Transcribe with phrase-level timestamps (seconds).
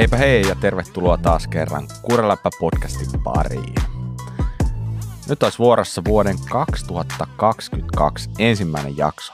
[0.00, 3.74] Heipä hei ja tervetuloa taas kerran Kuureläppä podcastin pariin.
[5.28, 9.32] Nyt olisi vuorossa vuoden 2022 ensimmäinen jakso.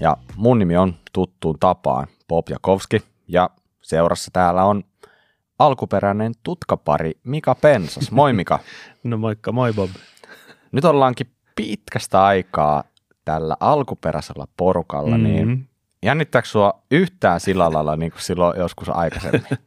[0.00, 3.50] Ja mun nimi on tuttuun tapaan Bob Jakovski ja
[3.82, 4.82] seurassa täällä on
[5.58, 8.10] alkuperäinen tutkapari Mika Pensas.
[8.10, 8.58] Moi Mika.
[9.04, 9.90] No moikka, moi Bob.
[10.72, 12.84] Nyt ollaankin pitkästä aikaa
[13.24, 15.32] tällä alkuperäisellä porukalla, mm-hmm.
[15.32, 15.68] niin
[16.02, 19.42] jännittääkö sua yhtään sillä lailla niin kuin silloin joskus aikaisemmin?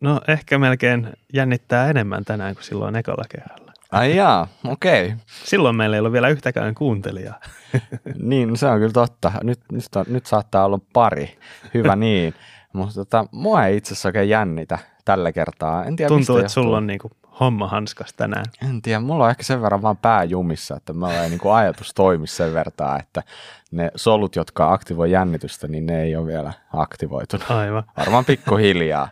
[0.00, 3.72] No ehkä melkein jännittää enemmän tänään kuin silloin ekalla kerralla.
[3.92, 5.06] Ai jaa, okei.
[5.06, 5.18] Okay.
[5.26, 7.40] Silloin meillä ei ollut vielä yhtäkään kuuntelijaa.
[8.22, 9.32] niin, se on kyllä totta.
[9.42, 11.38] Nyt, nyt, nyt saattaa olla pari.
[11.74, 12.34] Hyvä niin.
[12.72, 15.84] Mutta tota, mua ei itse asiassa oikein jännitä tällä kertaa.
[15.84, 18.44] En tiedä, Tuntuu, että sulla on niinku homma hanskas tänään.
[18.68, 21.94] En tiedä, mulla on ehkä sen verran vaan pää jumissa, että mä ei niinku ajatus
[21.94, 23.22] toimi sen verran, että
[23.70, 27.50] ne solut, jotka aktivoi jännitystä, niin ne ei ole vielä aktivoitunut.
[27.50, 27.82] Aivan.
[27.96, 29.08] Varmaan pikkuhiljaa.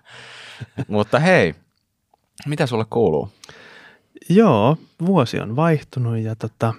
[0.88, 1.54] Mutta hei,
[2.46, 3.32] mitä sulle kuuluu?
[4.28, 6.74] Joo, vuosi on vaihtunut ja tota,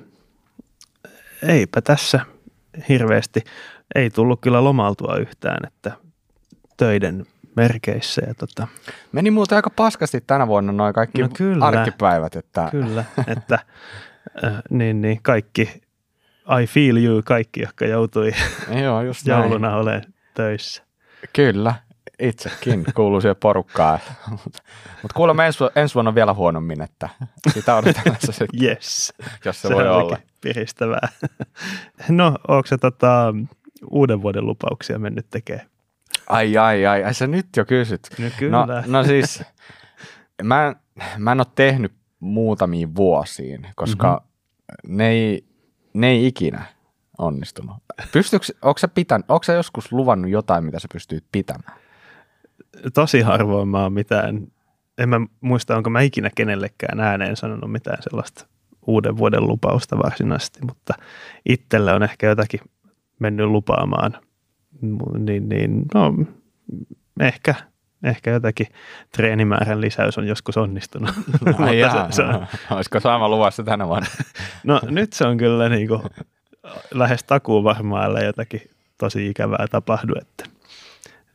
[1.48, 2.20] eipä tässä
[2.89, 3.44] hirveästi,
[3.95, 5.92] ei tullut kyllä lomaltua yhtään, että
[6.78, 7.26] töiden
[7.62, 8.22] merkeissä.
[8.28, 8.67] Ja tota.
[9.12, 12.36] Meni muuten aika paskasti tänä vuonna noin kaikki no kyllä, arkipäivät.
[12.36, 12.67] Että...
[12.72, 13.59] Kyllä, että
[14.44, 15.82] äh, niin, niin, kaikki,
[16.62, 18.32] I feel you, kaikki, jotka joutui
[18.84, 20.84] Joo, just jouluna olemaan töissä.
[21.34, 21.76] Kyllä,
[22.20, 24.00] itsekin kuuluu siihen porukkaan.
[25.02, 27.09] Mutta kuulemma ensi, ensi vuonna vielä huonommin, että
[27.54, 29.14] sitä odotetaan se, yes.
[29.45, 30.17] jos se, se voi olla.
[30.42, 31.08] piristävää.
[32.09, 33.34] no, onko se tota,
[33.92, 35.70] uuden vuoden lupauksia mennyt tekemään?
[36.32, 38.02] Ai, ai, ai, ai, sä nyt jo kysyt.
[38.20, 38.66] No, kyllä.
[38.66, 39.44] no, no siis,
[40.44, 40.76] mä,
[41.18, 44.98] mä en ole tehnyt muutamiin vuosiin, koska mm-hmm.
[44.98, 45.46] ne, ei,
[45.94, 46.64] ne ei ikinä
[47.18, 47.76] onnistunut.
[48.12, 51.80] Pystyykö, onko sä, pitän, onko sä joskus luvannut jotain, mitä sä pystyt pitämään?
[52.94, 54.48] Tosi harvoin mä oon mitään,
[54.98, 58.48] en mä muista, onko mä ikinä kenellekään ääneen sanonut mitään sellaista
[58.88, 60.94] uuden vuoden lupausta varsinaisesti, mutta
[61.50, 62.60] itselle on ehkä jotakin
[63.20, 64.17] mennyt lupaamaan–
[65.17, 66.14] niin, niin no,
[67.19, 67.55] ehkä,
[68.03, 68.67] ehkä jotakin
[69.11, 71.11] treenimäärän lisäys on joskus onnistunut.
[71.59, 74.08] No, jaa, se, se on, olisiko sama luvassa tänä vuonna?
[74.64, 76.02] no nyt se on kyllä niin kuin,
[76.93, 78.61] lähes takuun varmaan, jotakin
[78.97, 80.45] tosi ikävää tapahdu, että,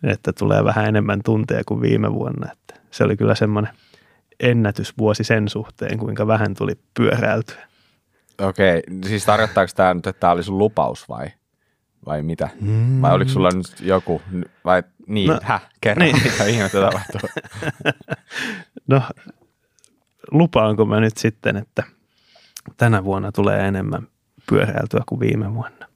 [0.03, 2.53] että tulee vähän enemmän tunteja kuin viime vuonna.
[2.53, 3.73] Että se oli kyllä semmoinen
[4.41, 7.67] ennätysvuosi sen suhteen, kuinka vähän tuli pyöräiltyä.
[8.41, 11.27] Okei, siis tarkoittaako tämä nyt, että tämä oli sun lupaus vai?
[12.07, 12.49] Vai mitä?
[12.61, 13.03] Mm.
[13.03, 14.23] Vai oliko sulla nyt joku,
[14.65, 16.17] vai niin, no, häh, kerro, niin.
[16.25, 17.21] mitä ihmettä tapahtuu?
[18.89, 19.03] no,
[20.31, 21.83] lupaanko mä nyt sitten, että
[22.77, 24.09] tänä vuonna tulee enemmän
[24.49, 25.87] pyöräiltyä kuin viime vuonna?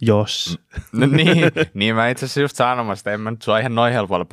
[0.00, 0.58] Jos.
[0.92, 1.38] No niin,
[1.74, 4.26] niin mä itse asiassa just sanomassa, että en mä nyt sua ihan noin helpolla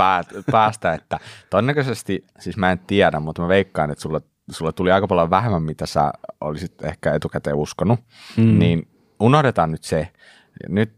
[0.51, 1.19] päästä, että
[1.49, 5.63] todennäköisesti, siis mä en tiedä, mutta mä veikkaan, että sulla, sulla tuli aika paljon vähemmän,
[5.63, 6.11] mitä sä
[6.41, 7.99] olisit ehkä etukäteen uskonut,
[8.37, 8.59] mm.
[8.59, 8.87] niin
[9.19, 10.07] unohdetaan nyt se,
[10.67, 10.93] nyt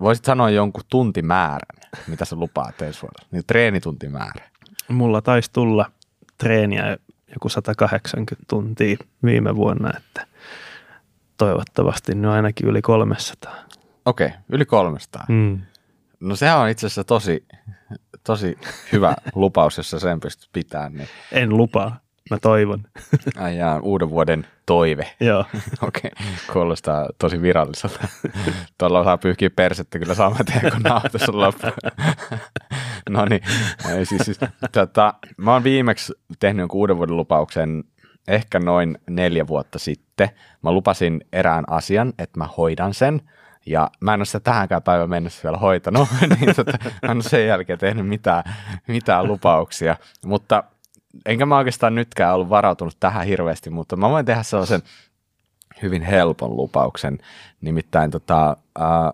[0.00, 4.50] voisit sanoa jonkun tuntimäärän, mitä sä lupaat ensi vuodelle, niin treenituntimäärä.
[4.88, 5.90] Mulla taisi tulla
[6.38, 6.96] treeniä
[7.34, 10.26] joku 180 tuntia viime vuonna, että
[11.36, 13.54] toivottavasti nyt ainakin yli 300.
[14.04, 15.24] Okei, okay, yli 300.
[15.28, 15.60] Mm.
[16.20, 17.46] No sehän on itse asiassa tosi,
[18.24, 18.58] tosi
[18.92, 20.92] hyvä lupaus, jos sä sen pystyt pitämään.
[20.92, 21.08] Niin.
[21.32, 22.03] En lupaa.
[22.30, 22.82] Mä toivon.
[23.36, 25.10] Ai jaa, uuden vuoden toive.
[25.20, 25.40] Joo.
[25.82, 26.26] Okei, okay.
[26.52, 28.08] kuulostaa tosi viralliselta.
[28.78, 31.66] Tuolla saa pyyhkiä persettä kyllä saman tien, kun nauhoitus on loppu.
[33.10, 33.42] no niin,
[34.04, 34.38] siis, siis
[34.72, 37.84] tota, mä oon viimeksi tehnyt jonkun uuden vuoden lupauksen
[38.28, 40.28] ehkä noin neljä vuotta sitten.
[40.62, 43.20] Mä lupasin erään asian, että mä hoidan sen.
[43.66, 46.08] Ja mä en ole sitä tähänkään päivän mennessä vielä hoitanut,
[46.40, 48.44] niin tota, mä en ole sen jälkeen tehnyt mitään,
[48.88, 49.96] mitään lupauksia.
[50.24, 50.64] Mutta
[51.26, 54.82] enkä mä oikeastaan nytkään ollut varautunut tähän hirveästi, mutta mä voin tehdä sellaisen
[55.82, 57.18] hyvin helpon lupauksen.
[57.60, 59.12] Nimittäin tota, ää,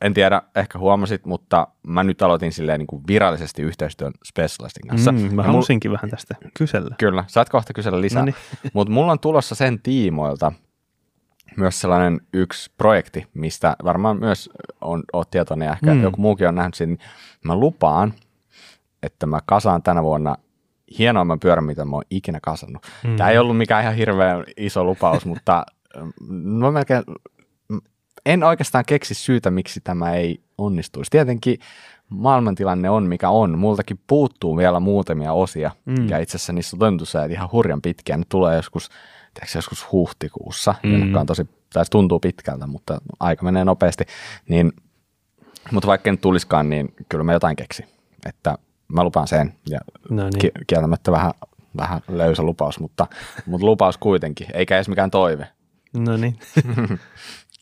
[0.00, 5.12] en tiedä, ehkä huomasit, mutta mä nyt aloitin silleen niin kuin virallisesti yhteistyön specialistin kanssa.
[5.12, 5.96] Mm, mä halusinkin mul...
[5.96, 6.94] vähän tästä kysellä.
[6.98, 8.24] Kyllä, saat kohta kysellä lisää.
[8.72, 10.52] Mutta mulla on tulossa sen tiimoilta
[11.56, 14.50] myös sellainen yksi projekti, mistä varmaan myös
[14.80, 16.02] on, oot tietoinen ja ehkä mm.
[16.02, 16.98] joku muukin on nähnyt sen.
[17.44, 18.14] Mä lupaan,
[19.02, 20.36] että mä kasaan tänä vuonna
[20.98, 22.86] hienoimman pyörän, mitä mä oon ikinä kasannut.
[23.04, 23.16] Mm.
[23.16, 25.66] Tämä ei ollut mikään ihan hirveän iso lupaus, mutta
[26.30, 27.02] mä melkein,
[28.26, 31.10] en oikeastaan keksi syytä, miksi tämä ei onnistuisi.
[31.10, 31.58] Tietenkin
[32.08, 33.58] maailmantilanne on mikä on.
[33.58, 36.08] Multakin puuttuu vielä muutamia osia, mm.
[36.08, 38.16] ja itse asiassa niissä on toimitusajat ihan hurjan pitkiä.
[38.16, 38.88] Ne tulee joskus,
[39.34, 41.16] tiedätkö, joskus huhtikuussa, mm.
[41.16, 44.04] on tosi, tai tuntuu pitkältä, mutta aika menee nopeasti.
[44.48, 44.72] Niin,
[45.72, 47.84] mutta vaikka en tulisikaan, niin kyllä mä jotain keksi.
[48.26, 48.58] Että
[48.92, 49.54] mä lupaan sen.
[49.68, 49.80] Ja
[50.10, 50.38] No niin.
[50.38, 51.32] ki- kieltämättä vähän,
[51.76, 53.06] vähän löysä lupaus, mutta,
[53.46, 55.48] mutta lupaus kuitenkin, eikä edes mikään toive.
[55.96, 56.38] No niin.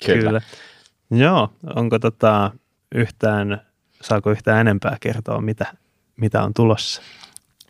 [0.06, 0.40] Kyllä.
[1.10, 2.50] Joo, onko tota
[2.94, 3.60] yhtään,
[4.02, 5.66] saako yhtään enempää kertoa, mitä,
[6.16, 7.02] mitä on tulossa?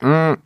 [0.02, 0.42] Mm,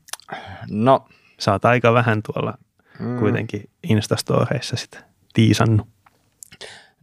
[0.70, 1.08] no,
[1.38, 2.55] Saat aika vähän tuolla
[3.00, 5.88] mm, kuitenkin Instastoreissa sitä tiisannut.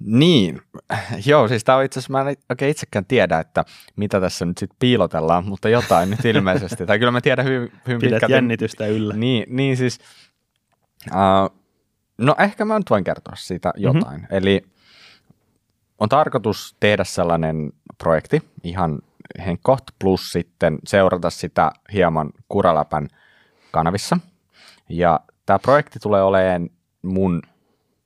[0.05, 0.61] Niin,
[1.25, 3.65] joo, siis tämä on itse asiassa, mä en oikein itsekään tiedä, että
[3.95, 6.85] mitä tässä nyt sitten piilotellaan, mutta jotain nyt ilmeisesti.
[6.85, 8.33] Tai kyllä mä tiedän hyvin, hyvin Pidät pitkälti.
[8.33, 9.13] jännitystä yllä.
[9.13, 9.99] Niin, niin siis,
[11.07, 11.57] uh,
[12.17, 14.21] no ehkä mä nyt voin kertoa siitä jotain.
[14.21, 14.37] Mm-hmm.
[14.37, 14.61] Eli
[15.99, 18.99] on tarkoitus tehdä sellainen projekti ihan
[19.45, 23.07] henkkoht, plus sitten seurata sitä hieman Kuraläpän
[23.71, 24.17] kanavissa.
[24.89, 26.69] Ja tämä projekti tulee olemaan
[27.01, 27.41] mun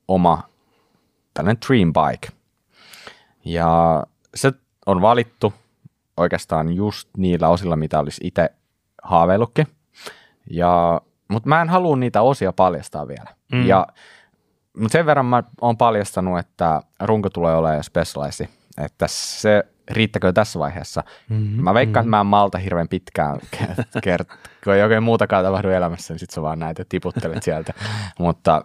[0.08, 0.44] oma
[1.36, 2.28] tällainen dream bike.
[3.46, 4.04] Ja
[4.36, 4.52] se
[4.86, 5.54] on valittu
[6.18, 8.50] oikeastaan just niillä osilla, mitä olisi itse
[9.04, 9.68] haaveillutkin.
[10.50, 13.36] Ja, mutta mä en halua niitä osia paljastaa vielä.
[13.52, 13.68] Mm.
[13.68, 13.88] Ja,
[14.78, 20.60] mutta sen verran mä oon paljastanut, että runko tulee olemaan specialize, että se riittäkö tässä
[20.60, 21.04] vaiheessa.
[21.30, 21.64] Mm-hmm.
[21.64, 23.40] Mä veikkaan, että mä en malta hirveän pitkään
[24.06, 27.74] kert- kun ei oikein muutakaan tapahdu elämässä, niin sit sä vaan näitä tiputtelet sieltä.
[28.20, 28.62] Mutta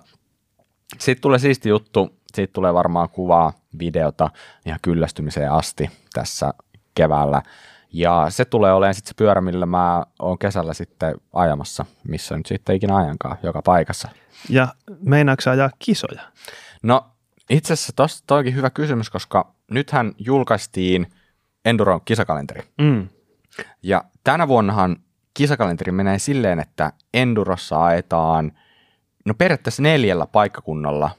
[0.98, 4.30] sitten tulee siisti juttu, siitä tulee varmaan kuvaa, videota
[4.66, 6.54] ihan kyllästymiseen asti tässä
[6.94, 7.42] keväällä.
[7.92, 12.46] Ja se tulee olemaan sitten se pyörä, millä mä oon kesällä sitten ajamassa, missä nyt
[12.46, 14.08] sitten ikinä ajankaan, joka paikassa.
[14.48, 14.68] Ja
[15.00, 16.22] meinaatko ajaa kisoja?
[16.82, 17.06] No
[17.50, 21.06] itse asiassa tosta toikin hyvä kysymys, koska nythän julkaistiin
[21.64, 22.62] Enduron kisakalenteri.
[22.78, 23.08] Mm.
[23.82, 24.96] Ja tänä vuonnahan
[25.34, 28.52] kisakalenteri menee silleen, että Endurossa ajetaan
[29.24, 31.10] no periaatteessa neljällä paikkakunnalla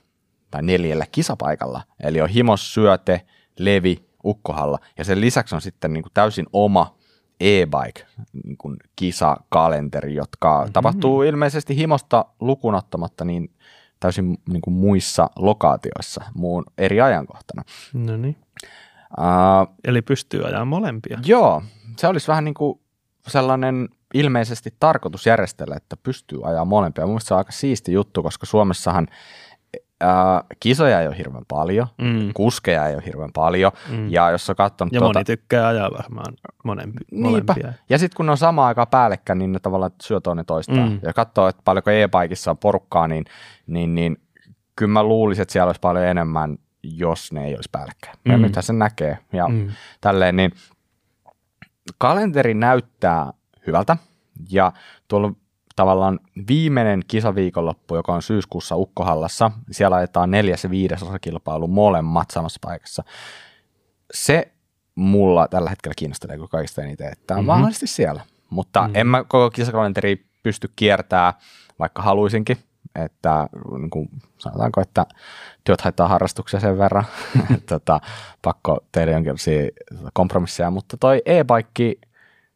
[0.51, 1.81] tai neljällä kisapaikalla.
[1.99, 3.21] Eli on Himos, Syöte,
[3.59, 6.95] Levi, Ukkohalla ja sen lisäksi on sitten niin kuin täysin oma
[7.39, 8.05] e-bike
[8.43, 10.73] niin kuin kisakalenteri, jotka mm-hmm.
[10.73, 13.51] tapahtuu ilmeisesti Himosta lukunottamatta niin
[13.99, 17.63] täysin niin kuin muissa lokaatioissa muun eri ajankohtana.
[17.93, 18.37] No niin.
[19.17, 21.19] Uh, Eli pystyy ajamaan molempia.
[21.25, 21.63] Joo,
[21.97, 22.79] se olisi vähän niin kuin
[23.27, 27.05] sellainen ilmeisesti tarkoitus järjestellä, että pystyy ajaa molempia.
[27.05, 29.07] Mielestäni se on aika siisti juttu, koska Suomessahan
[30.01, 32.29] ää, kisoja ei ole hirveän paljon, Mm.
[32.33, 34.09] kuskeja ei ole hirveän paljon, Mm.
[34.11, 36.33] ja jos on katsonut Ja tuota, moni tykkää ajaa varmaan
[36.63, 37.29] monempi, Niinpä.
[37.53, 37.73] molempia.
[37.89, 40.89] ja sitten kun ne on samaan aikaan päällekkäin, niin ne tavallaan syö toinen toistaan.
[40.89, 40.99] Mm.
[41.03, 43.25] Ja katsoo, että paljonko e-bikeissa on porukkaa, niin,
[43.67, 44.17] niin, niin
[44.75, 48.15] kyllä mä luulisin, että siellä olisi paljon enemmän, jos ne ei olisi päällekkäin.
[48.25, 48.41] Ja Mm.
[48.43, 49.17] nythän se näkee.
[49.33, 49.69] Ja Mm.
[50.01, 50.51] tälleen, niin
[51.97, 53.33] kalenteri näyttää
[53.67, 53.97] hyvältä
[54.49, 54.71] ja
[55.07, 55.31] tuolla
[55.81, 62.59] tavallaan viimeinen kisaviikonloppu, joka on syyskuussa Ukkohallassa, siellä ajetaan neljäs ja viides osakilpailu molemmat samassa
[62.63, 63.03] paikassa.
[64.13, 64.51] Se
[64.95, 67.41] mulla tällä hetkellä kiinnostelee kuin kaikista eniten, että on Mhm.
[67.41, 67.47] mm-hmm.
[67.47, 68.21] mahdollisesti siellä.
[68.49, 68.87] Mutta Mhm.
[68.87, 68.99] mm-hmm.
[68.99, 71.33] en mä koko kisakalenteri pysty kiertää,
[71.79, 72.57] vaikka haluaisinkin,
[72.95, 73.47] että
[73.77, 75.05] niin kuin sanotaanko, että
[75.63, 77.05] työt haittaa harrastuksia sen verran,
[77.55, 77.99] että tota,
[78.41, 79.69] pakko tehdä jonkinlaisia
[80.13, 81.95] kompromisseja, mutta toi e-bike,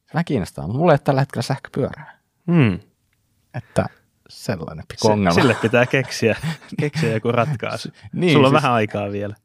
[0.06, 2.16] se vähän kiinnostaa, mutta mulla ei ole tällä hetkellä sähköpyörää,
[2.48, 2.80] Mm.
[3.56, 3.86] Että
[4.30, 5.32] sellainen pikku Se, ongelma.
[5.42, 6.36] sille pitää keksiä,
[6.80, 7.90] keksiä joku ratkaisu.
[8.14, 9.36] Niin, Sulla on siis- vähän aikaa vielä.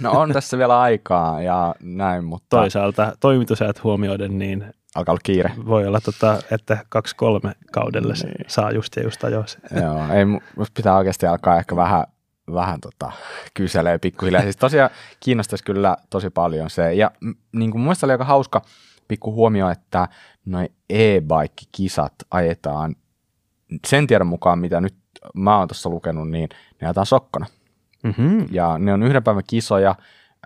[0.00, 5.52] No on tässä vielä aikaa ja näin, mutta Toisaalta toimitusajat huomioiden, niin alkaa olla kiire.
[5.66, 8.44] voi olla, tota, että kaksi-kolme kaudelle se Niin.
[8.48, 9.58] saa just ja just ajoissa.
[9.82, 10.24] Joo, ei,
[10.74, 12.04] pitää oikeasti alkaa ehkä vähän,
[12.54, 13.12] vähän tota,
[13.54, 14.42] kyselee pikkuhiljaa.
[14.42, 14.90] Siis tosiaan
[15.20, 16.94] kiinnostaisi kyllä tosi paljon se.
[16.94, 17.10] Ja
[17.52, 18.62] niin kuin mun mielestä oli aika hauska
[19.08, 20.08] pikku huomio, että
[20.46, 22.94] noin e-bike-kisat ajetaan
[23.86, 24.94] sen tiedon mukaan, mitä nyt
[25.34, 26.48] mä oon tuossa lukenut, niin
[26.80, 27.46] ne ajetaan sokkona.
[28.02, 28.46] Mm-hmm.
[28.50, 29.94] Ja ne on yhden päivän kisoja,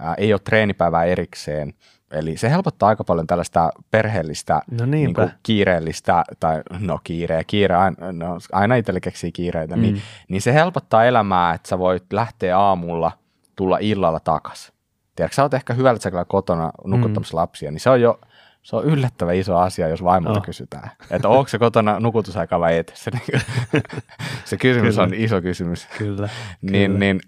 [0.00, 1.74] ää, ei ole treenipäivää erikseen.
[2.10, 8.12] Eli se helpottaa aika paljon tällaista perheellistä, No niin kiireellistä, tai no kiire, kiire, aina,
[8.12, 9.82] no, aina itselle keksii kiireitä, mm.
[9.82, 13.12] niin, niin se helpottaa elämää, että sä voit lähteä aamulla,
[13.56, 14.72] tulla illalla takas.
[15.16, 17.40] Tiedätkö, sä oot ehkä hyvällä säkällä kotona nukuttamassa mm.
[17.40, 18.20] lapsia, niin se on jo
[18.62, 20.44] se on yllättävän iso asia, jos vaimolta Oh.
[20.44, 22.92] kysytään, että onko se kotona nukutusaika vai et.
[22.94, 23.10] Se,
[24.44, 25.02] se kysymys Kyllä.
[25.06, 25.88] on iso kysymys.
[25.98, 26.28] Kyllä.
[26.62, 26.98] Niin, Kyllä.
[26.98, 27.20] niin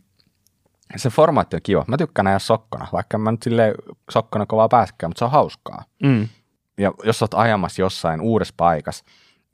[0.96, 1.84] se formaatti on kiva.
[1.88, 3.74] Mä tykkään ajaa sokkona, vaikka mä nyt silleen
[4.10, 5.84] sokkona kovaa pääskään, mutta se on hauskaa.
[6.02, 6.28] Mm.
[6.78, 9.04] Ja jos oot ajamassa jossain uudessa paikassa,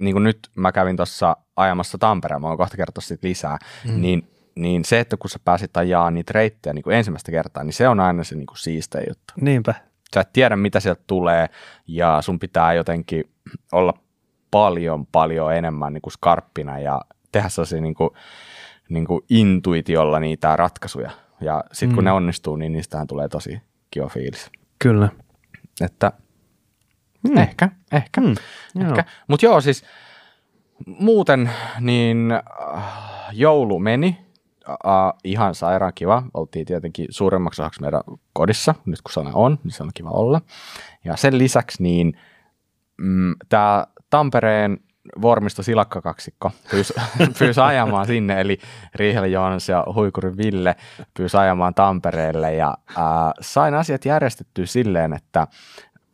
[0.00, 4.00] niin kuin nyt mä kävin tuossa ajamassa Tampereen, mä oon kohta kertoa siitä lisää, mm.
[4.00, 7.72] niin, niin se, että kun sä pääsit ajaa niitä reittejä niin kuin ensimmäistä kertaa, niin
[7.72, 9.34] se on aina se niin kuin siistein juttu.
[9.40, 9.74] Niinpä.
[10.14, 11.48] Sä et tiedä, mitä sieltä tulee,
[11.86, 13.24] ja sun pitää jotenkin
[13.72, 13.94] olla
[14.50, 17.00] paljon, paljon enemmän niin kuin skarppina ja
[17.32, 18.10] tehdä sellaisia niin kuin,
[18.88, 21.10] niin kuin intuitiolla niitä ratkaisuja.
[21.40, 22.06] Ja sitten kun Mm.
[22.06, 24.50] ne onnistuu, niin niistähän tulee tosi kiva fiilis.
[24.78, 25.08] Kyllä.
[25.80, 26.12] Että
[27.28, 27.36] Hmm.
[27.36, 28.20] Ehkä, ehkä.
[28.20, 28.34] Hmm.
[28.88, 29.04] ehkä.
[29.28, 29.84] Mutta joo, siis
[30.86, 31.50] muuten
[31.80, 32.32] niin
[32.76, 32.82] äh,
[33.32, 34.18] joulu meni
[34.68, 34.76] äh,
[35.24, 36.22] ihan sairaan kiva.
[36.34, 38.00] Oltiin tietenkin suuremmaksi osaksi meidän
[38.32, 40.40] kodissa, nyt kun sana on, niin se on kiva olla.
[41.04, 42.18] Ja sen lisäksi niin
[42.98, 44.78] mm, tämä Tampereen
[45.22, 46.94] Vormisto silakkakaksikko pyysi,
[47.38, 48.58] pyysi ajamaan sinne, eli
[48.94, 50.76] Riihel Joonas ja Huikurin Ville
[51.16, 55.46] pyysi ajamaan Tampereelle ja ää, sain asiat järjestettyä silleen, että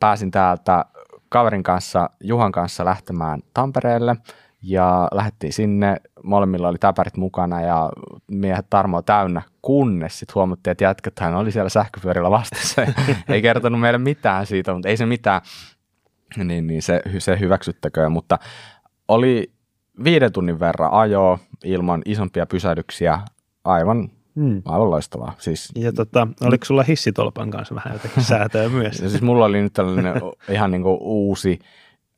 [0.01, 0.85] pääsin täältä
[1.29, 4.17] kaverin kanssa, Juhan kanssa lähtemään Tampereelle
[4.63, 7.91] ja lähdettiin sinne, molemmilla oli täpärit mukana ja
[8.31, 12.83] miehet Tarmo täynnä, kunnes sitten huomattiin, että jätkät hän oli siellä sähköpyörillä vastassa.
[13.29, 15.41] ei kertonut meille mitään siitä, mutta ei se mitään,
[16.37, 18.39] niin, niin se, se hyväksyttäköön, mutta
[19.09, 19.53] oli
[20.05, 23.21] viiden tunnin verran ajoa ilman isompia pysähdyksiä,
[23.65, 24.63] aivan Hmm.
[24.65, 25.35] Aivan loistavaa.
[25.39, 28.99] Siis, ja tota, oliko sulla hissitolpan kanssa vähän jotenkin säätöä myös?
[29.03, 30.15] ja siis mulla oli nyt tällainen
[30.49, 31.59] ihan niin kuin uusi,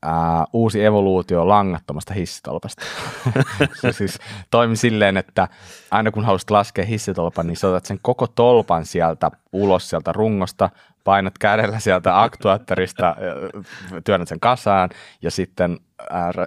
[0.01, 2.85] ää, uusi evoluutio langattomasta hissitolpasta.
[3.81, 4.19] se siis
[4.51, 5.47] toimi silleen, että
[5.91, 10.69] aina kun haluaisit laskea hissitolpan, niin sä otat sen koko tolpan sieltä ulos sieltä rungosta,
[11.09, 13.15] painat kädellä sieltä aktuaattorista,
[14.03, 14.89] työnnät sen kasaan
[15.21, 15.79] ja sitten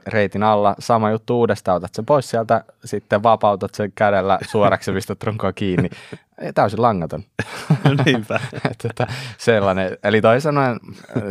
[0.07, 4.95] reitin alla sama juttu uudestaan, otat sen pois sieltä, sitten vapautat sen kädellä suoraksi ja
[4.95, 5.91] pistät runkoa kiinni.
[6.55, 7.23] Täysin langaton.
[8.05, 8.41] Niinpä.
[8.83, 9.07] Tota,
[9.39, 10.81] sellainen, eli toisin sanoen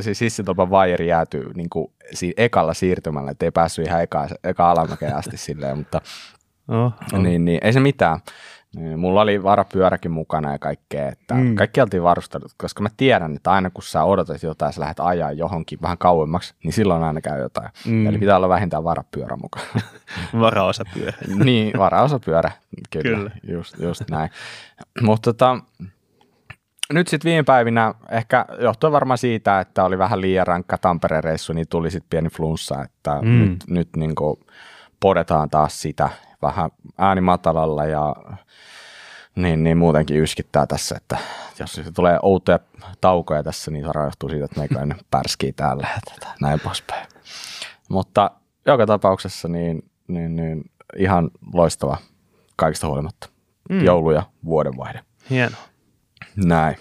[0.02, 5.16] siis hissitolpan vaijeri jäätyy niin kuin siinä ekalla siirtymällä, ettei päässyt ihan eka, eka alamäkeen
[5.16, 6.02] asti silleen, mutta
[6.68, 7.20] oh, oh.
[7.20, 8.20] Niin, niin, ei se mitään.
[8.76, 11.56] Niin, mulla oli varapyöräkin mukana ja kaikkea, että mm.
[11.56, 15.00] kaikki oltiin varustelut, koska mä tiedän, että aina kun sä odotat jotain ja sä lähdet
[15.00, 17.70] ajaa johonkin vähän kauemmaksi, niin silloin aina käy jotain.
[17.86, 18.08] Mm.
[18.08, 19.66] Eli pitää olla vähintään varapyörä mukana.
[20.40, 21.18] Varaosapyörä.
[21.46, 22.52] niin, varaosapyörä,
[22.90, 23.32] kyllä, kyllä.
[23.44, 24.30] Just, just näin.
[25.02, 25.60] Mutta tota,
[26.94, 31.54] nyt sitten viime päivinä, ehkä johtuen varmaan siitä, että oli vähän liian rankka Tampereen reissu,
[31.54, 33.40] niin tuli sitten pieni flunssa, että mm.
[33.40, 34.16] nyt, nyt niin
[35.02, 36.10] podetaan taas sitä
[36.42, 38.16] vähän ääni matalalla ja
[39.36, 41.18] niin, niin muutenkin yskittää tässä, että
[41.60, 42.60] jos se tulee outoja
[43.02, 47.08] taukoja tässä, niin se rajoittuu siitä, että meikäläinen pärskii täällä ja näin poispäin.
[47.90, 48.32] Mutta
[48.66, 51.98] joka tapauksessa niin, niin, niin ihan loistava
[52.56, 53.30] kaikista huolimatta.
[53.70, 53.84] Mm.
[53.84, 55.02] Joulu ja vuodenvaihde.
[55.30, 55.62] Hienoa.
[56.36, 56.76] Näin.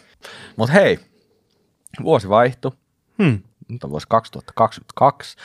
[0.56, 0.98] Mutta hei,
[2.02, 2.72] vuosi vaihtui.
[3.22, 3.38] Hmm.
[3.68, 5.36] Nyt on vuosi 2022.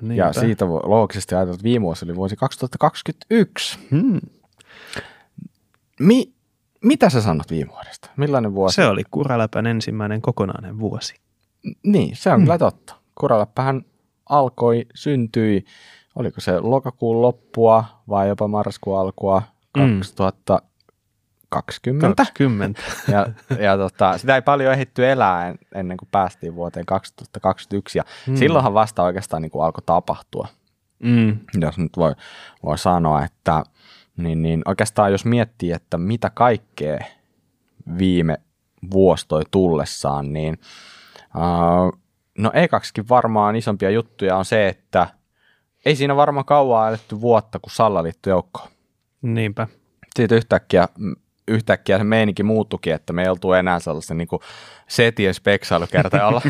[0.00, 0.26] Niinpä.
[0.26, 3.78] Ja siitä loogisesti ajatella, että viime vuosi oli vuosi 2021.
[3.90, 4.20] Hmm.
[6.00, 6.32] Mi-
[6.84, 8.10] mitä sä sanot viime vuodesta?
[8.16, 8.74] Millainen vuosi?
[8.74, 11.14] Se oli Kuraläpän ensimmäinen kokonainen vuosi.
[11.82, 12.44] Niin, se on hmm.
[12.44, 12.94] kyllä totta.
[13.14, 13.82] Kuraläppähän
[14.28, 15.64] alkoi, syntyi,
[16.16, 20.68] oliko se lokakuun loppua vai jopa marraskuun alkua 2000, hmm.
[21.48, 22.14] 20.
[22.16, 22.82] 20.
[23.12, 23.26] Ja,
[23.58, 28.36] ja tota, sitä ei paljon ehditty elää ennen kuin päästiin vuoteen 2021 ja mm.
[28.36, 30.48] silloinhan vasta oikeastaan niin kuin alkoi tapahtua.
[30.98, 31.38] Mm.
[31.60, 32.14] Jos nyt voi,
[32.62, 33.62] voi sanoa, että
[34.16, 36.98] niin, niin oikeastaan jos miettii, että mitä kaikkea
[37.98, 38.36] viime
[38.90, 40.58] vuosi toi tullessaan, niin
[41.36, 41.98] uh,
[42.38, 45.06] no ekaksikin varmaan isompia juttuja on se, että
[45.84, 48.68] ei siinä varmaan kauan eletty vuotta, kun Salla liittyi joukkoon.
[49.22, 49.68] Niinpä.
[50.16, 50.88] Siitä yhtäkkiä
[51.48, 54.28] yhtäkkiä se meininki muuttukin, että me ei oltu enää sellaista niin
[54.88, 56.42] setien speksailukerta, olla,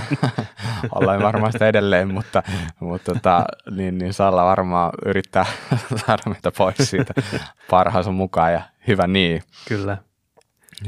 [0.95, 2.43] ollaan varmaan sitä edelleen, mutta,
[2.81, 5.47] mutta tota, niin, niin Salla varmaan yrittää
[6.07, 7.15] saada meitä pois siitä
[7.71, 9.43] parhaansa mukaan ja hyvä niin.
[9.69, 9.99] Kyllä.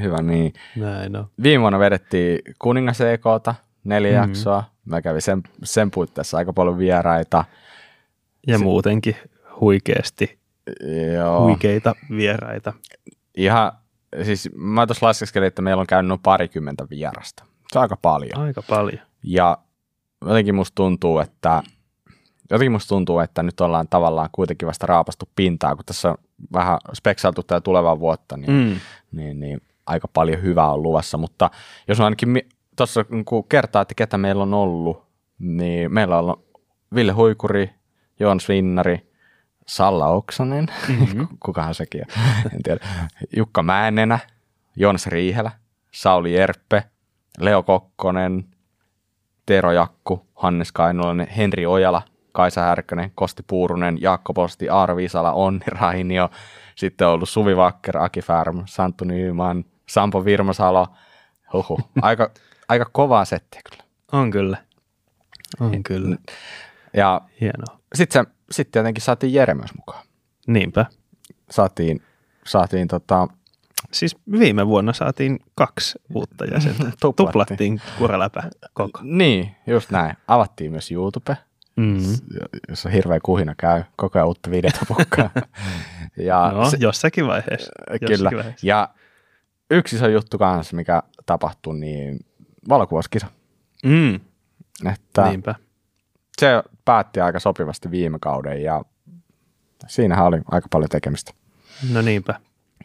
[0.02, 0.52] Hyvä niin.
[0.76, 1.26] Näin on.
[1.42, 4.30] Viime vuonna vedettiin Kuningas EKta, neljä mm-hmm.
[4.30, 4.64] jaksoa.
[4.84, 7.44] Mä kävin sen, sen puitteissa aika paljon vieraita.
[8.46, 9.16] Ja muutenkin
[9.60, 10.38] huikeasti
[11.14, 11.44] Joo.
[11.44, 12.72] huikeita vieraita.
[13.36, 13.72] Ihan
[14.22, 17.44] siis mä tuossa laskeskelin, että meillä on käynyt noin parikymmentä vierasta.
[17.72, 18.38] Se on aika paljon.
[18.38, 19.00] Aika paljon.
[19.22, 19.58] Ja
[20.26, 21.62] jotenkin musta tuntuu, että
[22.50, 26.16] jotenkin musta tuntuu, että nyt ollaan tavallaan kuitenkin vasta raapastu pintaa, kun tässä on
[26.52, 28.80] vähän speksailtu tätä tulevaa vuotta, niin, mm.
[29.12, 31.18] niin, niin aika paljon hyvää on luvassa.
[31.18, 31.50] Mutta
[31.88, 32.42] jos on ainakin
[32.76, 35.02] tuossa kun kertaa, että ketä meillä on ollut,
[35.38, 36.42] niin meillä on
[36.94, 37.70] Ville Huikuri,
[38.20, 39.07] Joon Svinnari,
[39.68, 41.28] Salla Oksanen, mm-hmm.
[41.44, 42.86] kukahan sekin on, en tiedä,
[43.36, 44.18] Jukka Määnenä,
[44.76, 45.50] Jonas Riihelä,
[45.90, 46.84] Sauli Erppe,
[47.38, 48.44] Leo Kokkonen,
[49.46, 55.64] Tero Jakku, Hannes Kainulainen, Henri Ojala, Kaisa Härkönen, Kosti Puurunen, Jaakko Posti, Aaro Viisala, Onni
[55.66, 56.30] Rainio,
[56.74, 60.86] sitten on ollut Suvi Vakker, Aki Färm, Santtu Nyman, Sampo Virmasalo,
[61.52, 62.30] huhu, aika,
[62.68, 63.84] aika kovaa settiä kyllä.
[64.12, 64.56] On kyllä,
[65.60, 66.16] on kyllä.
[66.94, 67.78] Ja Hienoa.
[67.94, 70.04] Sitten sit tietenkin saatiin Jere myös mukaan.
[70.46, 70.86] Niinpä.
[71.50, 72.02] Saatiin,
[72.46, 73.28] saatiin tota,
[73.92, 76.84] Siis viime vuonna saatiin kaksi uutta jäsentä.
[77.00, 77.26] Tuplattiin.
[77.26, 78.42] Tuplattiin kuraläpä
[78.74, 79.00] koko.
[79.02, 80.16] Niin, just näin.
[80.28, 81.36] Avattiin myös YouTube,
[81.76, 81.98] Mm.
[82.68, 83.82] jossa hirveä kuhina käy.
[83.96, 85.30] Koko ajan uutta videota pukkaa.
[86.16, 87.72] ja No, se, jossakin vaiheessa.
[88.00, 88.10] kyllä.
[88.12, 88.66] Jossakin vaiheessa.
[88.66, 88.88] Ja
[89.70, 92.18] yksi iso juttu kanssa, mikä tapahtui, niin
[92.68, 93.26] valokuvauskisa.
[93.84, 94.14] Mm.
[94.92, 95.54] Että Niinpä.
[96.40, 98.84] se päätti aika sopivasti viime kauden ja
[99.86, 101.32] siinähän oli aika paljon tekemistä.
[101.92, 102.40] No niinpä.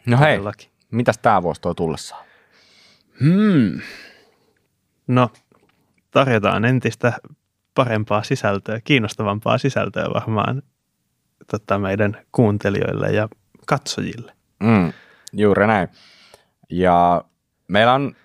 [0.06, 0.70] No hei, Todellakin.
[0.90, 2.24] mitäs tämä vuosi toi tullessaan?
[3.20, 3.80] Hmm.
[5.06, 5.30] No,
[6.10, 7.12] tarjotaan entistä
[7.74, 10.62] parempaa sisältöä, kiinnostavampaa sisältöä varmaan
[11.50, 13.28] tota, meidän kuuntelijoille ja
[13.66, 14.32] katsojille.
[14.62, 14.92] Mm,
[15.32, 15.88] juuri näin.
[16.70, 17.24] Ja
[17.68, 18.16] meillä on,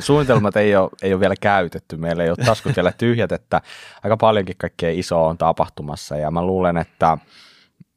[0.00, 3.60] suunnitelmat ei ole, ei ole vielä käytetty, meillä ei ole taskut vielä tyhjät, että
[4.04, 7.18] aika paljonkin kaikkea isoa on tapahtumassa ja mä luulen, että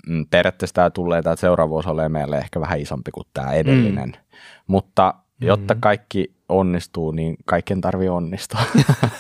[0.08, 4.10] mm, periaatteessa tämä tulee, tämä seuraava vuosi ole meille ehkä vähän isompi kuin tämä edellinen,
[4.10, 4.38] mm.
[4.68, 5.80] mutta jotta Mm.
[5.80, 8.60] kaikki onnistuu, niin kaikkien tarvii onnistua.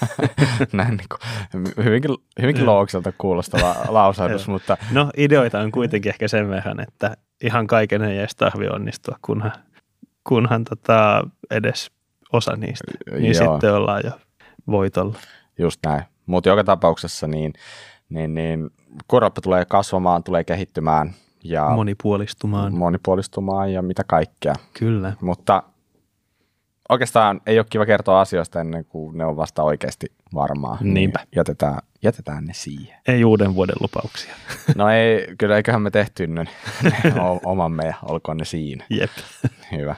[0.74, 2.12] Näin niin kuin, hyvinkin,
[2.42, 8.02] hyvinkin loogselta kuulostava lausahdus, mutta No, ideoita on kuitenkin ehkä sen verran, että ihan kaiken
[8.02, 9.52] ei edes tarvi onnistua, kunhan,
[10.28, 11.92] kunhan tota, edes
[12.34, 12.92] osa niistä.
[13.12, 13.54] Niin Joo.
[13.54, 14.12] sitten ollaan jo
[14.68, 15.18] voitolla.
[15.60, 16.04] Just näin.
[16.26, 17.54] Mutta joka tapauksessa niin,
[18.10, 18.70] niin, niin
[19.08, 21.14] koroppa tulee kasvamaan, tulee kehittymään
[21.44, 22.74] ja Monipuolistumaan.
[22.74, 24.56] monipuolistumaan ja mitä kaikkea.
[24.74, 25.14] Kyllä.
[25.22, 25.64] Mutta
[26.90, 30.78] oikeastaan ei ole kiva kertoa asioista ennen kuin ne on vasta oikeasti varmaa.
[30.82, 31.20] Niinpä.
[31.20, 32.98] Niin jätetään, jätetään ne siihen.
[33.08, 34.36] Ei uuden vuoden lupauksia.
[34.76, 36.46] No ei, kyllä eiköhän me tehty ne,
[36.84, 37.14] ne
[37.46, 38.86] omamme ja olkoon ne siinä.
[38.90, 39.12] Jep.
[39.72, 39.96] Hyvä.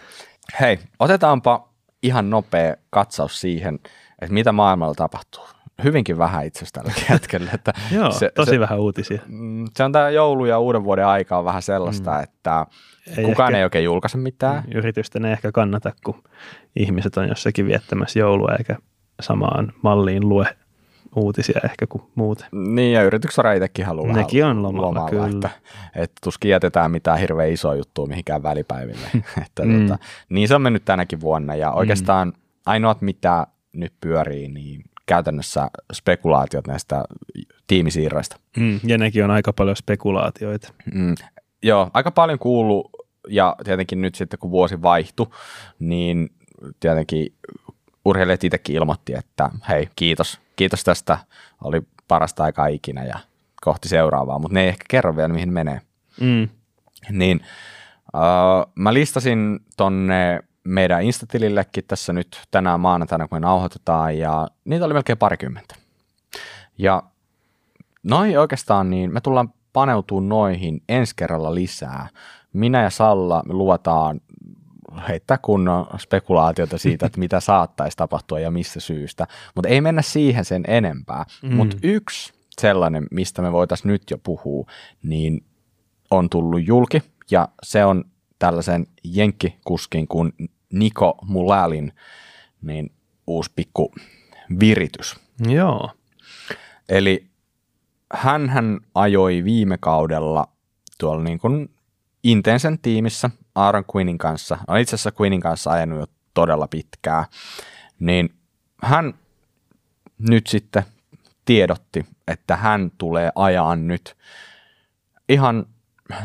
[0.62, 1.70] Hei, otetaanpa
[2.04, 3.80] ihan nopea katsaus siihen,
[4.22, 5.44] että mitä maailmalla tapahtuu.
[5.84, 7.52] Hyvinkin vähän itse asiassa tällä hetkellä.
[7.54, 9.22] Että Joo, se, tosi se, vähän uutisia.
[9.28, 12.24] mm, se on tämä joulu ja uuden vuoden aika on vähän sellaista, mm.
[12.24, 12.66] että
[13.18, 14.64] Ei kukaan ehkä- ei oikein julkaise mitään.
[14.74, 16.24] Yritysten ei ehkä kannata, kun
[16.76, 18.76] ihmiset on jossakin viettämässä joulua eikä
[19.22, 20.48] samaan malliin lue
[21.16, 22.48] uutisia ehkä kuin muuten.
[22.52, 25.28] Niin, ja yrityksessä itsekin haluaa Nekin on lomalla, kyllä.
[25.28, 25.50] Että,
[25.96, 29.08] että tuskin jätetään mitään hirveän isoa juttua mihinkään välipäiville.
[29.46, 29.88] että, Mm.
[29.88, 32.34] tota, niin se on mennyt tänäkin vuonna, ja oikeastaan
[32.66, 37.04] ainoat, mitä nyt pyörii, niin käytännössä spekulaatiot näistä
[37.68, 38.40] tiimisiirroista.
[38.58, 40.74] Mm, ja nekin on aika paljon spekulaatioita.
[40.94, 41.16] Mm,
[41.64, 42.90] joo, aika paljon kuuluu,
[43.30, 45.28] ja tietenkin nyt sitten kun vuosi vaihtui,
[45.80, 46.30] niin
[46.80, 47.34] tietenkin
[48.08, 51.18] urheilijat itsekin ilmoitti, että hei, kiitos, kiitos tästä,
[51.64, 53.20] oli parasta aikaa ikinä ja
[53.62, 55.82] kohti seuraavaa, mutta ne ei ehkä kerro vielä, mihin menee.
[56.22, 56.50] Mm.
[57.10, 57.42] Niin
[58.14, 64.86] uh, mä listasin tonne meidän Instatilillekin tässä nyt tänään maanantaina, kun me nauhoitetaan, ja niitä
[64.86, 65.76] oli melkein parikymmentä.
[66.78, 67.04] Ja
[68.04, 72.08] noi oikeastaan, niin me tullaan paneutuu noihin ensi kerralla lisää.
[72.54, 74.22] Minä ja Salla me luvataan
[75.08, 80.46] heittää kunnon spekulaatiota siitä, että mitä saattaisi tapahtua ja mistä syystä, mutta ei mennä siihen
[80.46, 81.26] sen enempää.
[81.42, 81.54] Mm.
[81.54, 84.66] Mutta yksi sellainen, mistä me voitaisiin nyt jo puhua,
[85.04, 85.46] niin
[86.12, 88.04] on tullut julki, ja se on
[88.40, 90.34] tällaisen jenkkikuskin kuin
[90.74, 91.94] Niko Mulalin
[92.62, 92.92] niin
[93.28, 93.94] uusi pikku
[94.60, 95.16] viritys.
[95.50, 95.92] Joo.
[96.90, 97.28] Eli
[98.14, 100.48] hän ajoi viime kaudella
[101.00, 101.70] tuolla niin kuin
[102.24, 104.58] Intensen tiimissä Aaron Quinnin kanssa.
[104.68, 107.26] On itse asiassa Quinnin kanssa ajanut jo todella pitkää.
[108.00, 108.36] Niin
[108.84, 109.14] hän
[110.18, 110.84] nyt sitten
[111.46, 114.18] tiedotti, että hän tulee ajaa nyt
[115.30, 115.66] ihan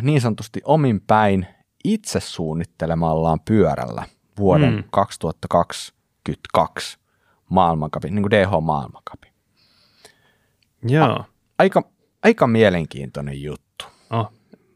[0.03, 1.47] niin sanotusti omin päin
[1.85, 4.05] itse suunnittelemallaan pyörällä
[4.39, 4.77] vuoden Mm.
[4.77, 4.85] mm.
[4.91, 6.99] 2022
[7.49, 9.33] maailmankapin, niin kuin DH-maailmankapin.
[10.89, 11.25] Joo.
[11.59, 11.83] Aika,
[12.23, 13.72] aika mielenkiintoinen juttu.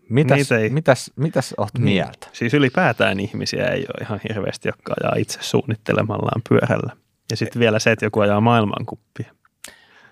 [0.09, 1.85] Mitäs, Niitä ei- mitäs, mitäs oot niin.
[1.85, 2.27] mieltä?
[2.33, 6.93] Siis ylipäätään ihmisiä ei ole ihan hirveästi, jotka ajaa itse suunnittelemallaan pyörällä.
[7.31, 9.33] Ja sitten vielä se, että joku ajaa maailmankuppia.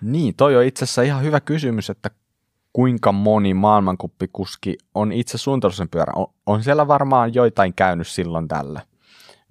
[0.00, 2.10] Niin, toi on itse asiassa ihan hyvä kysymys, että
[2.72, 6.16] kuinka moni maailmankuppikuski on itse suunnitellut sen pyörän.
[6.18, 8.80] On, on siellä varmaan joitain käynyt silloin tällä.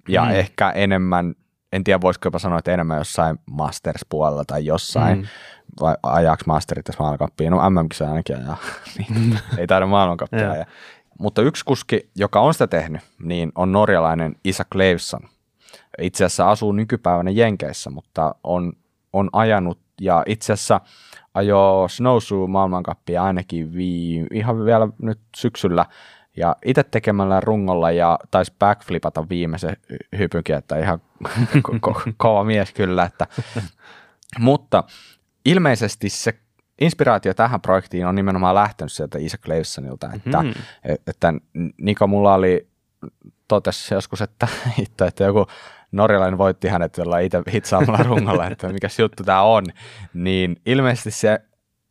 [0.08, 0.28] Ja Mm.
[0.28, 0.34] mm.
[0.34, 1.34] ehkä enemmän,
[1.74, 5.22] en tiedä voisiko jopa sanoa, että enemmän jossain Masters-puolella tai jossain, Mm.
[5.22, 5.28] mm.
[5.80, 7.50] vai ajaaks Masterit tässä maailmankappiin.
[7.50, 8.56] No MM-kisa ainakin ajaa,
[8.98, 10.66] niin, ei taida maailmankappia ajaa.
[11.18, 15.20] Mutta yksi kuski, joka on sitä tehnyt, niin on norjalainen Isaac Leifson.
[15.98, 18.72] Itse asiassa asuu nykypäivänä Jenkeissä, mutta on,
[19.12, 20.80] on ajanut ja itse asiassa
[21.34, 25.86] ajoi Snowshoe maailmankappia ainakin vii, ihan vielä nyt syksyllä
[26.36, 31.00] ja itse tekemällä rungolla ja taisi backflipata viimeisen hy- hypynkin, että ihan
[31.68, 33.04] ko- ko- kova mies kyllä.
[33.04, 33.26] Että.
[34.38, 34.84] Mutta
[35.44, 36.34] ilmeisesti se
[36.80, 40.52] inspiraatio tähän projektiin on nimenomaan lähtenyt sieltä Isaac Leifsonilta, että, Mhm.
[41.06, 41.34] että
[41.80, 42.68] Niko mulla oli
[43.48, 45.46] totesi joskus, että, hitto, että joku
[45.92, 49.64] norjalainen voitti hänet jollain itse hitsaamalla rungolla, että mikä juttu tämä on,
[50.14, 51.38] niin ilmeisesti se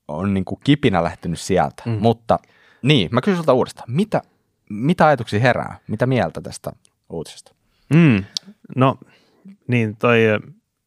[0.07, 1.83] on niin kuin kipinä lähtenyt sieltä.
[1.85, 1.97] Mm.
[1.99, 2.39] Mutta
[2.81, 4.21] niin, mä kysyn sulta uudestaan, mitä,
[4.69, 6.71] mitä ajatuksia herää, mitä mieltä tästä
[7.09, 7.55] uutisesta?
[7.93, 8.23] Mm.
[8.75, 8.97] No
[9.67, 10.19] niin, toi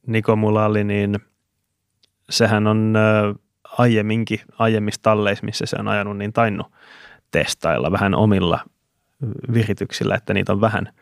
[0.07, 1.19] Niko Mulalli, niin
[2.31, 3.35] sehän on äh,
[3.79, 6.67] aiemminkin, aiemmissa talleissa, missä se on ajanut, niin tainnut
[7.31, 8.61] testailla vähän omilla
[9.53, 10.93] virityksillä, että niitä on vähän,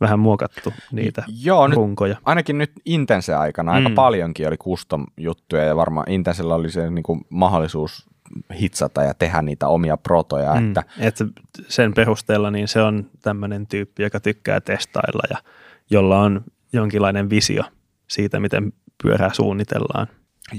[0.00, 2.14] vähän muokattu niitä Joo, runkoja.
[2.14, 3.94] Nyt, ainakin nyt Intense aikana aika mm.
[3.94, 8.10] paljonkin oli custom juttuja ja varmaan Intensellä oli se niin kuin mahdollisuus
[8.60, 10.54] hitsata ja tehdä niitä omia protoja.
[10.54, 10.68] Mm.
[10.68, 11.16] Että, Et
[11.68, 15.36] sen perusteella niin se on tämmöinen tyyppi, joka tykkää testailla ja
[15.90, 17.62] jolla on jonkinlainen visio
[18.08, 20.06] siitä, miten pyörää suunnitellaan.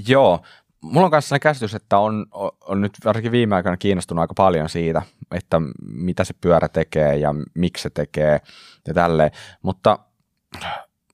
[0.08, 0.44] Joo,
[0.80, 2.26] mulla on kanssa käsitys, että on,
[2.60, 5.02] on nyt varsinkin viime aikoina kiinnostunut aika paljon siitä,
[5.34, 5.60] että
[5.92, 8.40] mitä se pyörä tekee ja miksi se tekee
[8.88, 9.30] ja tälleen.
[9.62, 9.98] Mutta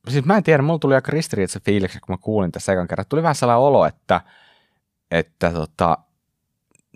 [0.09, 3.07] siis mä en tiedä, mulla tuli aika ristiriitaisen fiiliksi, kun mä kuulin tässä ekan kerran.
[3.09, 4.20] Tuli vähän sellainen olo, että,
[5.11, 5.98] että tota,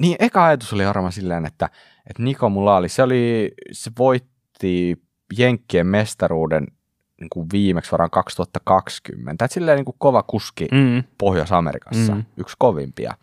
[0.01, 1.71] niin eka ajatus oli varmaan silleen, että,
[2.11, 5.03] että Niko Mulali, se, oli, se voitti
[5.39, 6.67] Jenkkien mestaruuden
[7.21, 9.45] niin kuin viimeksi varmaan 2020.
[9.45, 11.05] Että silleen niin kuin kova kuski mm.
[11.19, 12.25] Pohjois-Amerikassa, mm.
[12.37, 13.15] yksi kovimpia.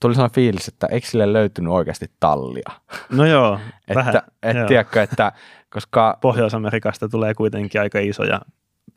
[0.00, 2.70] Tuli sellainen fiilis, että eikö sille löytynyt oikeasti tallia?
[3.10, 3.54] No joo,
[3.88, 4.14] että, vähän.
[4.42, 4.66] Et, joo.
[4.66, 5.32] Tiedätkö, että
[5.70, 6.18] koska...
[6.20, 8.40] Pohjois-Amerikasta tulee kuitenkin aika isoja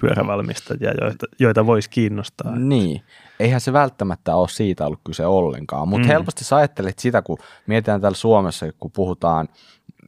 [0.02, 2.56] pyörävalmistajia, joita, joita voisi kiinnostaa.
[2.56, 3.02] Niin,
[3.40, 6.12] eihän se välttämättä ole siitä ollut kyse ollenkaan, mutta mm.
[6.12, 9.48] helposti sä ajattelet sitä, kun mietitään täällä Suomessa, kun puhutaan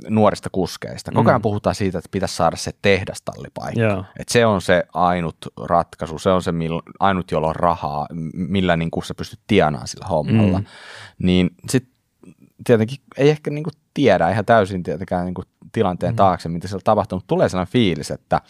[0.10, 1.12] nuorista kuskeista.
[1.12, 1.43] Koko ajan mm.
[1.43, 4.06] puhutaan siitä, että pitäisi saada se tehdastallipaikka.
[4.19, 8.77] Et se on se ainut ratkaisu, se on se mil, ainut, jolla on rahaa, millä
[8.77, 10.60] niin kuin sä pystyt tienaamaan sillä hommalla.
[10.60, 10.65] Mm.
[11.19, 11.93] Niin sitten
[12.65, 16.17] tietenkin ei ehkä niin kuin tiedä ihan täysin tietenkään niin kuin tilanteen mm.
[16.17, 18.41] taakse, mitä siellä tapahtuu, mutta tulee sellainen fiilis, että,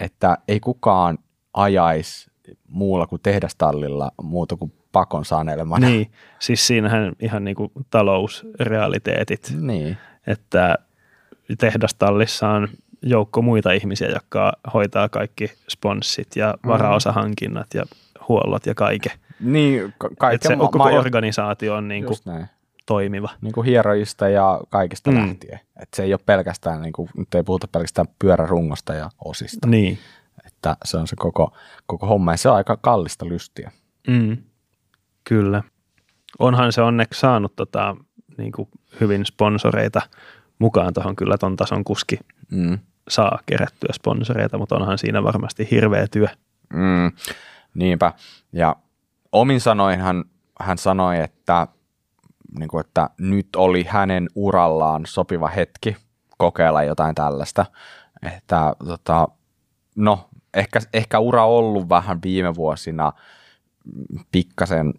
[0.00, 1.18] että ei kukaan
[1.54, 2.30] ajaisi
[2.68, 5.88] muulla kuin tehdastallilla muuta kuin pakon sanelemana.
[5.88, 9.52] Niin, siis siinähän ihan niin kuin talousrealiteetit.
[9.60, 10.78] Niin että
[11.58, 12.68] tehdastallissa on
[13.02, 16.68] joukko muita ihmisiä, jotka hoitaa kaikki sponssit ja mm.
[16.68, 17.84] varaosahankinnat ja
[18.28, 19.12] huollot ja kaiken.
[19.40, 20.48] Niin, ka- kaiken.
[20.48, 22.16] Se ma- koko ma- organisaatio on niin kuin
[22.88, 23.30] toimiva.
[23.40, 25.16] Niin kuin hierojista ja kaikista mm.
[25.16, 25.60] lähtien.
[25.82, 29.68] Että se ei ole pelkästään, niin kuin, nyt ei puhuta pelkästään pyörärungosta ja osista.
[29.68, 29.98] Niin.
[30.46, 31.52] Että se on se koko,
[31.86, 33.72] koko homma ja se on aika kallista lystiä.
[34.08, 34.36] Mm.
[35.24, 35.62] Kyllä.
[36.38, 37.96] Onhan se onneksi saanut tota,
[38.38, 38.68] niin kuin
[39.00, 40.02] hyvin sponsoreita
[40.58, 42.18] mukaan tuohon kyllä ton tason kuski
[42.50, 42.78] mm.
[43.08, 46.26] saa kerättyä sponsoreita, mutta onhan siinä varmasti hirveä työ.
[46.72, 47.12] Mm,
[47.74, 48.12] niinpä.
[48.52, 48.76] Ja
[49.32, 50.24] omin sanoin hän,
[50.60, 51.66] hän sanoi, että,
[52.58, 55.96] niin kuin, että nyt oli hänen urallaan sopiva hetki
[56.38, 57.66] kokeilla jotain tällaista.
[58.36, 59.28] Että tota,
[59.96, 63.12] no, ehkä, ehkä ura ollut vähän viime vuosina
[64.32, 64.94] pikkasen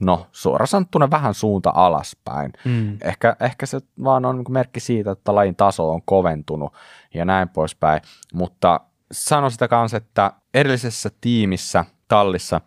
[0.00, 2.52] no suoraan sanottuna vähän suunta alaspäin.
[2.64, 2.98] Mm.
[3.02, 6.72] Ehkä, ehkä se vaan on merkki siitä, että lajin taso on koventunut
[7.14, 8.00] ja näin poispäin,
[8.32, 8.80] mutta
[9.12, 12.60] sano sitä kanssa, että edellisessä tiimissä, tallissa,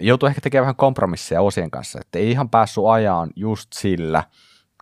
[0.00, 4.24] joutuu ehkä tekemään vähän kompromisseja osien kanssa, että ei ihan päässyt ajaan just sillä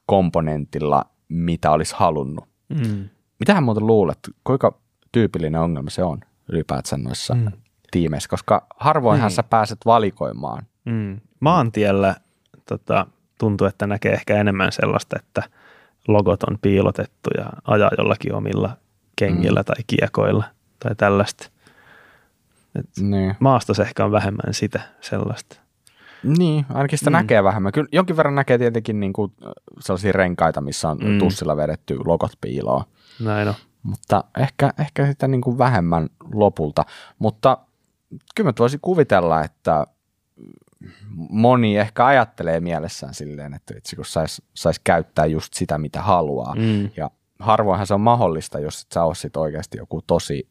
[0.07, 2.45] komponentilla, mitä olisi halunnut.
[2.69, 3.09] Mm.
[3.39, 4.79] Mitähän muuten luulet, kuinka
[5.13, 6.21] tyypillinen ongelma se on
[6.53, 7.53] ylipäätään noissa mm.
[7.91, 9.35] tiimeissä, koska harvoinhan mm.
[9.35, 11.21] sä pääset valikoimaan Mm.
[11.41, 12.15] Maantiellä
[12.69, 13.07] tota,
[13.39, 15.43] tuntuu, että näkee ehkä enemmän sellaista, että
[16.09, 18.77] logot on piilotettu ja ajaa jollakin omilla
[19.17, 19.65] kengillä mm.
[19.65, 20.45] tai kiekoilla
[20.79, 21.51] tai tällaista.
[22.79, 23.37] Et niin.
[23.41, 25.57] Maastossa ehkä on vähemmän sitä sellaista.
[26.23, 27.15] Niin, ainakin sitä mm.
[27.15, 27.73] näkee vähemmän.
[27.73, 29.33] Kyllä jonkin verran näkee tietenkin niin kuin
[29.81, 31.19] sellaisia renkaita, missä on mm.
[31.19, 32.85] tussilla vedetty logot piiloon.
[33.21, 33.55] Näin on.
[33.83, 36.85] Mutta ehkä, ehkä sitä niin kuin vähemmän lopulta.
[37.19, 37.59] Mutta
[38.35, 39.87] kyllä mä voisin kuvitella, että
[41.17, 46.55] moni ehkä ajattelee mielessään silleen, että itse kun saisi sais käyttää just sitä, mitä haluaa.
[46.55, 46.91] Mm.
[46.97, 50.49] Ja harvoinhan se on mahdollista, jos et sä sit oikeasti joku tosi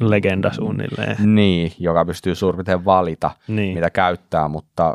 [0.00, 1.34] legenda suunnilleen.
[1.34, 3.74] Niin, joka pystyy suurin valita, niin.
[3.74, 4.94] mitä käyttää, mutta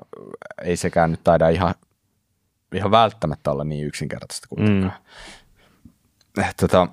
[0.63, 1.75] ei sekään nyt taida ihan,
[2.75, 4.99] ihan välttämättä olla niin yksinkertaista kuitenkaan.
[6.37, 6.43] Mm.
[6.43, 6.87] Eh, tota,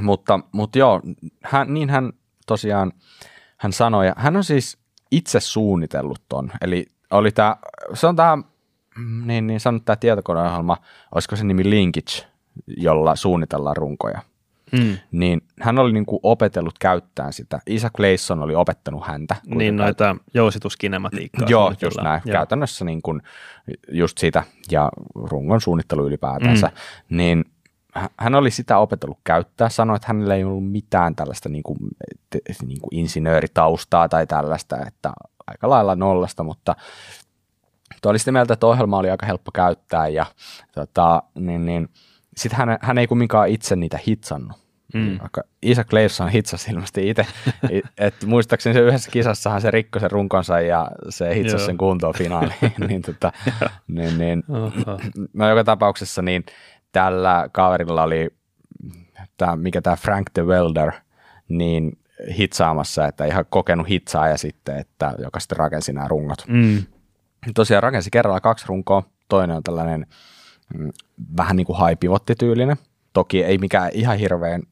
[0.00, 1.00] mutta, mutta joo,
[1.42, 2.12] hän, niin hän
[2.46, 2.92] tosiaan
[3.60, 4.78] hän sanoi, ja hän on siis
[5.10, 6.52] itse suunnitellut ton.
[6.60, 7.56] Eli oli tämä,
[7.94, 8.38] se on tämä,
[9.24, 10.76] niin, niin sanot tämä tietokoneohjelma,
[11.14, 12.26] olisiko se nimi Linkage,
[12.66, 14.22] jolla suunnitellaan runkoja.
[14.72, 14.98] Mm.
[15.10, 17.60] Niin hän oli niin kuin opetellut käyttämään sitä.
[17.66, 19.36] Isaac Layson oli opettanut häntä.
[19.46, 21.48] Niin noita jousituskinematiikkaa.
[21.48, 22.22] Joo, just näin.
[22.24, 22.32] Joo.
[22.32, 23.22] Käytännössä niin kuin
[23.92, 26.66] just sitä ja rungon suunnittelu ylipäätänsä.
[26.66, 27.16] Mm.
[27.16, 27.44] Niin
[28.18, 31.78] hän oli sitä opetellut käyttää, sanoi, että hänellä ei ollut mitään tällaista niin kuin,
[32.66, 35.12] niin kuin insinööritaustaa tai tällaista, että
[35.46, 36.76] aika lailla nollasta, mutta
[38.06, 40.26] oli sitä mieltä, että ohjelma oli aika helppo käyttää ja
[40.74, 41.88] tota, niin, niin,
[42.40, 44.70] sitten hän, hän ei kumminkaan itse niitä hitsannut.
[44.94, 45.18] Mm.
[45.62, 47.26] Isaac Leifson hitsasi ilmeisesti itse.
[47.98, 52.72] että muistaakseni se yhdessä kisassahan se rikkoi sen runkonsa ja se hitsasi sen kuntoon finaaliin.
[52.88, 53.32] niin, tota,
[53.88, 54.44] niin, niin,
[55.32, 56.44] no joka tapauksessa niin
[56.92, 58.30] tällä kaverilla oli,
[59.36, 60.92] tämä, mikä tämä Frank the Welder,
[61.48, 61.98] niin
[62.38, 66.44] hitsaamassa, että ihan kokenut hitsaaja sitten, että joka sitten rakensi nämä rungot.
[66.48, 66.82] Mm.
[67.54, 70.06] Tosiaan rakensi kerralla kaksi runkoa, toinen on tällainen
[71.36, 72.76] vähän niin kuin haipivotti-tyylinen,
[73.12, 74.62] toki ei mikään ihan hirveän,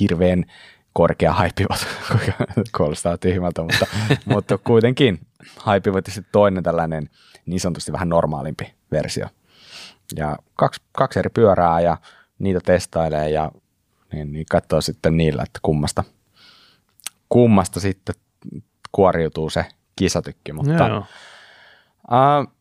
[0.00, 0.44] hirveän
[0.92, 1.86] korkea haipivot,
[2.76, 3.86] kuulostaa tyhmältä, mutta,
[4.34, 5.20] mutta kuitenkin
[5.56, 7.10] haipivotti sitten toinen tällainen
[7.46, 9.26] niin sanotusti vähän normaalimpi versio.
[10.16, 11.96] Ja kaksi, kaksi eri pyörää ja
[12.38, 13.52] niitä testailee ja
[14.12, 16.04] niin, niin katsoo sitten niillä, että kummasta,
[17.28, 18.14] kummasta sitten
[18.92, 19.64] kuoriutuu se
[19.96, 20.52] kisatykki.
[20.52, 20.98] Mutta, Joo.
[20.98, 22.52] Uh,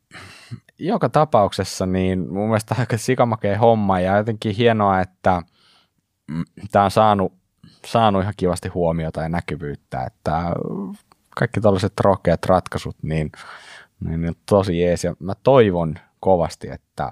[0.80, 5.42] joka tapauksessa niin mun mielestä aika sikamakea homma ja jotenkin hienoa, että
[6.72, 7.34] tämä on saanut,
[7.86, 10.54] saanut ihan kivasti huomiota ja näkyvyyttä, että
[11.40, 13.32] kaikki tällaiset rohkeat ratkaisut, niin,
[14.00, 17.12] niin, tosi jees ja mä toivon kovasti, että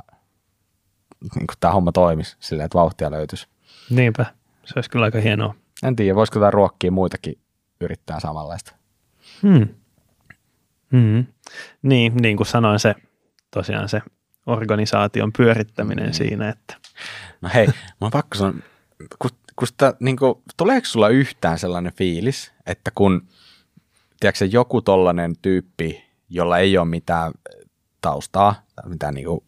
[1.35, 3.47] niin tämä homma toimisi silleen, että vauhtia löytyisi.
[3.89, 4.25] Niinpä,
[4.65, 5.55] se olisi kyllä aika hienoa.
[5.83, 7.37] En tiedä, voisiko tämä ruokkia muitakin
[7.81, 8.75] yrittää samanlaista.
[9.43, 9.67] Hmm.
[10.91, 11.25] Hmm.
[11.81, 12.95] Niin, niin kuin sanoin, se
[13.51, 14.01] tosiaan se
[14.45, 16.13] organisaation pyörittäminen hmm.
[16.13, 16.75] siinä, että...
[17.41, 18.53] No hei, mä oon pakko sanoa,
[19.19, 23.27] kun, kun sitä, niin kuin, tuleeko sulla yhtään sellainen fiilis, että kun
[24.19, 27.31] tiedätkö, joku tollainen tyyppi, jolla ei ole mitään
[28.01, 28.55] taustaa,
[28.85, 29.41] mitään niin kuin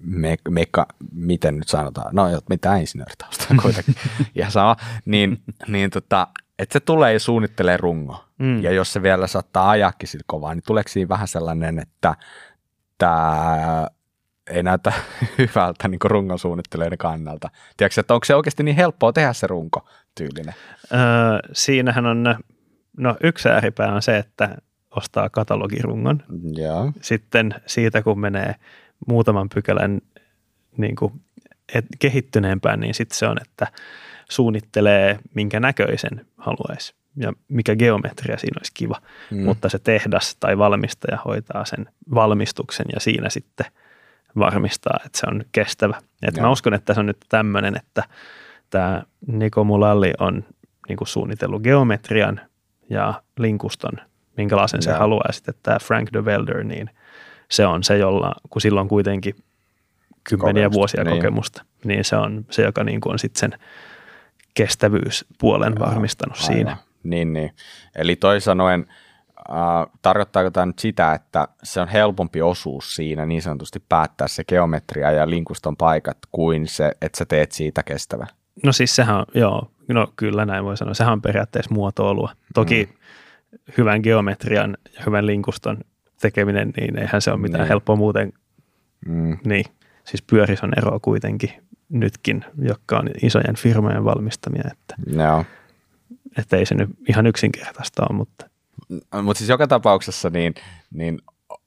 [0.00, 3.94] me, meka, miten nyt sanotaan, no mitä insinööritausta kuitenkin,
[4.34, 8.24] ja sama, niin, niin tota, että se tulee ja suunnittelee rungo.
[8.38, 8.62] Mm.
[8.62, 12.14] Ja jos se vielä saattaa ajakin sillä kovaa, niin tuleeko siinä vähän sellainen, että
[12.98, 13.86] tämä
[14.50, 14.92] ei näytä
[15.38, 17.50] hyvältä niin rungon suunnittelijoiden kannalta.
[17.76, 20.54] Tiedätkö, että onko se oikeasti niin helppoa tehdä se runko tyylinen?
[20.92, 20.98] Öö,
[21.52, 22.36] siinähän on,
[22.96, 24.56] no yksi ääripää on se, että
[24.96, 26.22] ostaa katalogirungon.
[26.56, 26.92] Ja.
[27.00, 28.54] Sitten siitä, kun menee
[29.06, 30.00] muutaman pykälän
[30.76, 31.12] niin kuin,
[31.74, 33.66] et, kehittyneempään, niin sitten se on, että
[34.30, 39.00] suunnittelee, minkä näköisen haluaisi ja mikä geometria siinä olisi kiva.
[39.30, 39.44] Mm.
[39.44, 43.66] Mutta se tehdas tai valmistaja hoitaa sen valmistuksen ja siinä sitten
[44.38, 45.98] varmistaa, että se on kestävä.
[46.22, 48.02] Et mä uskon, että se on nyt tämmöinen, että
[48.70, 50.44] tämä Niko Mulalli on
[50.88, 52.40] niin kuin suunnitellut geometrian
[52.90, 53.92] ja linkuston,
[54.36, 54.82] minkälaisen ja.
[54.82, 55.32] se haluaa.
[55.32, 56.90] Sitten tämä Frank de Velder, niin–
[57.50, 59.34] se on se, jolla, kun silloin on kuitenkin
[60.24, 61.16] kymmeniä kokemusta, vuosia niin.
[61.16, 63.58] kokemusta, niin se on se, joka niin kuin on sitten sen
[64.54, 66.54] kestävyyspuolen Joo, varmistanut aivan.
[66.54, 66.76] siinä.
[67.10, 67.50] Niin, niin.
[67.96, 68.86] Eli toisin sanoen,
[69.50, 74.44] äh, tarkoittaako tämä nyt sitä, että se on helpompi osuus siinä niin sanotusti päättää se
[74.44, 78.26] geometria ja linkuston paikat kuin se, että sä teet siitä kestävä?
[78.64, 82.32] No siis sehän on, joo, no kyllä näin voi sanoa, sehän on periaatteessa muotoilua.
[82.54, 82.96] Toki mm.
[83.78, 85.78] hyvän geometrian ja hyvän linkuston
[86.20, 87.68] tekeminen, niin eihän se ole mitään niin.
[87.68, 88.32] helppoa muuten.
[89.06, 89.38] Mm.
[89.44, 89.64] Niin,
[90.04, 91.50] siis pyöris on eroa kuitenkin
[91.88, 95.44] nytkin, jotka on isojen firmojen valmistamia, että, no.
[96.38, 98.46] Että ei se nyt ihan yksinkertaista ole, mutta.
[99.22, 100.54] Mutta siis joka tapauksessa niin,
[100.90, 101.18] niin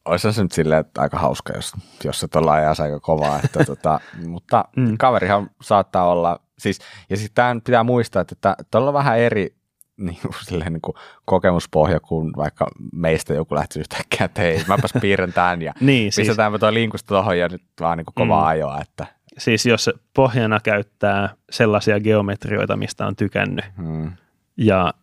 [0.06, 3.40] olisi se nyt silleen, että aika hauska, jos, jos se tuolla ajaisi aika kovaa.
[3.44, 4.98] Että tota, mutta mm.
[4.98, 6.80] kaverihan saattaa olla, siis,
[7.10, 9.56] ja sitten tämä pitää muistaa, että tuolla on vähän eri
[9.98, 14.94] niin kuin, silleen, niin kuin kokemuspohja, kun vaikka meistä joku lähti yhtäkkiä, että hei, mäpäs
[15.02, 18.42] piirrän tämän ja niin, siis, pistetäänpä tuo linkusta tuohon ja nyt vaan niin kuin kovaa
[18.42, 18.82] mm, ajoa.
[18.82, 19.06] Että.
[19.38, 24.12] Siis jos pohjana käyttää sellaisia geometrioita, mistä on tykännyt mm.
[24.60, 24.94] Ja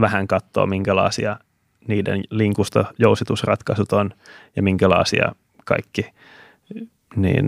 [0.00, 1.36] vähän katsoo, minkälaisia
[1.88, 4.10] niiden linkusta jousitusratkaisut on
[4.56, 5.32] ja minkälaisia
[5.64, 6.06] kaikki
[7.16, 7.46] niin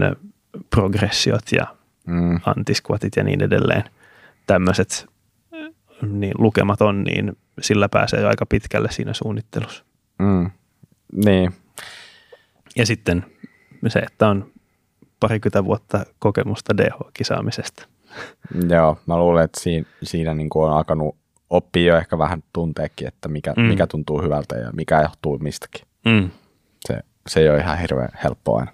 [0.70, 1.66] progressiot ja
[2.06, 2.40] mm.
[2.46, 3.84] antisquatit ja niin edelleen.
[4.46, 5.06] Tämmöiset
[6.02, 9.84] niin lukemat on, niin sillä pääsee jo aika pitkälle siinä suunnittelussa.
[10.18, 10.50] Mm.
[11.24, 11.52] Niin.
[12.76, 13.24] Ja sitten
[13.88, 14.50] se, että on
[15.20, 17.88] parikymmentä vuotta kokemusta DH-kisaamisesta.
[18.68, 21.16] Joo, mä luulen, että siinä, siinä niin kuin on alkanut
[21.50, 23.62] oppia jo ehkä vähän tunteekin, että mikä, mm.
[23.62, 25.86] mikä tuntuu hyvältä ja mikä johtuu mistäkin.
[26.04, 26.30] Mm.
[26.86, 28.72] Se, se ei ole ihan hirveän helppoa aina.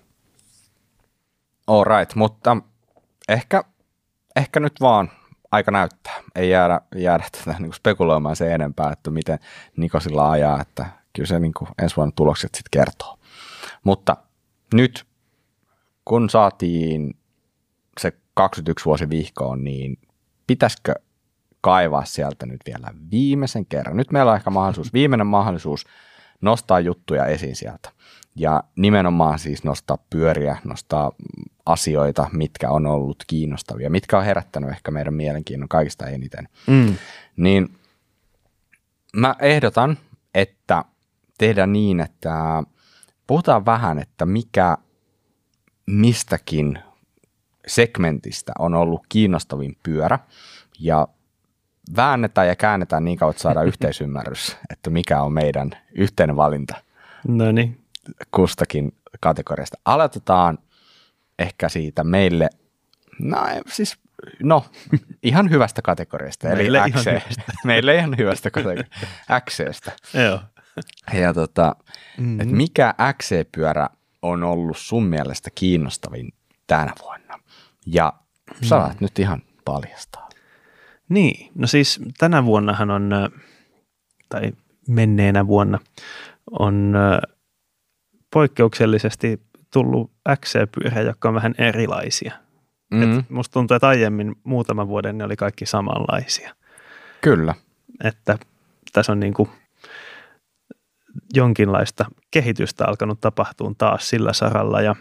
[1.67, 2.57] All right, mutta
[3.29, 3.65] ehkä,
[4.37, 5.11] ehkä nyt vaan
[5.53, 6.23] aika näyttää.
[6.35, 9.39] Ei jäädä, jäädä tätä niin spekuloimaan se enempää, että miten
[9.77, 13.19] Niko sillä ajaa, että kyllä se niin kuin ensi vuonna tulokset sitten kertoo.
[13.85, 14.17] Mutta
[14.75, 15.07] nyt,
[16.05, 17.17] kun saatiin
[18.01, 19.99] se 21 vuosi vihkoon, niin
[20.47, 20.95] pitäisikö
[21.63, 23.97] kaivaa sieltä nyt vielä viimeisen kerran.
[23.97, 25.85] Nyt meillä on ehkä mahdollisuus, viimeinen mahdollisuus
[26.41, 27.91] nostaa juttuja esiin sieltä.
[28.37, 31.13] Ja nimenomaan siis nostaa pyöriä, nostaa
[31.67, 36.49] asioita, mitkä on ollut kiinnostavia, mitkä on herättänyt ehkä meidän mielenkiinnon kaikista eniten.
[36.67, 36.97] Mm.
[37.37, 37.79] Niin
[39.17, 39.99] mä ehdotan,
[40.35, 40.85] että
[41.39, 42.63] tehdään niin, että
[43.27, 44.79] puhutaan vähän, että mikä
[45.87, 46.79] mistäkin
[47.67, 50.19] segmentistä on ollut kiinnostavin pyörä
[50.81, 51.09] ja
[51.97, 56.75] väännetään ja käännetään niin kauan, että saadaan yhteisymmärrys, että mikä on meidän yhteinen valinta.
[57.29, 57.81] No niin.
[58.31, 59.79] Kustakin kategoriasta.
[59.85, 60.59] Aloitetaan
[61.39, 62.49] ehkä siitä meille,
[63.19, 63.97] no siis,
[64.43, 64.65] no,
[65.23, 67.07] ihan hyvästä kategoriasta, eli meille XC.
[67.07, 67.23] Ihan
[67.65, 69.93] meille ihan hyvästä kategoriasta, XCstä.
[70.15, 70.41] Joo.
[71.13, 71.77] Ja tota,
[72.19, 72.41] mm-hmm.
[72.41, 73.89] että mikä XC-pyörä
[74.23, 76.33] on ollut sun mielestä kiinnostavin
[76.67, 77.39] tänä vuonna?
[77.87, 78.13] Ja
[78.63, 79.05] saat mm.
[79.05, 80.22] nyt ihan paljastaa.
[81.13, 83.11] Niin, no siis tänä vuonnahan on,
[84.29, 84.53] tai
[84.89, 85.79] menneenä vuonna,
[86.51, 86.95] on
[88.33, 89.41] poikkeuksellisesti
[89.73, 92.33] tullut XC-pyöriä, jotka on vähän erilaisia.
[92.91, 93.19] Mm-hmm.
[93.19, 96.55] Et musta tuntuu, että aiemmin muutaman vuoden ne oli kaikki samanlaisia.
[97.21, 97.55] Kyllä.
[98.05, 98.39] Että
[98.93, 99.49] tässä on niin kuin
[101.35, 104.97] jonkinlaista kehitystä alkanut tapahtua taas sillä saralla ja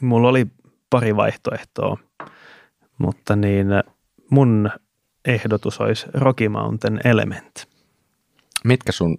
[0.00, 0.46] mulla oli
[0.90, 1.96] pari vaihtoehtoa,
[2.98, 3.66] mutta niin
[4.30, 4.70] mun
[5.28, 7.68] ehdotus olisi Rocky Mountain Element.
[8.64, 9.18] Mitkä sun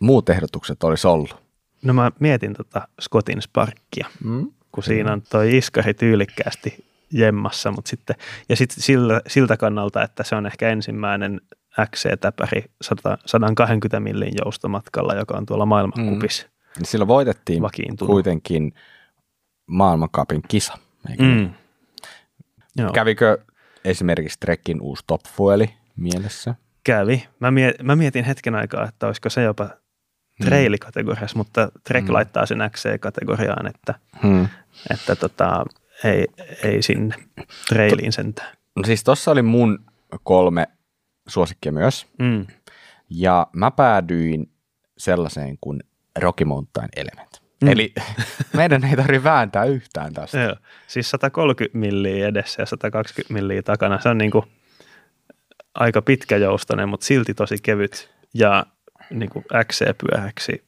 [0.00, 1.36] muut ehdotukset olisi ollut?
[1.82, 4.50] No mä mietin tota Scottin Sparkia, mm.
[4.72, 8.16] kun siinä on toi iskari tyylikkäästi jemmassa, mutta sitten,
[8.48, 11.40] ja sitten siltä, siltä kannalta, että se on ehkä ensimmäinen
[11.90, 12.64] XC-täpäri
[13.26, 16.46] 120 millin joustomatkalla, joka on tuolla maailmankupissa.
[16.46, 16.84] Mm.
[16.84, 18.12] Silloin voitettiin vakiintunut.
[18.12, 18.74] kuitenkin
[19.66, 20.78] maailmankapin kisa.
[21.18, 21.50] Mm.
[22.76, 22.92] Joo.
[22.92, 23.38] Kävikö
[23.86, 26.54] esimerkiksi Trekkin uusi Top Fueli mielessä?
[26.84, 27.28] Kävi.
[27.40, 30.46] Mä, mietin, mä mietin hetken aikaa, että olisiko se jopa hmm.
[30.46, 32.14] trailikategoriassa, mutta Trek hmm.
[32.14, 34.48] laittaa sen XC-kategoriaan, että, hmm.
[34.90, 35.64] että tota,
[36.04, 36.26] ei,
[36.62, 37.14] ei sinne
[37.68, 38.56] trailiin sentään.
[38.76, 39.78] No siis tossa oli mun
[40.22, 40.66] kolme
[41.28, 42.06] suosikkia myös.
[42.18, 42.46] Mm.
[43.10, 44.52] Ja mä päädyin
[44.98, 45.80] sellaiseen kuin
[46.18, 47.45] Rocky Mountain Element.
[47.62, 47.68] Mm.
[47.68, 47.94] Eli
[48.56, 50.38] meidän ei tarvitse vääntää yhtään tästä.
[50.38, 50.56] Joo.
[50.86, 54.00] Siis 130 milliä edessä ja 120 milliä takana.
[54.00, 54.44] Se on niin kuin
[55.74, 58.66] aika pitkäjoustainen, mutta silti tosi kevyt ja
[59.10, 60.66] niin kuin XC-pyöräksi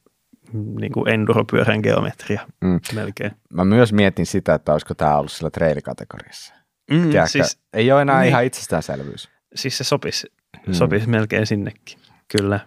[0.52, 2.80] niin kuin enduropyörän geometria mm.
[2.94, 3.32] melkein.
[3.50, 6.54] Mä myös mietin sitä, että olisiko tämä ollut sillä trailikategoriassa.
[6.90, 9.28] Mm, siis, ei ole enää niin, ihan itsestäänselvyys.
[9.54, 10.32] Siis se sopisi,
[10.66, 10.72] mm.
[10.72, 11.98] sopisi melkein sinnekin,
[12.36, 12.60] kyllä.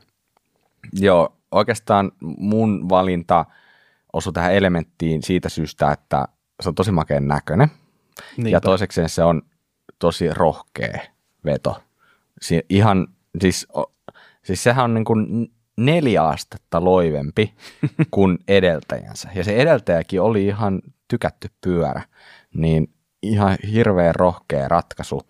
[0.94, 3.46] Joo, oikeastaan mun valinta–
[4.14, 6.28] osui tähän elementtiin siitä syystä, että
[6.62, 7.72] se on tosi makeen näköinen.
[8.38, 8.50] Niinpä.
[8.50, 9.42] Ja toisekseen se on
[10.00, 11.00] tosi rohkea
[11.46, 11.84] veto.
[12.42, 13.08] Si- ihan,
[13.42, 13.68] siis,
[14.44, 17.54] siis sehän on niin kuin neljä astetta loivempi
[18.12, 19.30] kuin edeltäjänsä.
[19.36, 22.02] Ja se edeltäjäkin oli ihan tykätty pyörä.
[22.54, 25.22] Niin ihan hirveän rohkea ratkaisu.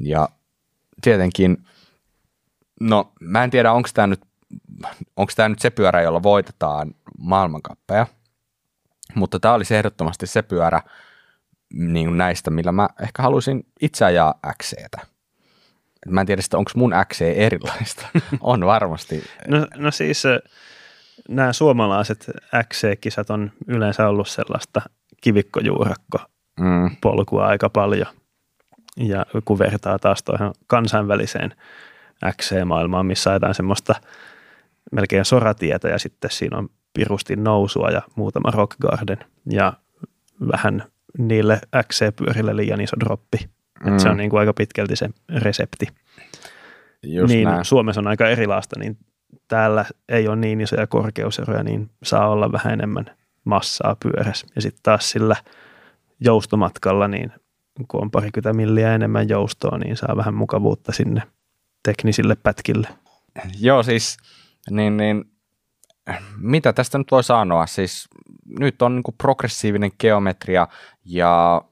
[0.00, 0.28] Ja
[1.02, 1.64] tietenkin,
[2.80, 4.20] no mä en tiedä, onko tämä nyt,
[5.48, 8.06] nyt se pyörä, jolla voitetaan maailmankappeja–
[9.14, 10.82] mutta tämä olisi ehdottomasti se pyörä
[11.72, 14.98] niin kuin näistä, millä mä ehkä haluaisin itse ajaa XCtä.
[16.08, 18.06] Mä en tiedä, onko mun XC erilaista.
[18.40, 19.22] on varmasti.
[19.48, 20.22] No, no siis
[21.28, 22.30] nämä suomalaiset
[22.64, 24.82] XC-kisat on yleensä ollut sellaista
[25.20, 26.18] kivikkojuurakko
[26.60, 26.96] mm.
[27.00, 28.06] polkua aika paljon.
[28.96, 31.54] Ja kun vertaa taas tuohon kansainväliseen
[32.32, 33.94] XC-maailmaan, missä ajetaan semmoista
[34.92, 39.18] melkein soratietä ja sitten siinä on pirustin nousua ja muutama rock garden
[39.50, 39.72] ja
[40.52, 40.84] vähän
[41.18, 43.38] niille XC-pyörille liian iso droppi.
[43.84, 43.98] Mm.
[43.98, 45.86] se on niin kuin aika pitkälti se resepti.
[47.02, 47.64] Just niin näin.
[47.64, 48.96] Suomessa on aika erilaista, niin
[49.48, 53.06] täällä ei ole niin isoja korkeuseroja, niin saa olla vähän enemmän
[53.44, 54.46] massaa pyörässä.
[54.54, 55.36] Ja sitten taas sillä
[56.20, 57.32] joustomatkalla, niin
[57.88, 61.22] kun on parikymmentä milliä enemmän joustoa, niin saa vähän mukavuutta sinne
[61.82, 62.88] teknisille pätkille.
[63.60, 64.16] Joo, siis
[64.70, 65.24] niin, niin
[66.36, 67.66] mitä tästä nyt voi sanoa?
[67.66, 68.08] Siis
[68.58, 70.68] nyt on niin progressiivinen geometria
[71.04, 71.62] ja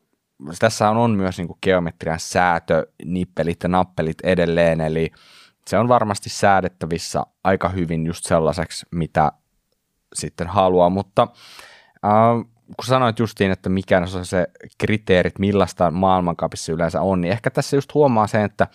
[0.59, 5.11] tässä on myös niin geometrian säätö, nippelit ja nappelit edelleen, eli
[5.67, 9.33] se on varmasti säädettävissä aika hyvin just sellaiseksi, mitä
[10.15, 11.23] sitten haluaa, mutta
[12.05, 14.47] äh, kun sanoit justiin, että mikä on se
[14.79, 18.67] kriteerit, millaista maailmankapissa yleensä on, niin ehkä tässä just huomaa sen, että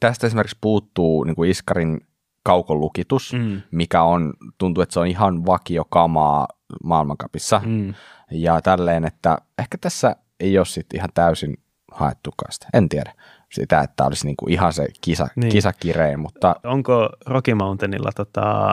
[0.00, 2.00] tästä esimerkiksi puuttuu niin kuin Iskarin
[2.42, 3.60] kaukolukitus, mm.
[3.70, 6.48] mikä on, tuntuu, että se on ihan vakiokamaa
[6.84, 7.62] maailmankapissa.
[7.66, 7.94] Mm.
[8.30, 11.56] Ja tälleen, että ehkä tässä ei ole sitten ihan täysin
[11.92, 12.66] haettukaan sitä.
[12.74, 13.14] En tiedä
[13.52, 15.52] sitä, että olisi niin kuin ihan se kisa, niin.
[15.52, 16.56] kisakirein, mutta...
[16.64, 18.72] Onko Rocky Mountainilla tota,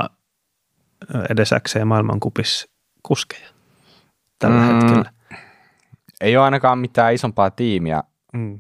[1.30, 2.70] edes XC maailmankupis
[3.04, 3.50] kuskeja
[4.40, 5.12] tällä mm, hetkellä?
[6.22, 8.04] Ei ole ainakaan mitään isompaa tiimiä.
[8.34, 8.60] Mm.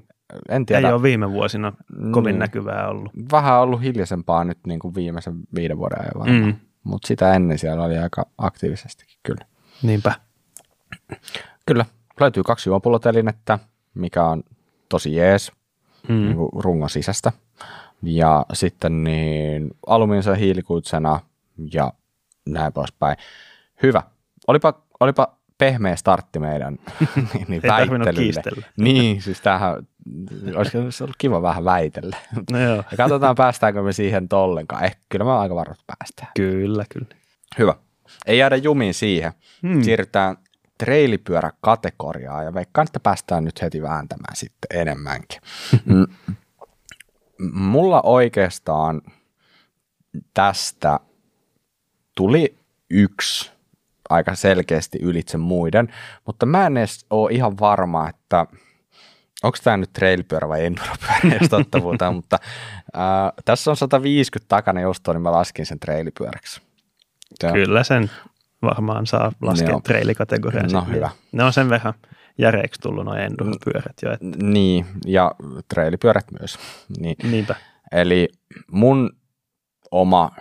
[0.50, 0.88] En tiedä.
[0.88, 1.74] Ei ole viime vuosina
[2.12, 2.40] kovin mm.
[2.40, 3.12] näkyvää ollut.
[3.32, 6.46] Vähän ollut hiljaisempaa nyt niin kuin viimeisen viiden vuoden ajan varmaan.
[6.46, 6.56] Mm.
[6.84, 9.46] Mutta sitä ennen siellä oli aika aktiivisestikin kyllä.
[9.84, 10.16] Niinpä.
[11.66, 11.86] Kyllä.
[12.20, 13.60] Löytyy kaksi juopulotelinettä,
[13.94, 14.44] mikä on
[14.90, 15.52] tosi jees
[16.10, 16.16] mm.
[16.16, 17.32] niin kuin rungon sisästä.
[18.04, 21.20] Ja sitten niin alumiinisen hiilikuitsena
[21.74, 21.94] ja
[22.46, 23.18] näin poispäin.
[23.84, 24.04] Hyvä.
[24.48, 26.78] Olipa, olipa pehmeä startti meidän
[27.34, 28.66] niin, niin väittelylle.
[28.78, 29.88] Niin, siis tämähän
[30.56, 32.18] olisi ollut kiva vähän väitellä.
[32.52, 32.76] No joo.
[32.76, 34.84] Ja katsotaan, päästäänkö me siihen tollenkaan.
[34.84, 36.32] Ehkä kyllä me aika varmasti päästään.
[36.36, 37.08] Kyllä, kyllä.
[37.58, 37.76] Hyvä.
[38.26, 39.32] Ei jäädä jumiin siihen.
[39.62, 39.82] Hmm.
[39.82, 40.38] Siirrytään
[40.78, 45.42] treilipyöräkategoriaan ja veikkaan, että päästään nyt heti vääntämään sitten enemmänkin.
[45.86, 46.06] Mm.
[47.54, 49.02] Mulla oikeastaan
[50.34, 51.00] tästä
[52.16, 52.58] tuli
[52.90, 53.52] yksi
[54.10, 55.94] aika selkeästi ylitse muiden,
[56.26, 58.46] mutta mä en edes ole ihan varma, että
[59.44, 62.40] onko tämä nyt trailpyörä vai enduropyörä, jos totta puhutaan, mutta
[62.94, 66.62] ää, tässä on 150 takana joustoa, niin mä laskin sen trailipyöräksi.
[67.44, 67.52] Ja.
[67.52, 68.12] Kyllä sen
[68.62, 69.82] varmaan saa laskea no.
[69.84, 70.72] trailikategoriaan.
[70.72, 71.10] No hyvä.
[71.32, 71.94] Ne on sen verran
[72.38, 74.14] järeiksi tullut nuo enduropyörät jo.
[74.14, 74.28] Että.
[74.44, 75.32] Niin, ja
[75.74, 76.60] trailipyörät myös.
[77.00, 77.16] Niin.
[77.32, 77.56] Niinpä.
[77.92, 78.30] Eli
[78.72, 79.10] mun
[79.92, 80.32] oma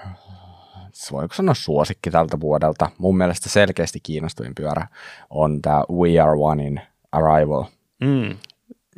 [1.13, 2.91] voiko sanoa suosikki tältä vuodelta.
[2.99, 4.87] Mun mielestä selkeästi kiinnostuin pyörä
[5.31, 6.81] on tämä We Are Onein
[7.13, 7.65] Arrival.
[8.01, 8.37] Mm.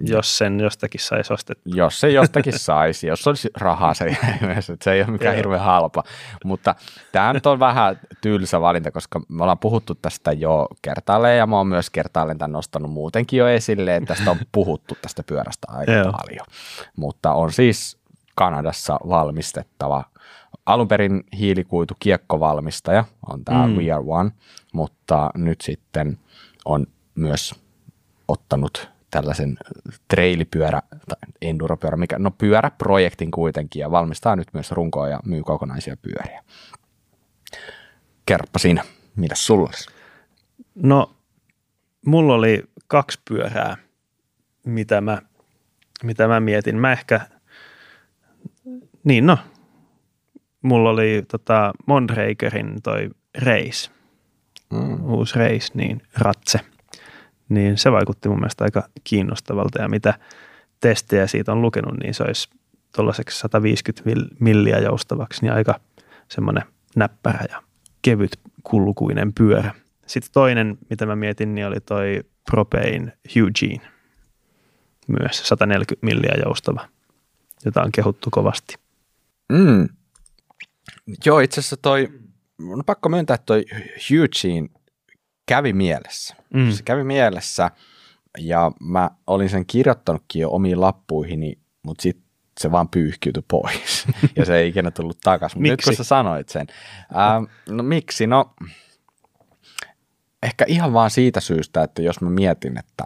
[0.01, 1.73] Jos sen jostakin saisi ostettua.
[1.77, 4.05] Jos se jostakin saisi, jos olisi rahaa se
[4.59, 6.03] että se ei ole mikään hirveän halpa.
[6.45, 6.75] Mutta
[7.13, 11.57] tämä nyt on vähän tylsä valinta, koska me ollaan puhuttu tästä jo kertaalleen ja mä
[11.57, 15.93] oon myös kertaalleen tämän nostanut muutenkin jo esille, että tästä on puhuttu tästä pyörästä aika
[15.93, 16.47] paljon.
[16.97, 17.99] Mutta on siis
[18.35, 20.05] Kanadassa valmistettava
[20.67, 23.77] alun perin hiilikuitu kiekkovalmistaja on tämä mm.
[23.77, 24.31] We Are One,
[24.73, 26.19] mutta nyt sitten
[26.65, 27.55] on myös
[28.29, 29.59] ottanut tällaisen
[30.09, 35.97] treilipyörä tai enduropyörä, mikä, no pyöräprojektin kuitenkin ja valmistaa nyt myös runkoa ja myy kokonaisia
[35.97, 36.45] pyöriä.
[38.27, 38.85] Kerppa siinä,
[39.17, 39.91] mitä sulla olisi?
[40.75, 41.15] No,
[42.07, 43.77] mulla oli kaksi pyörää,
[44.67, 45.19] mitä mä,
[46.03, 46.77] mitä mä mietin.
[46.77, 47.21] Mä ehkä,
[49.05, 49.39] niin no,
[50.63, 53.91] mulla oli tota Mondrakerin toi Reis,
[54.71, 55.05] mm.
[55.05, 56.61] uusi Reis, niin Ratse.
[57.49, 60.15] Niin se vaikutti mun mielestä aika kiinnostavalta ja mitä
[60.81, 62.49] testejä siitä on lukenut, niin se olisi
[62.97, 65.81] tuollaiseksi 150 milliä joustavaksi, niin aika
[66.29, 66.63] semmoinen
[66.97, 67.63] näppärä ja
[68.03, 69.75] kevyt kulkuinen pyörä.
[70.07, 73.91] Sitten toinen, mitä mä mietin, niin oli toi Propein Eugene,
[75.07, 76.89] myös 140 milliä joustava,
[77.65, 78.75] jota on kehuttu kovasti.
[79.53, 79.89] Mm.
[81.25, 82.09] Joo, itse asiassa toi,
[82.69, 83.65] on pakko myöntää, että toi
[84.11, 84.69] Eugene
[85.49, 86.37] kävi mielessä.
[86.55, 86.71] Mm.
[86.71, 87.71] Se kävi mielessä
[88.39, 92.25] ja mä olin sen kirjoittanutkin jo omiin lappuihini, mutta sitten
[92.61, 95.63] se vaan pyyhkiytyi pois ja se ei ikinä tullut takaisin.
[95.63, 96.67] Nyt kun sä sanoit sen.
[97.15, 98.27] Ää, no miksi?
[98.27, 98.55] No
[100.43, 103.05] ehkä ihan vaan siitä syystä, että jos mä mietin, että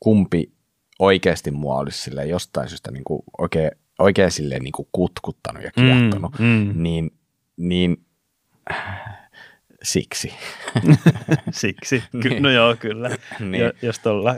[0.00, 0.52] kumpi
[0.98, 5.70] oikeasti mua olisi sille jostain syystä niin kuin oikein, oikein silleen niin kuin kutkuttanut ja
[5.70, 6.82] kiehtonut, mm, mm.
[6.82, 7.10] niin,
[7.56, 8.04] niin
[9.84, 10.32] siksi.
[11.50, 12.42] siksi, Ky- niin.
[12.42, 13.10] no joo kyllä.
[13.40, 13.64] niin.
[13.64, 14.36] Ja, jos tuolla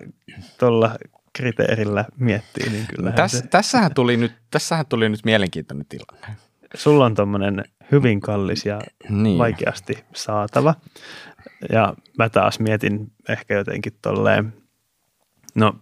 [0.59, 0.97] tolla
[1.33, 3.13] kriteerillä miettii, niin kyllä.
[3.13, 3.47] Täs, se...
[3.47, 6.37] tässähän, tuli nyt, tässähän tuli nyt mielenkiintoinen tilanne.
[6.75, 9.39] Sulla on tuommoinen hyvin kallis ja niin.
[9.39, 10.75] vaikeasti saatava.
[11.73, 14.53] Ja mä taas mietin ehkä jotenkin tolleen,
[15.55, 15.73] no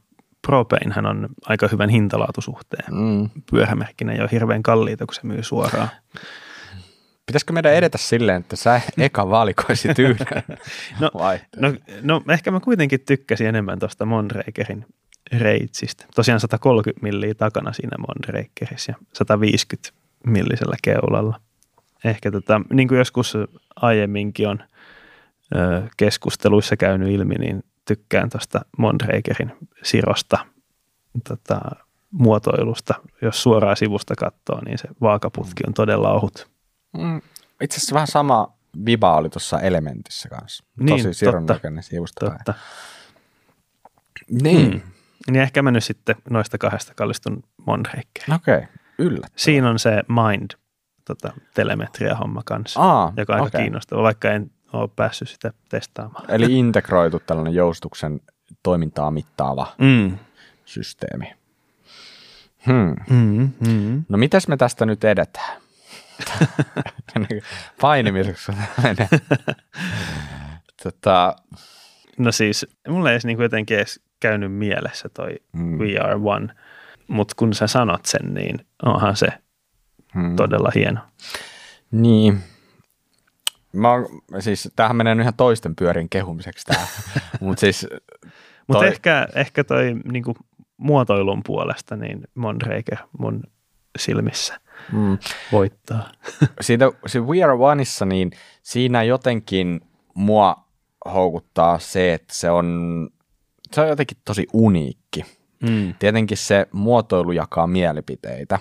[0.46, 2.94] Propeinhän on aika hyvän hintalaatusuhteen.
[2.94, 3.30] Mm.
[3.50, 5.88] Pyörämerkkinä ei ole hirveän kalliita, kun se myy suoraan.
[7.26, 10.42] Pitäisikö meidän edetä silleen, että sä eka valikoisit yhden
[11.00, 11.10] no,
[11.56, 14.86] no, no, ehkä mä kuitenkin tykkäsin enemmän tuosta Mondrakerin
[15.32, 16.06] reitsistä.
[16.14, 19.92] Tosiaan 130 milliä takana siinä Mondrakerissa ja 150
[20.26, 21.40] millisellä keulalla.
[22.04, 23.34] Ehkä tota, niin kuin joskus
[23.76, 24.62] aiemminkin on
[25.54, 29.52] ö, keskusteluissa käynyt ilmi, niin tykkään tuosta Mondrakerin
[29.82, 30.38] sirosta
[31.28, 31.60] tota,
[32.10, 32.94] muotoilusta.
[33.22, 36.53] Jos suoraan sivusta katsoo, niin se vaakaputki on todella ohut
[36.98, 37.20] Mm,
[37.60, 38.52] itse asiassa vähän sama
[38.86, 40.64] viba oli tuossa Elementissä kanssa.
[40.80, 42.54] Niin, Tosi sirun näköinen sivusta totta.
[44.30, 44.70] Niin.
[44.70, 44.80] Mm.
[45.30, 48.34] Niin ehkä mä nyt sitten noista kahdesta kallistun Mondrakeen.
[48.34, 48.66] Okei, okay.
[48.98, 49.34] yllättävää.
[49.36, 50.50] Siinä on se Mind
[51.04, 53.60] tota, telemetria-homma kanssa, Aa, joka on aika okay.
[53.60, 56.30] kiinnostava, vaikka en ole päässyt sitä testaamaan.
[56.30, 58.20] Eli integroitu tällainen joustuksen
[58.62, 59.72] toimintaa mittaava.
[59.78, 60.18] Mm.
[60.64, 61.34] systeemi.
[62.66, 62.94] Hmm.
[63.10, 64.04] Mm, mm.
[64.08, 65.63] No mitäs me tästä nyt edetään?
[67.80, 68.52] Painimiseksi
[68.82, 69.08] menee.
[70.82, 71.36] tota,
[72.18, 75.78] No siis, mulla ei edes niin jotenkin edes käynyt mielessä toi Mm.
[75.78, 76.54] VR1,
[77.08, 79.28] mutta kun sä sanot sen, niin onhan se
[80.14, 80.36] hmm.
[80.36, 81.00] todella hieno.
[81.90, 82.40] Niin.
[83.72, 84.06] Mä oon,
[84.40, 86.86] siis tämähän menee ihan toisten pyörien kehumiseksi tää.
[87.40, 87.86] Mutta siis
[88.66, 90.24] Mutta Toi- ehkä, ehkä toi niin
[90.76, 93.42] muotoilun puolesta, niin Mondraker mun
[93.98, 94.60] silmissä
[94.92, 95.18] mm,
[95.52, 96.12] voittaa.
[96.60, 98.30] siitä, se We Are Oneissa, niin
[98.62, 99.80] siinä jotenkin
[100.14, 100.64] mua
[101.14, 103.08] houkuttaa se, että se on,
[103.72, 105.24] se on jotenkin tosi uniikki.
[105.62, 105.94] Mm.
[105.98, 108.58] Tietenkin se muotoilu jakaa mielipiteitä.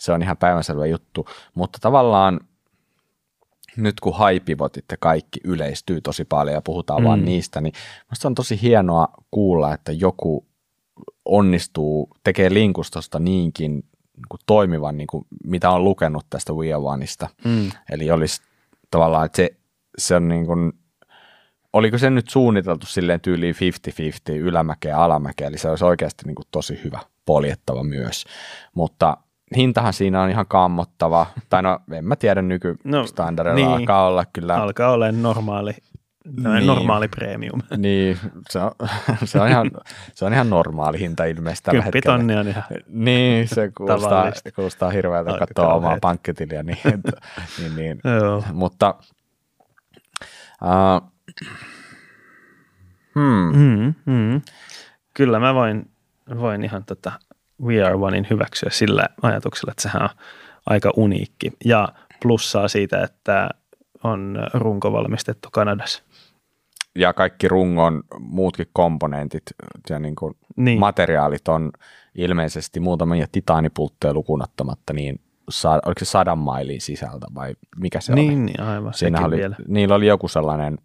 [0.00, 2.40] Se on ihan päivänselvä juttu, mutta tavallaan
[3.76, 7.06] nyt kun haipivotit ja kaikki yleistyy tosi paljon ja puhutaan mm.
[7.06, 7.72] vaan niistä, niin
[8.10, 10.46] minusta on tosi hienoa kuulla, että joku
[11.24, 13.84] onnistuu, tekee linkustosta niinkin
[14.30, 17.28] niin toimivan, niin kuin mitä on lukenut tästä We Are Oneista.
[17.44, 17.70] Mm.
[17.90, 18.42] Eli olisi
[18.90, 19.50] tavallaan, että se,
[19.98, 20.72] se on niin kuin,
[21.72, 23.54] oliko se nyt suunniteltu silleen tyyliin
[24.30, 28.24] 50-50 ylämäkeä ja alamäkeä, eli se olisi oikeasti niin kuin tosi hyvä poljettava myös.
[28.74, 29.16] Mutta
[29.56, 33.80] hintahan siinä on ihan kammottava, tai no en mä tiedä nykystandardilla No, niin.
[33.80, 34.56] alkaa olla kyllä.
[34.56, 35.72] Alkaa olemaan normaali,
[36.36, 36.66] Niin.
[36.66, 37.60] normaali premium.
[37.76, 38.18] Niin,
[38.50, 38.70] se on,
[39.24, 39.70] se on, ihan,
[40.14, 42.02] se on ihan normaali hinta ilmeisesti tällä hetkellä.
[42.02, 46.62] Kymppitonni on ihan, Niin, se kuulostaa, kuulostaa hirveältä katsoa omaa pankkitiliä.
[46.62, 46.78] Niin,
[47.58, 48.00] niin, niin.
[48.52, 48.94] Mutta
[50.62, 51.10] uh,
[53.14, 54.40] hmm, Mm, mm.
[55.14, 55.90] Kyllä mä voin,
[56.38, 57.12] voin ihan tota
[57.62, 60.08] We Are Onein hyväksyä sillä ajatuksella, että sehän on
[60.66, 61.52] aika uniikki.
[61.64, 61.88] Ja
[62.22, 63.48] plussaa siitä, että
[64.04, 66.02] on runko valmistettu Kanadassa.
[66.98, 69.42] Ja kaikki rungon muutkin komponentit
[69.90, 71.70] ja niin kuin Niin, materiaalit on
[72.14, 75.20] ilmeisesti muutamia titaanipultteja lukunottamatta, niin
[75.50, 78.20] sa, oliko se sadan mailin sisältä vai mikä se oli?
[78.20, 79.56] niin, niin aivan, Siinä oli, vielä.
[79.68, 80.78] niillä oli joku sellainen,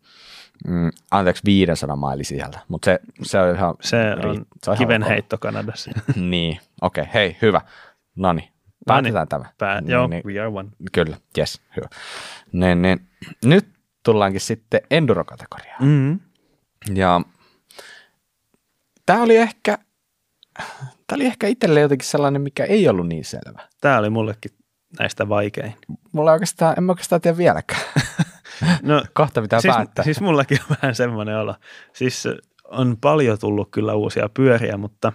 [0.68, 4.76] mm, anteeksi 500 mailin sisältä, mutta se, se on ihan, Se ri- on se on
[4.76, 5.92] ihan kivenheitto Kanadassa.
[6.16, 7.62] niin, okei, okay, hei, hyvä.
[8.16, 8.50] No niin,
[8.86, 9.46] päätetään tämä.
[9.58, 10.70] Pää, Niin, joo, niin, We Are One.
[10.92, 11.88] Kyllä, yes, hyvä.
[12.52, 13.00] Niin, niin.
[13.46, 13.75] Nyt
[14.06, 15.84] tullaankin sitten enduro-kategoriaan.
[15.84, 16.20] Mm.
[16.96, 17.22] Ja
[19.06, 19.78] tämä oli ehkä,
[21.08, 23.68] tämä oli ehkä itselle jotenkin sellainen, mikä ei ollut niin selvä.
[23.82, 24.52] Tämä oli mullekin
[25.00, 25.74] näistä vaikein.
[26.12, 27.82] Mulla oikeastaan, en mä oikeastaan tiedä vieläkään.
[28.82, 30.06] No, Kohta pitää siis, päättää.
[30.06, 31.56] siis mullakin on vähän semmoinen olo.
[31.94, 32.28] Siis
[32.64, 35.14] on paljon tullut kyllä uusia pyöriä, mutta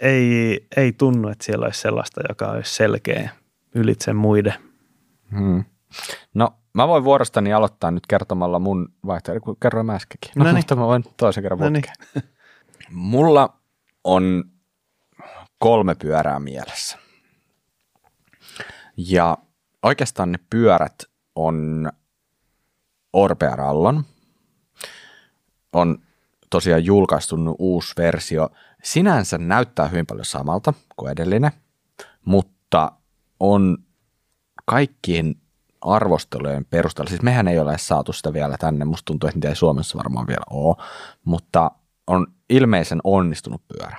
[0.00, 3.30] ei, ei tunnu, että siellä olisi sellaista, joka olisi selkeä
[3.74, 4.54] ylitse muiden.
[5.38, 5.64] Hmm.
[6.34, 10.30] No, mä voin vuorostani aloittaa nyt kertomalla mun vaihtoehto, kun kerroin mä äskenkin.
[10.36, 10.56] No, Noniin.
[10.58, 11.82] mutta mä voin toisen kerran Noniin.
[11.82, 12.32] putkeen.
[12.90, 13.58] Mulla
[14.04, 14.44] on
[15.58, 16.98] kolme pyörää mielessä.
[18.96, 19.38] Ja
[19.82, 21.02] oikeastaan ne pyörät
[21.36, 21.88] on
[23.12, 24.04] Orpea Rallon.
[25.72, 25.98] On
[26.50, 28.48] tosiaan julkaistu nyt uusi versio.
[28.82, 31.52] Sinänsä näyttää hyvin paljon samalta kuin edellinen,
[32.24, 32.92] mutta
[33.40, 33.78] on
[34.64, 35.34] kaikkien
[35.82, 39.56] arvostelujen perusteella, siis mehän ei ole saatu sitä vielä tänne, musta tuntuu, että niitä ei
[39.56, 40.76] Suomessa varmaan vielä ole,
[41.24, 41.70] mutta
[42.06, 43.96] on ilmeisen onnistunut pyörä.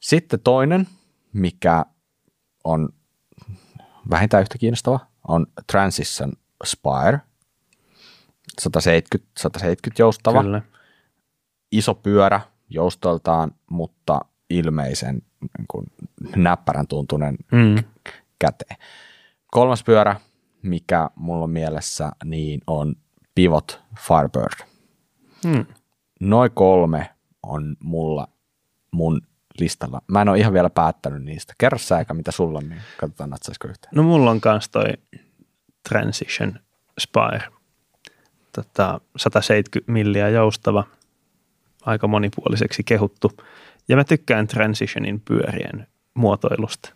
[0.00, 0.88] Sitten toinen,
[1.32, 1.84] mikä
[2.64, 2.88] on
[4.10, 6.32] vähintään yhtä kiinnostava, on Transition
[6.64, 7.20] Spire,
[8.60, 10.62] 170, 170 joustava, Kyllä.
[11.72, 14.20] iso pyörä joustoltaan, mutta
[14.50, 15.86] ilmeisen niin kuin,
[16.36, 17.84] näppärän tuntunen Mm.
[18.38, 18.76] käteen.
[19.50, 20.20] Kolmas pyörä,
[20.62, 22.94] mikä mulla on mielessä, niin on
[23.34, 24.66] Pivot Firebird.
[25.44, 25.66] Mm.
[26.20, 27.10] Noin kolme
[27.42, 28.28] on mulla
[28.90, 29.20] mun
[29.60, 30.02] listalla.
[30.06, 31.54] Mä en ole ihan vielä päättänyt niistä.
[31.58, 33.92] Kerro sä eikä mitä sulla on, niin katsotaan natsaisiko yhteen.
[33.94, 34.84] No mulla on kans toi
[35.88, 36.58] Transition
[37.00, 37.52] Spire.
[38.52, 40.84] Tota, 170 milliä joustava,
[41.82, 43.32] aika monipuoliseksi kehuttu.
[43.88, 46.92] Ja mä tykkään Transitionin pyörien muotoilusta.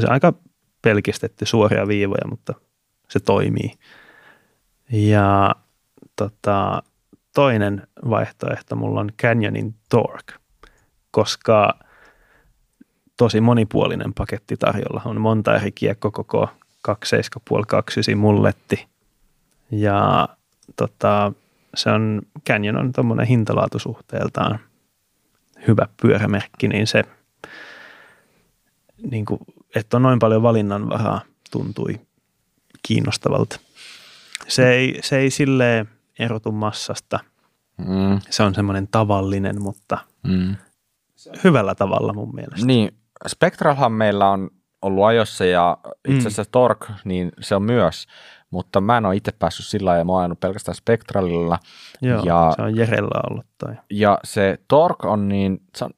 [0.00, 0.32] Se on aika
[0.82, 2.54] pelkistetty suoria viivoja, mutta
[3.08, 3.72] se toimii.
[4.92, 5.54] Ja
[6.16, 6.82] tota,
[7.34, 10.34] toinen vaihtoehto mulla on Canyonin Torque,
[11.10, 11.78] koska
[13.16, 15.02] tosi monipuolinen paketti tarjolla.
[15.04, 16.50] On monta eri kiekkokoko,
[16.88, 16.92] 2,5,
[17.68, 18.86] 29 mulletti.
[19.70, 20.28] Ja
[20.76, 21.32] tota,
[21.74, 24.58] se on, Canyon on tuommoinen hintalaatusuhteeltaan
[25.66, 27.02] hyvä pyörämerkki, niin se,
[29.10, 29.40] niin kuin,
[29.74, 32.00] että on noin paljon valinnanvaraa, tuntui
[32.82, 33.60] kiinnostavalta.
[34.48, 35.88] Se ei, se ei silleen
[36.18, 37.18] erotu massasta
[37.78, 40.56] Mm, Se on semmoinen tavallinen, mutta mm.
[41.44, 42.66] hyvällä tavalla mun mielestä.
[42.66, 42.94] Niin,
[43.26, 44.50] Spectralhan meillä on
[44.82, 48.06] ollut ajossa ja itse asiassa Torque, niin se on myös,
[48.50, 51.58] mutta mä en ole itse päässyt sillä ja mä oon ajanut pelkästään Spectralilla.
[52.02, 53.74] Joo, ja, se on Jerellä ollut toi.
[53.90, 55.90] ja se Torque on niin, se on,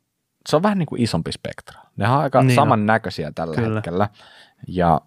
[0.49, 1.81] se on vähän niin kuin isompi Spectra.
[2.01, 2.64] Ne on aika Niin niin on.
[2.64, 3.74] samannäköisiä tällä Kyllä.
[3.74, 4.09] hetkellä.
[4.68, 5.01] Ja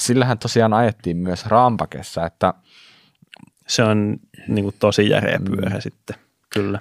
[0.00, 2.54] sillähän tosiaan ajettiin myös Rampakessa, että
[3.66, 4.16] Se on
[4.48, 5.44] niin kuin tosi järeä Mm.
[5.44, 6.16] pyörä sitten,
[6.54, 6.78] kyllä.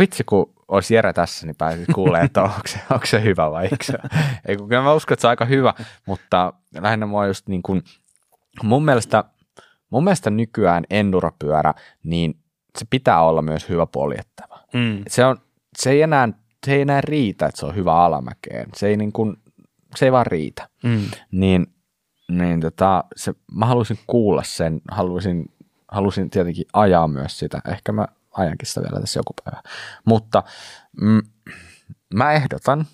[0.00, 3.64] vitsi kun olisi Jere tässä, niin pääsit kuulee, että onko se, onko se hyvä vai
[3.64, 3.94] eikö se
[4.46, 5.74] Ei, kun kyllä mä uskon, että se on aika hyvä,
[6.06, 7.82] mutta lähinnä mua just niin kuin,
[8.62, 9.24] mun mielestä,
[9.90, 12.34] mun mielestä nykyään enduropyörä, niin
[12.78, 14.58] se pitää olla myös hyvä poljettava.
[14.72, 15.02] Mm.
[15.08, 15.36] Se, on,
[15.78, 16.28] se, ei enää,
[16.66, 18.68] se ei enää riitä, että se on hyvä alamäkeen.
[18.76, 19.36] Se ei, niin kuin,
[19.96, 20.68] se ei vaan riitä.
[20.82, 21.10] Mm.
[21.30, 21.66] Niin,
[22.28, 25.52] niin tota, se, mä halusin kuulla sen, halusin,
[25.88, 27.60] halusin tietenkin ajaa myös sitä.
[27.68, 29.62] Ehkä mä ajankin sitä vielä tässä joku päivä.
[30.04, 30.42] Mutta
[31.00, 31.22] mm,
[32.14, 32.86] mä ehdotan,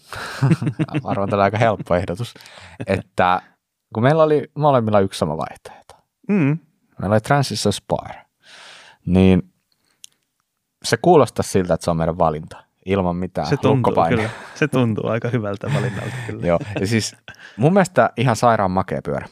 [1.03, 2.35] varmaan tällä aika helppo ehdotus,
[2.87, 3.43] että
[3.95, 5.95] kun meillä oli molemmilla yksi sama vaihtoehto.
[6.29, 6.59] Mm.
[6.99, 8.27] Meillä oli Transistor Spire,
[9.07, 9.53] niin
[10.85, 14.31] se kuulostaa siltä, että se on meidän valinta ilman mitään Se tuntuu kyllä.
[14.55, 16.47] Se tuntuu aika hyvältä valinnalta kyllä.
[16.47, 17.17] Joo, ja siis
[17.57, 19.27] mun mielestä ihan sairaan makea pyörä.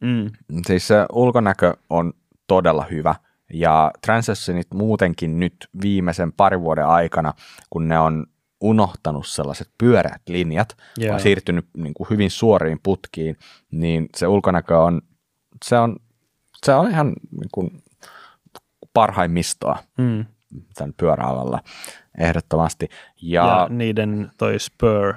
[0.00, 0.30] Mm.
[0.66, 2.12] Siis se ulkonäkö on
[2.46, 3.14] todella hyvä
[3.52, 7.34] ja Transitionit muutenkin nyt viimeisen parin vuoden aikana,
[7.70, 8.26] kun ne on
[8.60, 11.14] unohtanut sellaiset pyöreät linjat, Joo.
[11.14, 13.36] on siirtynyt niin kuin hyvin suoriin putkiin,
[13.70, 15.02] niin se ulkonäkö on,
[15.64, 15.96] se on,
[16.64, 17.82] se on ihan niin kuin
[18.92, 20.24] parhaimmistoa Mm.
[20.74, 21.60] Tämän pyöräalalla
[22.18, 22.88] ehdottomasti.
[23.22, 25.14] Ja, Ja, niiden toi Spur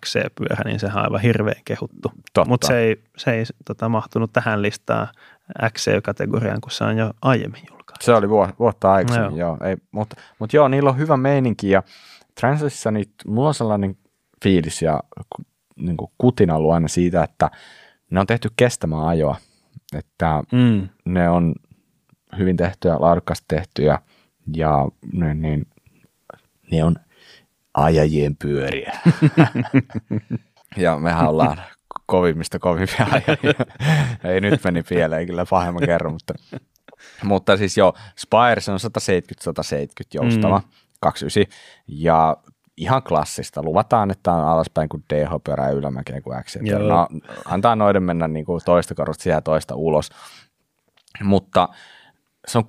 [0.00, 2.12] XC-pyörä, niin sehän on aivan hirveän kehuttu.
[2.46, 5.08] Mutta se ei, se ei tota, mahtunut tähän listaan
[5.70, 8.04] XC-kategoriaan, kun se on jo aiemmin julkaistu.
[8.04, 8.28] Se oli
[8.58, 9.56] vuotta, aikaisemmin, joo.
[9.60, 11.82] joo ei, mutta, mutta joo, niillä on hyvä meininki ja
[12.40, 13.96] Transitionit, mulla on sellainen
[14.44, 15.00] fiilis ja
[15.76, 17.50] niin kuin kutina ollut aina siitä, että
[18.10, 19.36] ne on tehty kestämään ajoa,
[19.96, 20.88] että Mm.
[21.04, 21.54] ne on
[22.38, 23.98] hyvin tehtyjä, laadukkaasti tehtyjä ja
[25.12, 25.66] ne, niin,
[26.70, 26.96] ne on
[27.74, 28.98] ajajien pyöriä.
[30.76, 31.62] ja mehän ollaan
[32.06, 33.74] kovimmista kovimpia ajajia.
[34.24, 36.34] Ei nyt meni pieleen kyllä pahemman kerran, mutta,
[37.24, 38.88] mutta siis joo, Spire se on 170-170
[40.14, 40.68] joustava, mm.
[41.00, 42.36] 29 ja
[42.76, 43.62] ihan klassista.
[43.62, 46.56] Luvataan, että on alaspäin kuin DH-pyörä ja ylämäkeen kuin X.
[46.88, 47.08] No,
[47.44, 50.10] antaa noiden mennä niin kuin toista korvasta sisään ja toista ulos.
[51.22, 51.68] Mutta
[52.46, 52.64] se on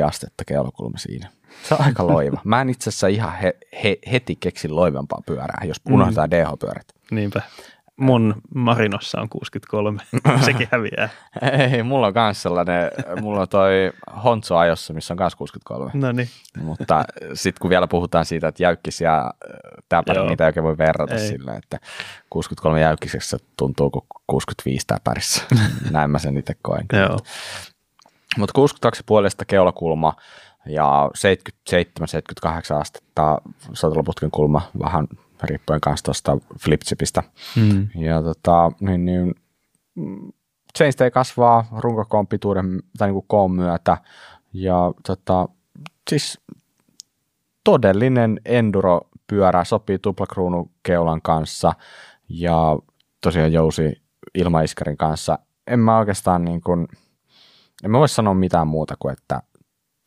[0.00, 1.30] 62,5 astetta kellokulma siinä.
[1.62, 2.40] Se on aika loiva.
[2.44, 6.30] Mä en itse asiassa ihan he, he, heti keksin loivempaa pyörää, jos unohtaa mm.
[6.30, 6.86] DH-pyörät.
[7.10, 7.42] Niinpä.
[7.96, 10.00] Mun Marinossa on 63.
[10.44, 11.08] Sekin häviää.
[11.72, 13.92] Ei, mulla on kans sellainen, mulla on toi
[14.24, 15.90] Honzo ajossa, missä on kans 63.
[15.94, 16.28] No niin.
[16.62, 17.04] Mutta
[17.34, 19.30] sitten kun vielä puhutaan siitä, että jäykkis ja
[19.88, 21.28] täpäri, niitä ei oikein voi verrata Ei.
[21.28, 21.78] sillä, että
[22.30, 25.42] 63 jäykkiseksi tuntuu kuin 65 täpärissä.
[25.90, 26.86] Näin mä sen itse koen.
[26.92, 27.18] Joo.
[28.38, 30.14] Mutta 62 puolesta keulakulma
[30.66, 31.10] ja
[32.74, 33.38] 77-78 astetta
[33.72, 35.08] sateloputken kulma vähän
[35.42, 37.22] riippuen kanssa tuosta flipchipistä.
[37.56, 37.88] Mm.
[37.94, 39.34] Ja tota, niin, niin,
[40.78, 43.96] chainstay kasvaa runkokoon pituuden tai niin kuin koon myötä.
[44.52, 45.48] Ja tota,
[46.10, 46.40] siis
[47.64, 51.72] todellinen enduro-pyörä sopii tuplakruunukeulan kanssa
[52.28, 52.78] ja
[53.20, 54.02] tosiaan jousi
[54.34, 55.38] ilmaiskarin kanssa.
[55.66, 56.88] En mä oikeastaan niin kuin,
[57.84, 59.42] en mä voi sanoa mitään muuta kuin, että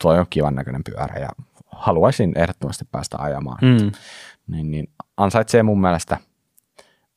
[0.03, 1.29] toi on kivan näköinen pyörä ja
[1.71, 3.57] haluaisin ehdottomasti päästä ajamaan.
[3.61, 3.91] Mm.
[4.47, 6.17] Niin, niin ansaitsee mun mielestä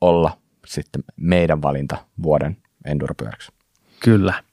[0.01, 3.53] olla sitten meidän valinta vuoden enduropyöräksi.
[4.01, 4.45] Kyllä.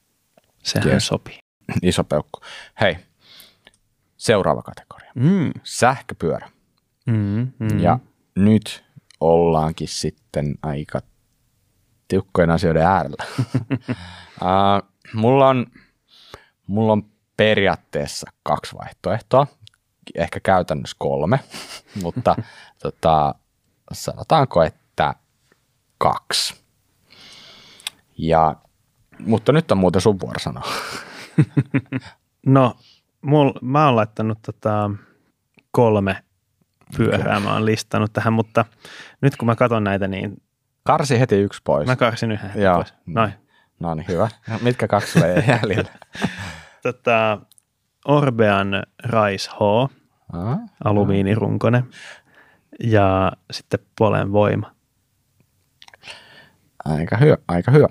[0.63, 1.07] Sehän Yes.
[1.07, 1.39] sopii.
[1.81, 2.39] Iso peukku.
[2.81, 2.97] Hei,
[4.17, 5.11] seuraava kategoria.
[5.15, 5.51] Mm.
[5.63, 6.49] Sähköpyörä.
[7.05, 7.51] Mm.
[7.59, 7.79] Mm.
[7.79, 7.99] Ja
[8.35, 8.83] nyt
[9.19, 11.01] ollaankin sitten aika
[12.07, 13.23] tiukkojen asioiden äärellä.
[14.41, 15.65] uh, mulla, on,
[16.67, 17.03] mulla on
[17.37, 19.47] periaatteessa kaksi vaihtoehtoa,
[20.15, 21.39] ehkä käytännössä kolme,
[22.03, 22.35] mutta
[22.81, 23.35] tota,
[23.91, 25.13] sanotaanko, että
[25.97, 26.55] kaksi.
[28.17, 28.55] Ja,
[29.19, 30.67] mutta nyt on muuten sun vuoro sanoa.
[32.45, 32.75] No,
[33.21, 34.91] mul, mä oon laittanut tota
[35.71, 36.23] kolme
[36.97, 38.65] pyörää, mä oon listannut tähän, mutta
[39.21, 40.41] nyt kun mä katson näitä, niin
[40.83, 41.87] Karsi heti yksi pois.
[41.87, 42.75] mä karsin yhden heti Joo.
[42.75, 42.93] pois.
[43.05, 43.33] Noin.
[43.79, 44.29] No niin, hyvä.
[44.61, 45.91] Mitkä kaksi sulle jäi jäljellä?
[46.83, 47.39] Tota,
[48.07, 49.89] Orbean Rise H,
[50.33, 51.83] Ah, alumiinirunkonen,
[52.83, 54.71] ja sitten Polen voima.
[56.85, 57.87] Aika hyvä, aika hyvä.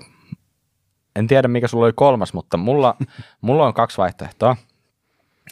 [1.15, 2.95] En tiedä, mikä sulla oli kolmas, mutta mulla,
[3.41, 4.55] mulla on kaksi vaihtoehtoa.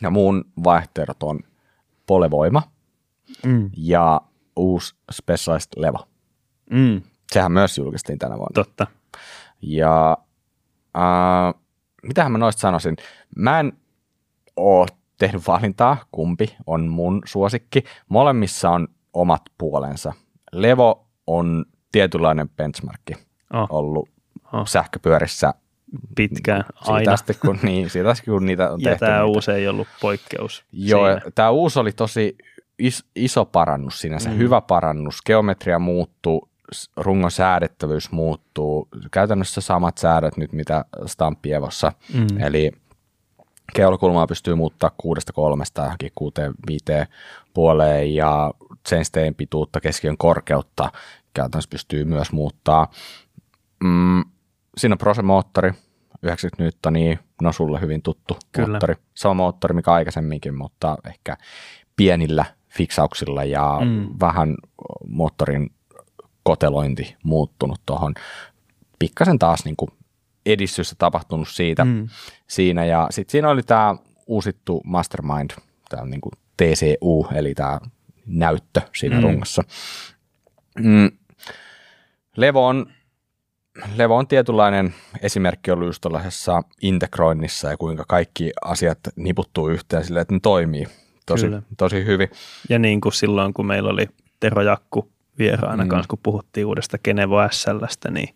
[0.01, 1.39] Ja muun vaihtoehdot on
[2.05, 2.63] Polevoima
[3.45, 3.69] Mm.
[3.77, 4.21] ja
[4.55, 6.07] uusi Specialized Levo.
[6.69, 7.01] Mm.
[7.31, 8.53] Sehän myös julkaistiin tänä vuonna.
[8.53, 8.87] Totta.
[9.67, 10.17] Ja
[10.97, 11.53] äh,
[12.03, 12.95] mitähän mä noista sanoisin?
[13.35, 13.73] Mä en
[14.55, 14.87] oo
[15.17, 17.83] tehnyt valintaa, kumpi on mun suosikki.
[18.09, 20.13] Molemmissa on omat puolensa.
[20.51, 23.13] Levo on tietynlainen benchmarkki
[23.53, 24.09] Oh, ollut
[24.53, 24.67] oh.
[24.67, 25.53] sähköpyörissä
[26.15, 27.11] Pitkään, siitä aina.
[27.13, 29.05] asti, kun, niin, siitä asti, kun niitä on Ja tehty.
[29.05, 30.65] tämä uusi ei ollut poikkeus.
[30.71, 31.05] Joo,
[31.35, 32.35] tämä uusi oli tosi
[32.79, 34.37] is, iso parannus sinänsä, Mm.
[34.37, 35.21] hyvä parannus.
[35.25, 36.49] Geometria muuttuu,
[36.97, 38.87] rungon säädettävyys muuttuu.
[39.11, 41.91] Käytännössä samat säädöt nyt, mitä Stamppievossa.
[42.13, 42.41] Mm.
[42.41, 42.71] Eli
[43.73, 47.07] keulakulmaa pystyy muuttaa kuudesta kolmesta johonkin kuuteen viiteen
[47.53, 48.53] puoleen ja
[48.87, 50.91] chainsteen pituutta, keskiön korkeutta
[51.35, 52.87] käytännössä pystyy myös muuttaa.
[53.83, 54.23] Mm,
[54.77, 55.73] siinä on Prose-moottori,
[56.21, 58.67] 90 newtonia, no sulle hyvin tuttu Kyllä.
[58.67, 58.95] moottori.
[59.13, 61.37] Sama moottori, mikä aikaisemminkin, mutta ehkä
[61.95, 64.07] pienillä fiksauksilla ja mm.
[64.19, 64.55] vähän
[65.07, 65.69] moottorin
[66.45, 68.13] kotelointi muuttunut tuohon.
[68.99, 69.89] Pikkasen taas niin kuin
[70.45, 72.07] edistystä tapahtunut siitä Mm.
[72.47, 72.85] siinä.
[72.85, 73.95] Ja sitten siinä oli tämä
[74.27, 75.51] uusittu Mastermind,
[75.89, 77.79] tämä niin kuin TCU, eli tämä
[78.25, 79.23] näyttö siinä Mm.
[79.23, 79.63] rungossa.
[80.79, 81.11] Mm.
[82.37, 82.85] Levo on,
[83.95, 90.21] Levo on tietynlainen esimerkki ollut just tuollaisessa integroinnissa ja kuinka kaikki asiat niputtuu yhteen sille,
[90.21, 90.87] että ne toimii
[91.25, 91.61] tosi, Kyllä.
[91.77, 92.29] tosi hyvin.
[92.69, 94.07] Ja niin kuin silloin, kun meillä oli
[94.39, 95.89] Tero Jakku vieraana mm.
[95.89, 98.35] Kanssa, kun puhuttiin uudesta Genevo SLstä, niin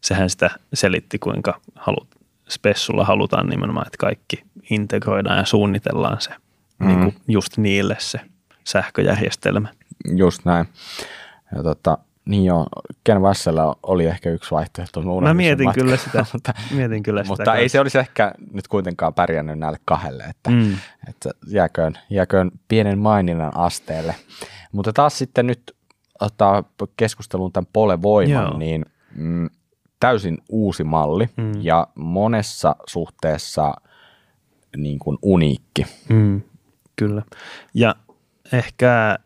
[0.00, 2.08] sehän sitä selitti, kuinka halut,
[2.48, 6.30] Spessulla halutaan nimenomaan, että kaikki integroidaan ja suunnitellaan se
[6.78, 6.86] mm.
[6.86, 8.20] niin kuin just niille se
[8.64, 9.68] sähköjärjestelmä.
[10.16, 10.66] Just näin.
[11.56, 12.66] Ja tota, niin joo,
[13.04, 15.20] Ken Vassella oli ehkä yksi vaihtoehto.
[15.20, 15.84] Mä mietin matkan.
[15.84, 19.78] kyllä sitä, mutta, mietin kyllä sitä mutta ei se olisi ehkä nyt kuitenkaan pärjännyt näille
[19.84, 20.50] kahdelle, että.
[20.50, 20.76] Mm.
[21.08, 24.14] että jääköön, jääköön pienen maininnan asteelle.
[24.72, 25.75] Mutta taas sitten nyt
[26.20, 26.64] ottaa
[26.96, 28.58] keskusteluun tämän Pole Voiman, Joo.
[28.58, 29.48] niin mm,
[30.00, 31.52] täysin uusi malli Mm.
[31.62, 33.74] ja monessa suhteessa
[34.76, 35.86] niin kuin uniikki.
[36.08, 36.42] Mm,
[36.96, 37.22] kyllä.
[37.74, 37.94] Ja
[38.52, 39.18] ehkä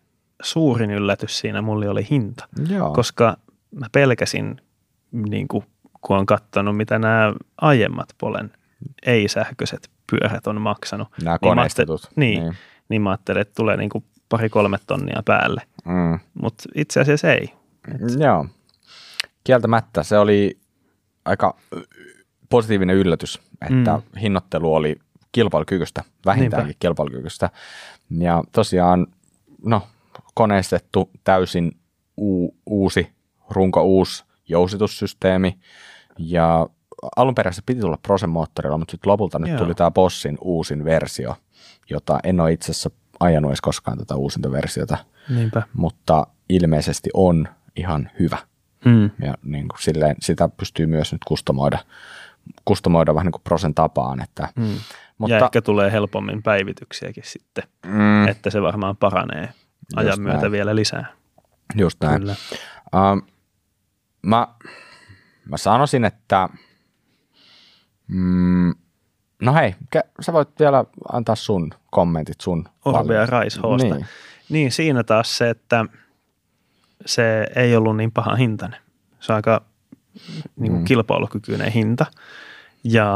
[0.43, 2.93] suurin yllätys siinä mulle oli hinta, Joo.
[2.93, 3.37] koska
[3.71, 4.61] mä pelkäsin,
[5.13, 5.65] niin kuin,
[6.01, 8.53] kun on katsonut, mitä nämä aiemmat Polen
[9.07, 11.09] ei-sähköiset pyörät on maksanut.
[11.23, 12.11] Nämä niin koneistetut.
[12.17, 12.43] niin.
[12.43, 12.57] niin.
[12.89, 16.19] niin mä ajattelin, että tulee niin kuin pari-kolme tonnia päälle, Mm.
[16.35, 17.55] mutta itse asiassa ei.
[18.19, 18.47] Joo.
[19.45, 20.59] Kieltämättä se oli
[21.25, 21.57] aika
[22.51, 24.03] positiivinen yllätys, että Mm.
[24.15, 24.19] mm.
[24.21, 24.97] hinnoittelu oli
[25.33, 26.79] kilpailukykyistä, vähintäänkin Niinpä.
[26.81, 27.51] kilpailukykyistä.
[28.19, 29.07] Ja tosiaan,
[29.65, 29.83] no,
[30.35, 31.73] koneistettu täysin
[32.17, 33.13] uu, uusi,
[33.51, 35.59] runko uusi jousitussysteemi.
[36.19, 36.67] Ja
[37.17, 39.59] alun perin se piti tulla Prosen moottorilla, mutta sitten lopulta nyt Joo.
[39.59, 41.37] tuli tämä Bossin uusin versio,
[41.91, 42.91] jota en ole itse asiassa
[43.21, 44.97] ajanut edes koskaan tätä uusinta versiota,
[45.29, 45.63] Niinpä.
[45.73, 48.39] mutta ilmeisesti on ihan hyvä.
[48.85, 49.11] Mm.
[49.27, 51.79] Ja niin kuin silleen, sitä pystyy myös nyt kustomoida,
[52.65, 54.23] kustomoida vähän niin kuin prosen tapaan.
[54.23, 54.75] Että, Mm.
[55.19, 59.49] Mutta, ja ehkä tulee helpommin päivityksiäkin sitten, mm, että se varmaan paranee
[59.97, 60.53] ajan Just myötä näin.
[60.53, 61.07] vielä lisää.
[61.77, 62.21] just näin.
[62.21, 62.35] Kyllä.
[63.13, 63.23] Um,
[64.23, 64.49] mä,
[65.45, 66.49] mä sanoisin, että
[68.09, 68.75] mm,
[69.41, 69.75] no hei,
[70.21, 73.43] sä voit vielä antaa sun kommentit sun Orbea valinnan.
[73.43, 73.95] Rise Hosta.
[73.95, 74.07] Niin.
[74.49, 75.85] Niin, siinä taas se, että
[77.07, 78.81] se ei ollut niin paha hintainen.
[79.21, 79.63] Se on aika
[80.57, 80.85] niin kuin Mm.
[80.85, 82.07] kilpailukykyinen hinta
[82.85, 83.07] ja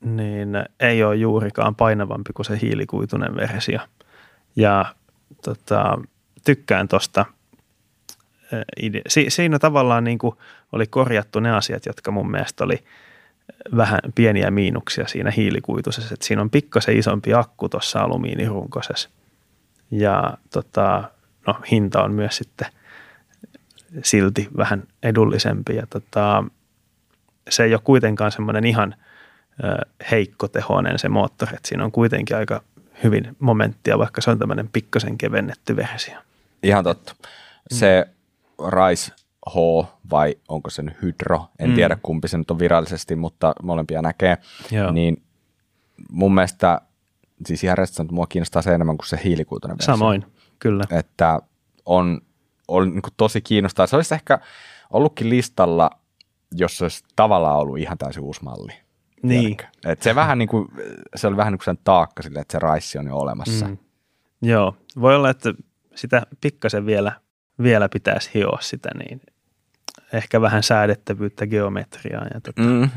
[0.00, 0.48] niin
[0.80, 3.78] ei ole juurikaan painavampi kuin se hiilikuitunen versio.
[4.56, 4.94] Ja
[5.44, 5.98] tota,
[6.44, 7.26] tykkään tuosta.
[9.08, 10.36] Si- siinä tavallaan niin kuin
[10.72, 12.84] oli korjattu ne asiat, jotka mun mielestä oli
[13.76, 16.14] vähän pieniä miinuksia siinä hiilikuitusessa.
[16.14, 19.08] Että siinä on pikkasen isompi akku tuossa alumiinirunkosessa.
[19.90, 21.04] Ja tota,
[21.46, 22.68] no, hinta on myös sitten
[24.04, 25.76] silti vähän edullisempi.
[25.76, 26.44] Ja tota,
[27.50, 28.94] se ei ole kuitenkaan semmoinen ihan
[29.64, 31.56] ö, heikkotehoinen se moottori.
[31.56, 32.62] Että siinä on kuitenkin aika
[33.04, 36.14] hyvin momenttia, vaikka se on tämmöinen pikkasen kevennetty versio.
[36.62, 37.14] Ihan totta.
[37.70, 38.08] Se
[38.58, 39.12] Rise
[39.46, 39.54] H
[40.10, 41.74] vai onko se nyt Hydro, en Mm.
[41.74, 44.38] tiedä kumpi se nyt on virallisesti, mutta molempia näkee.
[44.70, 44.90] Joo.
[44.92, 45.22] Niin
[46.10, 46.80] mun mielestä,
[47.46, 49.94] siis ihan rehellisesti sanottuna, mua kiinnostaa se enemmän kuin se hiilikuitunen versio.
[49.94, 50.24] Samoin,
[50.58, 50.84] kyllä.
[50.90, 51.40] Että
[51.86, 52.20] on,
[52.68, 53.86] on niin tosi kiinnostaa.
[53.86, 54.38] Se olisi ehkä
[54.90, 55.90] ollutkin listalla,
[56.54, 58.72] jos se olisi tavallaan ollut ihan täysin uusi malli.
[59.22, 59.56] Niin.
[59.56, 59.64] Tiedätkö?
[59.86, 60.68] Et se, vähän niin kuin,
[61.16, 63.66] se oli vähän niin kuin sen taakka sille, että se raissi on jo olemassa.
[63.68, 63.78] Mm.
[64.42, 65.54] Joo, voi olla, että
[65.94, 67.12] sitä pikkasen vielä,
[67.62, 69.20] vielä pitäisi hioa sitä, niin
[70.12, 72.26] ehkä vähän säädettävyyttä, geometriaa.
[72.34, 72.90] Ja tota, Mm.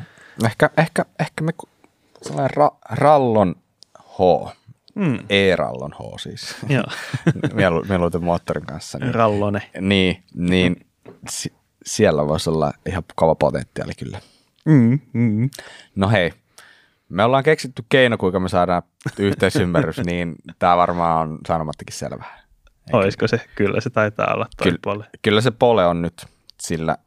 [0.46, 1.52] Ehkä, ehkä, ehkä me
[2.22, 3.56] sellainen ra, rallon
[4.00, 4.18] H.
[4.96, 5.20] Mm.
[5.30, 6.56] E-rallon H siis.
[6.70, 6.84] Joo,
[7.90, 8.98] mieluiten moottorin kanssa.
[8.98, 9.62] Niin, rallone.
[9.82, 10.86] niin, niin
[11.30, 11.54] si-
[11.86, 14.20] siellä voisi olla ihan kova potentiaali kyllä.
[14.66, 15.50] Mm, mm.
[15.96, 16.34] No hei,
[17.10, 18.84] me ollaan keksitty keino, kuinka me saadaan
[19.20, 22.41] yhteisymmärrys, niin tämä varmaan on sanomattakin selvää.
[22.94, 23.42] Olisiko se?
[23.56, 24.80] Kyllä se taitaa olla toi Kyllä.
[24.84, 25.04] puoli.
[25.22, 26.26] Kyllä se pole on nyt
[26.62, 26.98] sillä,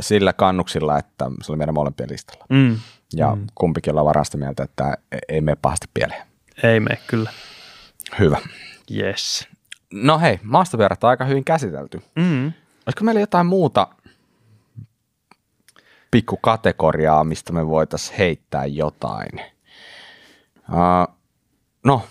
[0.00, 2.46] sillä kannuksilla, että se oli meidän molempien listalla.
[2.50, 2.78] Mm.
[3.14, 3.46] Ja mm.
[3.54, 4.98] kumpikin ollaan varaan sitä mieltä, että
[5.28, 6.26] ei mene pahasti pieleen.
[6.62, 7.30] Ei mene kyllä.
[8.18, 8.38] Hyvä.
[8.96, 9.48] Yes.
[9.92, 12.02] No hei, maastopyörät on aika hyvin käsitelty.
[12.16, 12.52] Mm.
[12.86, 13.88] Olisiko meillä jotain muuta
[16.10, 19.40] pikku kategoriaa, mistä me voitaisiin heittää jotain?
[20.68, 21.14] Uh,
[21.84, 22.02] no,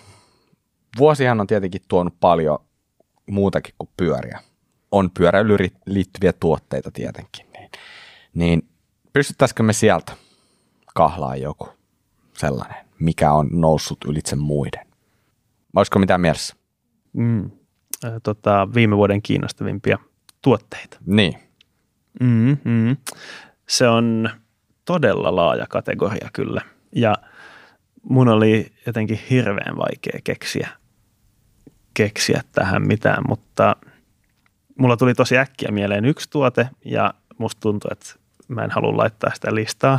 [0.98, 2.58] vuosihan on tietenkin tuonut paljon
[3.28, 4.40] muutakin kuin pyöriä.
[4.90, 7.46] On pyöräilyyn liittyviä tuotteita tietenkin.
[7.52, 7.70] Niin,
[8.34, 8.68] niin
[9.12, 10.12] pystyttäisikö me sieltä
[10.94, 11.68] kahlaa joku
[12.32, 14.86] sellainen, mikä on noussut ylitse muiden?
[15.76, 16.56] Olisiko mitään mielessä?
[17.12, 17.50] Mm.
[18.04, 19.98] Ö, Tota, viime vuoden kiinnostavimpia
[20.42, 20.98] tuotteita.
[21.06, 21.38] Niin.
[22.20, 22.96] Mm, mm.
[23.68, 24.30] Se on
[24.84, 26.60] todella laaja kategoria kyllä.
[26.92, 27.14] Ja
[28.02, 30.68] mun oli jotenkin hirveän vaikea keksiä,
[31.98, 33.76] keksiä tähän mitään, mutta
[34.78, 38.06] mulla tuli tosi äkkiä mieleen yksi tuote ja musta tuntuu, että
[38.48, 39.98] mä en halua laittaa sitä listaa.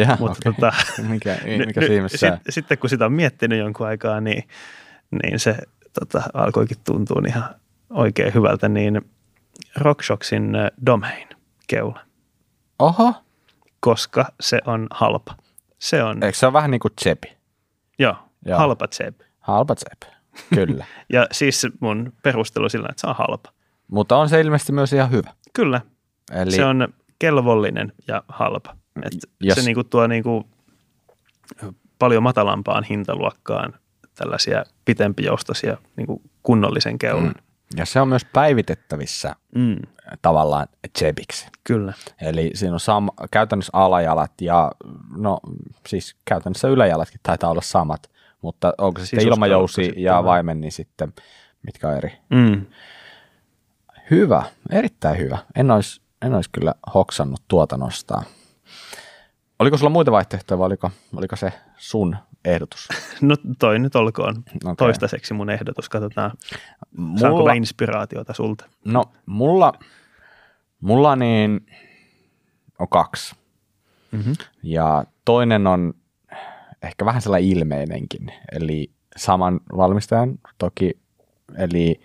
[0.00, 0.52] ja, Mutta okay.
[0.52, 0.72] tota,
[1.08, 4.48] mikä, mikä sit, sitten kun sitä on miettinyt jonkun aikaa, niin,
[5.22, 5.56] niin se
[6.00, 7.54] tota, alkoikin tuntua ihan
[7.90, 9.00] oikein hyvältä, niin
[9.76, 11.28] RockShoxin äh, Domain
[11.66, 12.00] keula,
[12.78, 13.14] Oho,
[13.80, 15.34] koska se on halpa.
[15.78, 17.36] Se on, eikö se ole vähän niin kuin Tsepi?
[17.98, 18.16] joo,
[18.46, 18.58] Joo.
[18.58, 19.20] halpa tseb.
[19.40, 20.02] Halpa Tsep,
[20.54, 20.84] kyllä.
[21.12, 23.52] Ja siis mun perustelu sillä, että se on halpa.
[23.88, 25.30] Mutta on se ilmeisesti myös ihan hyvä.
[25.52, 25.80] Kyllä,
[26.32, 28.76] Eli se on kelvollinen ja halpa.
[29.02, 30.46] Et Jos- Se niinku tuo niinku
[31.98, 33.74] paljon matalampaan hintaluokkaan
[34.14, 37.24] tällaisia pitempijoustoisia niinku kunnollisen keulan.
[37.26, 37.34] Mm.
[37.76, 39.76] ja se on myös päivitettävissä Mm.
[40.22, 41.46] tavallaan Tsepiksi.
[41.64, 41.92] Kyllä.
[42.20, 44.72] Eli siinä on sam- käytännössä alajalat ja
[45.16, 45.40] no
[45.88, 48.10] siis käytännössä yläjalatkin taitaa olla samat,
[48.44, 50.24] mutta onko se sitten Sisuskalusto ilmajousi sitten ja vai?
[50.24, 51.12] vaimen, niin sitten
[51.62, 52.12] mitkä on eri.
[52.30, 52.66] Mm.
[54.10, 55.38] Hyvä, erittäin hyvä.
[55.56, 58.24] En olisi, en olisi kyllä hoksannut tuota nostaa.
[59.58, 62.88] Oliko sulla muita vaihtoehtoja vai oliko, oliko se sun ehdotus?
[63.20, 64.76] No toi nyt olkoon Okei.
[64.78, 65.88] toistaiseksi mun ehdotus.
[65.88, 66.30] Katsotaan,
[67.20, 68.64] saanko Mulla, mä inspiraatiota sulta.
[68.84, 69.72] no, mulla,
[70.80, 71.66] mulla niin
[72.78, 73.34] on kaksi.
[74.10, 74.34] Mm-hmm.
[74.62, 75.94] Ja toinen on
[76.86, 80.90] ehkä vähän sellainen ilmeinenkin, eli saman valmistajan toki,
[81.56, 82.00] eli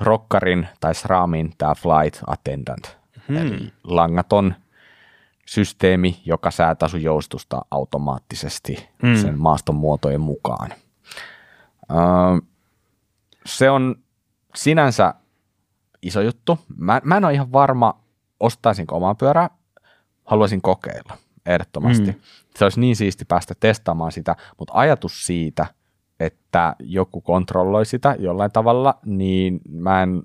[0.00, 2.96] Rokkarin tai SRAMin tämä Flight Attendant,
[3.28, 3.36] Hmm.
[3.36, 4.54] eli langaton
[5.46, 9.16] systeemi, joka säätää sun joustusta automaattisesti Mm.
[9.16, 10.70] sen maaston muotojen mukaan.
[11.90, 11.98] Öö,
[13.46, 13.94] se on
[14.54, 15.14] sinänsä
[16.02, 16.58] iso juttu.
[16.76, 18.00] Mä, mä en ole ihan varma,
[18.40, 19.50] ostaisinko omaa pyörää,
[20.24, 21.16] haluaisin kokeilla
[21.46, 22.06] ehdottomasti.
[22.06, 22.12] Mm.
[22.12, 22.22] Mm.
[22.56, 25.66] Se olisi niin siisti päästä testaamaan sitä, mutta ajatus siitä,
[26.20, 30.22] että joku kontrolloi sitä jollain tavalla, niin mä en,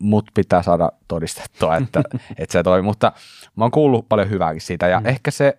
[0.00, 2.02] mut pitää saada todistettua, että,
[2.38, 3.12] että se toimii, mutta
[3.56, 5.04] mä oon kuullut paljon hyvääkin siitä ja Mm.
[5.04, 5.08] mm.
[5.08, 5.58] ehkä se,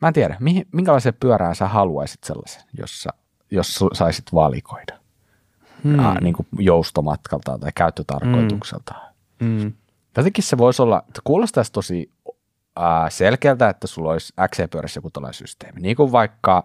[0.00, 3.10] mä en tiedä, mihin, minkälaisen pyörään sä haluaisit sellaisen, jos, sä,
[3.50, 4.98] jos saisit valikoida,
[5.84, 5.98] mm.
[5.98, 8.94] äh, niin kuin joustomatkalta tai käyttötarkoitukselta.
[9.40, 9.72] Mm.
[10.16, 12.10] Jotenkin se voisi olla, että kuulostaisi tosi
[13.08, 15.80] selkeältä, että sulla olisi XC-pyörässä joku tällainen systeemi.
[15.80, 16.64] Niin kuin vaikka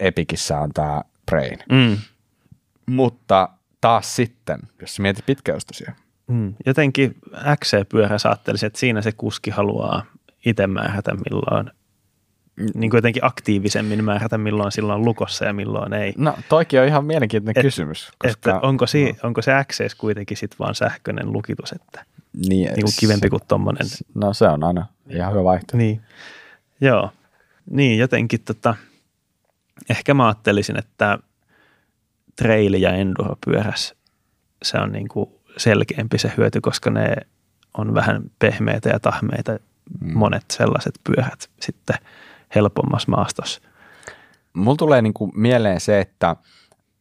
[0.00, 1.58] Epikissä on tämä Brain.
[1.72, 1.96] Mm.
[2.86, 3.48] Mutta
[3.80, 5.92] taas sitten, jos mietit pitkäjoustoisia,
[6.30, 6.54] Mm.
[6.66, 7.16] Jotenkin
[7.56, 10.02] XC-pyörä saattelisin, että siinä se kuski haluaa
[10.46, 11.70] itse määrätä milloin,
[12.74, 16.14] niin kuin jotenkin aktiivisemmin määrätä milloin silloin on lukossa ja milloin ei.
[16.16, 18.10] no toikin on ihan mielenkiintoinen Et- kysymys.
[18.24, 22.94] Että onko, si, onko se XC kuitenkin sitten vaan sähköinen lukitus, että niin, niin kuin
[23.00, 23.86] kivempi kuin tuommoinen.
[24.14, 25.76] No se on aina ihan hyvä vaihtoehto.
[25.76, 26.00] Niin,
[26.80, 27.10] joo.
[27.70, 28.74] Niin, jotenkin tota,
[29.90, 31.18] ehkä mä ajattelisin, että
[32.42, 33.94] trail- ja enduro-pyörässä
[34.62, 37.16] se on niin kuin selkeämpi se hyöty, koska ne
[37.78, 39.58] on vähän pehmeitä ja tahmeita
[40.00, 40.18] Mm.
[40.18, 41.96] monet sellaiset pyörät sitten
[42.54, 43.60] helpommassa maastossa.
[44.52, 46.36] Mulla tulee niinku mieleen se, että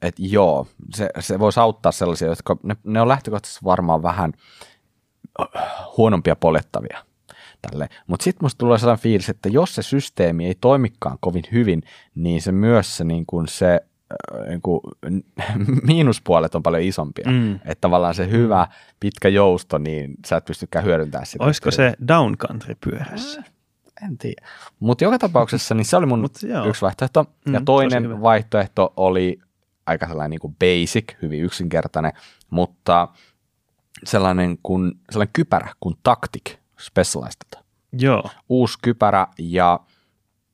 [0.02, 4.34] et joo, se, se voisi auttaa sellaisia, jotka ne, ne on lähtökohtaisesti varmaan vähän
[5.98, 7.04] huonompia poljettavia.
[8.08, 11.84] Mutta sitten musta tulee sellainen fiilis, että jos se systeemi ei toimikaan kovin hyvin,
[12.16, 13.82] niin se myös se, niin kun se
[14.34, 14.82] äh, niin kun,
[15.88, 17.32] miinuspuolet on paljon isompia.
[17.32, 17.56] Mm.
[17.56, 18.68] Että tavallaan se hyvä
[19.00, 21.44] pitkä jousto, niin sä et pystykään hyödyntämään sitä.
[21.44, 23.44] Olisiko se downcountry-pyörässä?
[24.08, 24.48] en tiedä.
[24.80, 26.66] Mutta joka tapauksessa niin se oli mun Mut joo.
[26.66, 27.26] yksi vaihtoehto.
[27.46, 29.40] Mm, ja toinen vaihtoehto oli
[29.86, 32.12] aika sellainen niin kuin basic, hyvin yksinkertainen,
[32.50, 33.08] mutta
[34.06, 37.64] sellainen, kuin, sellainen kypärä kuin Tactic Specialized.
[37.94, 39.80] Joo, Uusi kypärä ja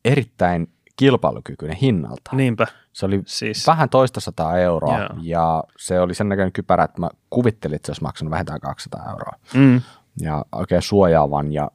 [0.05, 2.31] erittäin kilpailukykyinen hinnalta.
[2.33, 2.67] niinpä.
[2.93, 5.09] Se oli Siis, vähän toista sataa euroa Joo.
[5.21, 9.05] ja se oli sen näköinen kypärä, että mä kuvittelin, että se olisi maksanut vähintään 200
[9.09, 9.33] euroa.
[9.53, 9.81] mm,
[10.21, 11.71] Ja oikein suojaavan ja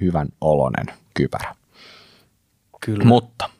[0.00, 1.54] hyvän olonen kypärä.
[2.84, 3.04] kyllä.
[3.04, 3.50] Mutta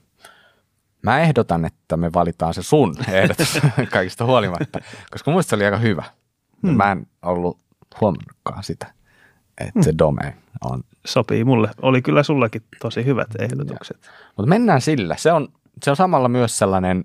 [1.02, 3.58] mä ehdotan, että me valitaan se sun ehdotus
[3.92, 4.78] kaikista huolimatta,
[5.10, 6.04] koska muista se oli aika hyvä.
[6.66, 6.76] Hmm.
[6.76, 7.58] Mä en ollut
[8.00, 8.86] huomannutkaan sitä,
[9.58, 9.82] että Hmm.
[9.82, 10.32] se domain
[10.64, 10.82] on.
[11.06, 11.70] Sopii mulle.
[11.82, 14.10] Oli kyllä sullakin tosi hyvät ehdotukset.
[14.36, 15.16] Mutta mennään sillä.
[15.18, 15.48] Se on,
[15.82, 17.04] se on samalla myös sellainen,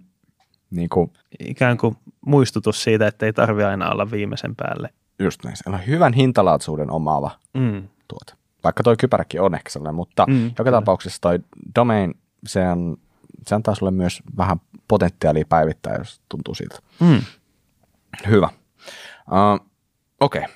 [0.72, 4.90] niin kuin, Ikään kuin muistutus siitä, että ei tarvi aina olla viimeisen päälle.
[5.20, 7.88] just näin, sellainen hyvän hintalaatuisuuden omaava Mm.
[8.08, 8.34] tuote.
[8.64, 10.78] Vaikka toi kypäräkin on ehkä sellainen, mutta Mm, mm, joka kyllä.
[10.78, 11.40] tapauksessa toi
[11.76, 12.14] domain,
[12.46, 12.98] se, on,
[13.48, 16.80] se antaa sulle myös vähän potentiaalia päivittää, jos tuntuu siltä.
[17.00, 17.22] Mm.
[18.28, 18.50] Hyvä.
[19.32, 19.68] Uh,
[20.20, 20.42] Okei.
[20.42, 20.54] Okay.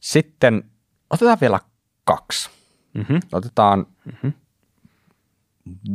[0.00, 0.70] Sitten
[1.10, 1.60] otetaan vielä
[2.04, 2.50] kaksi.
[2.94, 3.20] Mm-hmm.
[3.32, 4.28] Otetaan Mhm.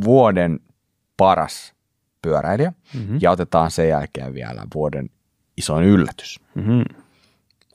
[0.04, 0.60] vuoden
[1.18, 1.74] paras
[2.22, 3.18] pyöräilijä Mhm.
[3.22, 5.10] ja otetaan sen jälkeen vielä vuoden
[5.58, 6.40] isoin yllätys.
[6.56, 6.84] Mm-hmm.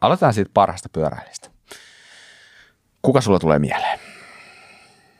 [0.01, 1.51] Aloitetaan siitä parhaasta pyöräilijästä.
[3.03, 3.99] Kuka sulla tulee mieleen?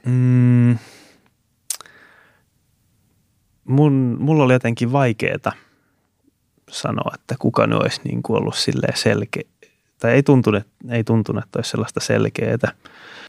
[0.07, 0.79] Mm.
[3.65, 5.53] Mun, mulla oli jotenkin vaikeeta
[6.75, 9.43] sanoa, että kuka ne olisi niin kuin ollut silleen selkeä.
[10.01, 12.73] Tai ei tuntunut, ei tuntunut, että olisi sellaista selkeää.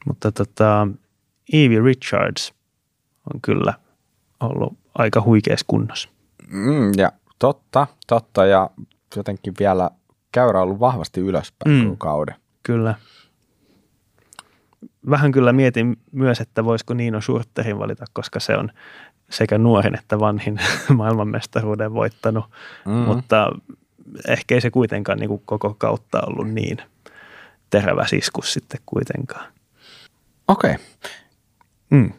[0.06, 0.88] Mutta tota,
[1.54, 2.54] Evie Richards
[3.34, 3.74] on kyllä
[4.40, 6.10] ollut aika huikeassa kunnossa.
[6.48, 8.46] Mm, ja totta, totta.
[8.46, 8.70] Ja
[9.16, 9.90] jotenkin vielä
[10.32, 11.98] käyrä on ollut vahvasti ylöspäin Mm.
[11.98, 12.36] kauden.
[12.64, 12.96] Kyllä.
[15.10, 18.72] Vähän kyllä mietin myös, että voisiko Niino Schurterin valita, koska se on
[19.30, 20.60] sekä nuorin että vanhin
[20.98, 22.46] maailmanmestaruuden voittanut,
[22.86, 22.92] Mm.
[22.92, 22.98] mm.
[22.98, 23.52] mutta
[24.28, 26.78] ehkä ei se kuitenkaan niin kuin koko kautta ollut niin
[27.70, 29.46] terävä siskus sitten kuitenkaan.
[30.48, 30.86] Okei, okay,
[31.90, 32.12] Mm.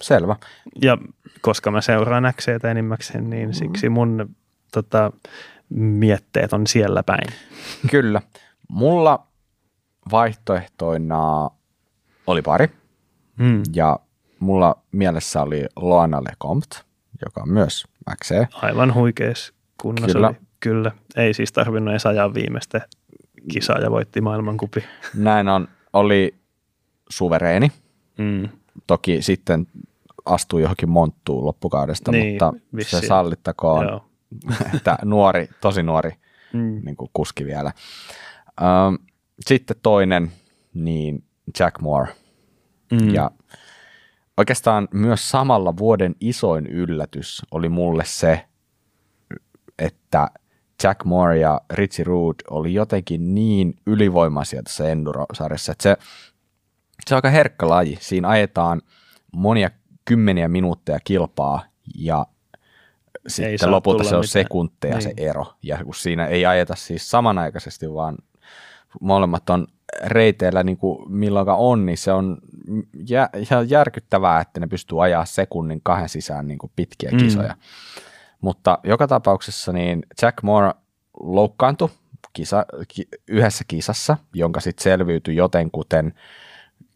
[0.00, 0.36] selvä.
[0.82, 0.98] Ja
[1.40, 4.36] koska mä seuraan XCtä enimmäkseen, niin siksi mun
[4.72, 5.12] tota,
[5.70, 7.32] mietteet on siellä päin.
[7.90, 8.22] Kyllä.
[8.68, 9.26] Mulla
[10.10, 11.50] vaihtoehtoina
[12.26, 12.68] oli pari.
[13.38, 13.62] Mm.
[13.74, 13.98] Ja
[14.38, 16.76] mulla mielessä oli Loana Lecomte,
[17.24, 17.84] joka on myös
[18.24, 18.34] XC.
[18.62, 20.12] Aivan huikeassa kunnossa.
[20.12, 20.28] Kyllä.
[20.28, 20.36] Oli.
[20.60, 20.92] Kyllä.
[21.16, 22.80] Ei siis tarvinnut edes ajaa viimeistä
[23.52, 24.84] kisaa ja voitti maailmankupi.
[25.14, 26.34] Näin on, oli
[27.08, 27.72] suvereeni.
[28.18, 28.48] Mm.
[28.86, 29.66] Toki sitten
[30.24, 33.00] astui johonkin monttuun loppukaudesta, Niin, mutta vissiin.
[33.02, 34.04] se sallittakoon, Joo.
[34.76, 36.10] että nuori, tosi nuori
[36.52, 36.80] Mm.
[36.84, 37.72] niin kuin kuski vielä.
[39.46, 40.32] Sitten toinen,
[40.74, 41.24] niin
[41.58, 42.12] Jack Moore.
[42.92, 43.14] Mm.
[43.14, 43.30] Ja
[44.36, 48.44] oikeastaan myös samalla vuoden isoin yllätys oli mulle se,
[49.78, 50.28] että
[50.82, 55.96] Jack Moore ja Richie Rood oli jotenkin niin ylivoimaisia tässä Enduro-sarjassa, että se,
[57.06, 57.98] se on aika herkkä laji.
[58.00, 58.82] Siinä ajetaan
[59.32, 59.70] monia
[60.04, 61.62] kymmeniä minuutteja kilpaa
[61.94, 62.26] ja
[63.26, 64.28] sitten saa lopulta se on mitään.
[64.28, 65.02] sekunteja niin.
[65.02, 65.46] se ero.
[65.62, 68.16] Ja kun siinä ei ajeta siis samanaikaisesti, vaan
[69.00, 69.66] molemmat on
[70.04, 72.38] reiteillä niin kuin milloinkaan on, niin se on
[73.08, 77.18] jä, ihan järkyttävää, että ne pystyy ajaa sekunnin kahden sisään niin kuin pitkiä Mm.
[77.18, 77.56] kisoja.
[78.40, 80.72] Mutta joka tapauksessa niin Jack Moore
[81.20, 81.88] loukkaantui
[82.32, 86.14] kisa, ki, yhdessä kisassa, jonka sitten selviytyi jotenkuten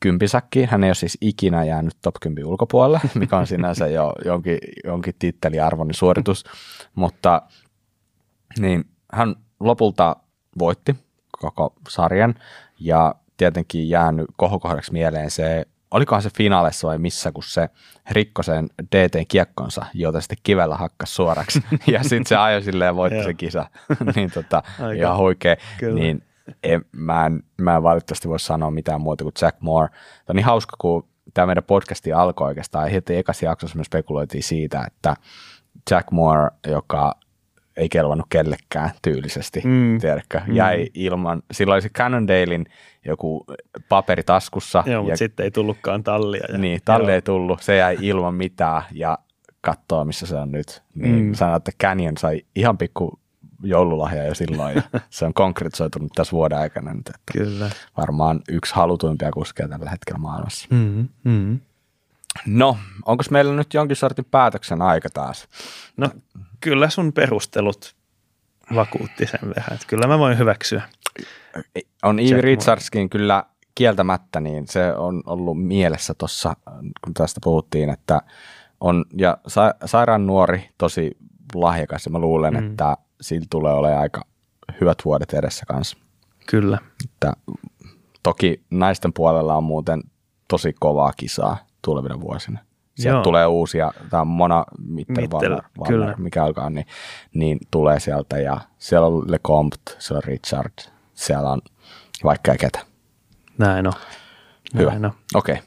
[0.00, 0.68] kympisakkiin.
[0.68, 5.14] Hän ei ole siis ikinä jäänyt top 10 ulkopuolelle, mikä on sinänsä jo jonkin, jonkin
[5.18, 6.44] titteliarvoinen suoritus,
[6.94, 7.42] mutta
[8.58, 10.16] niin hän lopulta
[10.58, 10.96] voitti
[11.40, 12.34] koko sarjan
[12.80, 17.68] ja tietenkin jäänyt kohokohdaksi mieleen se, olikohan se finaalissa vai missä, kun se
[18.10, 21.62] rikkoi sen DT-kiekkonsa, jota sitten kivellä hakkas suoraksi
[21.92, 23.66] ja sitten se ajoi silleen voitti se kisa.
[24.16, 24.92] niin tota, Aika.
[24.92, 25.56] ihan huikea.
[25.78, 26.00] Kyllä.
[26.00, 26.24] Niin
[26.62, 29.88] en, mä, en, mä en valitettavasti voi sanoa mitään muuta kuin Jack Moore.
[29.88, 32.90] Tämä on niin hauska, kun tämä meidän podcasti alkoi oikeastaan.
[32.90, 35.16] Heti ekassa jaksossa me spekuloitiin siitä, että
[35.90, 37.14] Jack Moore, joka
[37.80, 39.70] ei kelvannut kellekään tyylisesti, Mm.
[39.70, 39.98] mm.
[40.00, 40.54] tiedätkö, Mm.
[40.54, 42.66] jäi ilman, silloin oli se Cannondalein
[43.06, 43.44] joku
[43.88, 44.82] paperi taskussa.
[44.86, 46.42] Joo, mutta ja, sitten ei tullutkaan tallia.
[46.52, 47.14] Ja, niin, talli joo.
[47.14, 49.18] ei tullut, se jäi ilman mitään ja
[49.60, 50.82] katsoo, missä se on nyt.
[50.94, 51.22] Niin Mm.
[51.22, 51.34] mm.
[51.34, 53.20] sanoi, että Canyon sai ihan pikku
[53.62, 57.70] joululahja jo silloin ja se on konkretisoitunut tässä vuoden aikana nyt, että Kyllä.
[57.96, 60.68] varmaan yksi halutuimpia kuskeja tällä hetkellä maailmassa.
[60.70, 61.58] Mm-hmm.
[62.46, 65.48] No, onko meillä nyt jonkin sortin päätöksen aika taas?
[65.96, 66.08] No
[66.60, 67.94] kyllä sun perustelut
[68.74, 70.82] vakuutti sen verran, että kyllä mä voin hyväksyä.
[72.02, 72.40] On Moore.
[72.40, 76.56] Richardskin kyllä kieltämättä niin se on ollut mielessä tuossa,
[77.04, 78.22] kun tästä puhuttiin, että
[78.80, 81.16] on, ja sa, sairaan nuori, tosi
[81.54, 82.70] lahjakas, ja mä luulen, mm.
[82.70, 84.22] että sillä tulee olemaan aika
[84.80, 85.96] hyvät vuodet edessä kanssa.
[86.46, 86.78] Kyllä.
[87.04, 87.32] Että,
[88.22, 90.02] toki naisten puolella on muuten
[90.48, 92.60] tosi kovaa kisaa tulevina vuosina.
[92.94, 93.22] Sieltä Joo.
[93.22, 96.86] tulee uusia, tämä Mona Mitterwald, mikä alkaa, niin,
[97.34, 100.72] niin tulee sieltä ja siellä on Lecomte, siellä on Richard,
[101.14, 101.60] siellä on
[102.24, 102.80] vaikka ketä.
[103.58, 103.92] Näin on.
[104.78, 104.92] Hyvä.
[105.34, 105.54] Okei.
[105.54, 105.66] Okay.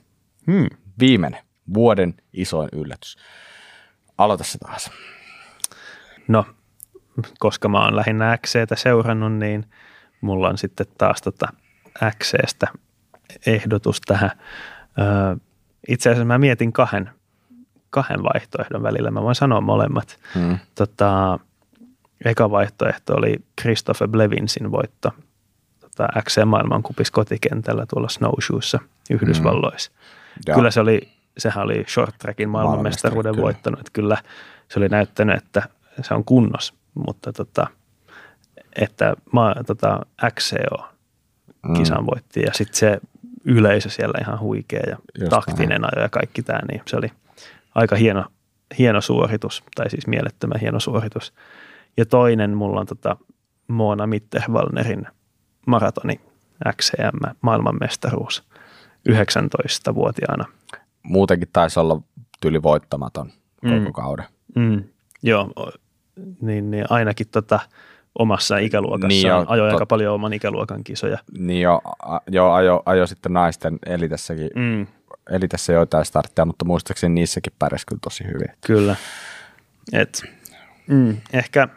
[0.52, 0.68] Hmm.
[1.00, 1.42] Viimeinen,
[1.74, 3.18] vuoden isoin yllätys.
[4.18, 4.92] Aloita se taas.
[6.28, 6.46] No,
[7.40, 9.66] koska mä oon lähinnä XCtä seurannut, niin
[10.22, 11.48] mulla on sitten taas tota
[12.18, 12.68] XCstä
[13.46, 14.32] ehdotus tähän.
[15.00, 15.36] Öö,
[15.88, 17.10] itse asiassa mä mietin kahden,
[17.90, 19.12] kahden vaihtoehdon välillä.
[19.12, 20.20] Mä voin sanoa molemmat.
[20.36, 20.58] Hmm.
[20.76, 21.40] Tota,
[22.26, 25.12] eka vaihtoehto oli Christopher Blevinsin voitto
[25.80, 28.80] tota, XC maailmankupis kotikentällä tuolla Snowshoessa
[29.10, 29.92] Yhdysvalloissa.
[29.92, 30.56] Hmm.
[30.56, 33.80] Kyllä se oli, sehän oli short trackin maailmanmestaruuden voittanut.
[33.80, 34.18] Että kyllä
[34.68, 35.64] se oli näyttänyt, että
[36.02, 37.68] se on kunnos, mutta tota,
[38.76, 40.06] että ma, tota,
[40.40, 40.90] XCO
[41.68, 41.74] mm.
[41.74, 43.00] kisan voitti ja sitten se
[43.46, 45.96] yleisö siellä ihan huikea ja Just taktinen näin.
[45.96, 47.12] ajo ja kaikki tämä, niin se oli
[47.76, 48.26] aika hieno,
[48.78, 51.34] hieno suoritus, tai siis mielettömän hieno suoritus.
[51.98, 53.18] Ja toinen mulla on tota
[53.68, 55.08] Mona Mitterwallnerin
[55.68, 56.20] maratoni
[56.76, 58.44] XCM maailmanmestaruus
[59.10, 60.46] 19-vuotiaana.
[61.04, 62.02] Muutenkin taisi olla
[62.42, 63.32] tyli voittamaton
[63.62, 63.94] koko mm.
[63.94, 64.26] kauden.
[64.56, 64.84] Mm.
[65.24, 65.50] Joo,
[66.42, 67.60] niin, niin ainakin tota,
[68.20, 69.74] omassa ikäluokassa niin jo, ajoi tot...
[69.74, 71.18] aika paljon oman ikäluokan kisoja.
[71.38, 71.82] Niin jo,
[72.28, 74.88] jo ajo, ajo sitten naisten elitessäkin, mm.
[75.30, 78.48] elitessä joitain startteja, mutta muistaakseni niissäkin pärjäsi kyllä tosi hyvin.
[78.66, 78.96] Kyllä.
[79.94, 80.24] Et,
[80.88, 81.68] mm, ehkä,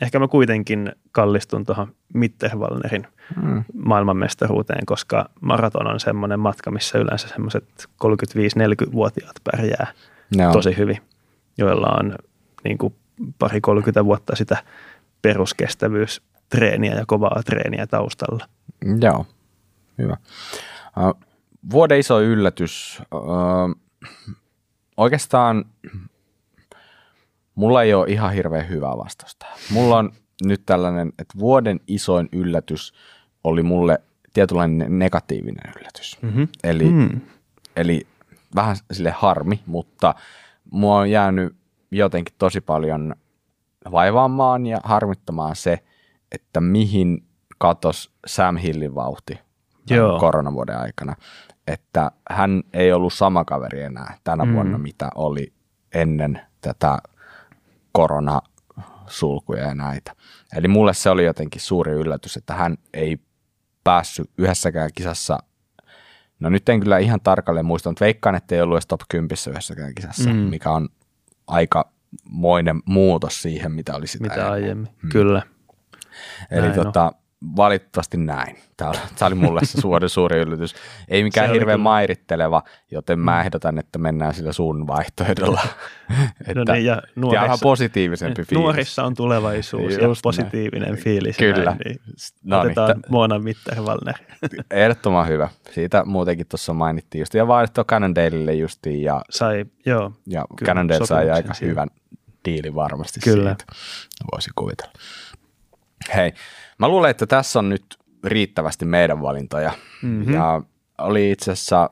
[0.00, 3.06] ehkä mä kuitenkin kallistun tuohon Mitterwallnerin
[3.42, 3.64] mm.
[3.74, 7.64] maailmanmestaruuteen, koska maraton on semmoinen matka, missä yleensä semmoiset
[8.04, 9.92] 35-40-vuotiaat pärjää
[10.36, 10.52] no.
[10.52, 10.98] tosi hyvin,
[11.58, 12.14] joilla on
[12.64, 12.94] niin kuin
[13.38, 14.56] pari 30 vuotta sitä
[15.22, 18.48] peruskestävyystreeniä ja kovaa treeniä taustalla.
[19.00, 19.26] Joo,
[19.98, 20.16] hyvä.
[21.70, 23.02] Vuoden iso yllätys.
[24.96, 25.64] Oikeastaan
[27.54, 29.46] mulla ei ole ihan hirveän hyvää vastausta.
[29.70, 30.12] Mulla on
[30.44, 32.94] nyt tällainen, että vuoden isoin yllätys
[33.44, 33.98] oli mulle
[34.32, 36.18] tietynlainen negatiivinen yllätys.
[36.22, 36.48] Mm-hmm.
[36.64, 37.20] Eli, mm.
[37.76, 38.06] eli
[38.54, 40.14] vähän sille harmi, mutta
[40.70, 41.56] mua on jäänyt
[41.90, 43.14] jotenkin tosi paljon
[43.90, 45.78] vaivaamaan ja harmittamaan se,
[46.32, 47.26] että mihin
[47.58, 49.38] katos Sam Hillin vauhti
[49.90, 50.20] Joo.
[50.20, 51.16] koronavuoden aikana.
[51.66, 54.54] Että hän ei ollut sama kaveri enää tänä mm.
[54.54, 55.52] vuonna, mitä oli
[55.94, 56.98] ennen tätä
[57.92, 60.12] koronasulkuja ja näitä.
[60.56, 63.18] Eli mulle se oli jotenkin suuri yllätys, että hän ei
[63.84, 65.38] päässyt yhdessäkään kisassa
[66.40, 69.36] No nyt en kyllä ihan tarkalleen muista, mutta veikkaan, että ei ollut edes top 10
[69.50, 70.36] yhdessäkään kisassa, mm.
[70.36, 70.88] mikä on
[71.46, 71.92] aika
[72.30, 75.10] moinen muutos siihen, mitä oli sitä Mitä aiemmin, hmm.
[75.10, 75.42] kyllä.
[76.50, 77.12] Eli näin tota.
[77.56, 78.56] Valitettavasti näin.
[78.76, 80.74] Tämä, tämä oli mulle se suuri, suuri yllätys.
[81.08, 83.40] Ei mikään se hirveän mairitteleva, joten mä hmm.
[83.40, 85.60] ehdotan, että mennään sillä sun vaihtoehdolla.
[86.40, 88.62] että, no niin, ja nuorissa, positiivisempi fiilis.
[88.62, 91.04] Nuorissa on tulevaisuus Just ja positiivinen näin.
[91.04, 91.36] fiilis.
[91.36, 91.64] Kyllä.
[91.64, 92.00] Näin, niin
[92.44, 94.14] no otetaan niin, t- Mona Mitterwallner.
[94.70, 95.48] Ehdottoman hyvä.
[95.70, 97.34] Siitä muutenkin tuossa mainittiin just.
[97.34, 99.02] Ja vaihdettu Cannondaleille justiin.
[99.02, 100.12] Ja, sai, joo.
[100.26, 101.70] Ja Cannondale sai aika siihen.
[101.70, 101.88] hyvän
[102.44, 103.50] diili varmasti Kyllä.
[103.50, 103.64] siitä,
[104.32, 104.92] voisi kuvitella.
[106.14, 106.32] Hei,
[106.78, 107.84] mä luulen, että tässä on nyt
[108.24, 109.72] riittävästi meidän valintoja.
[110.02, 110.34] Mm-hmm.
[110.34, 110.62] Ja
[110.98, 111.90] oli itse asiassa,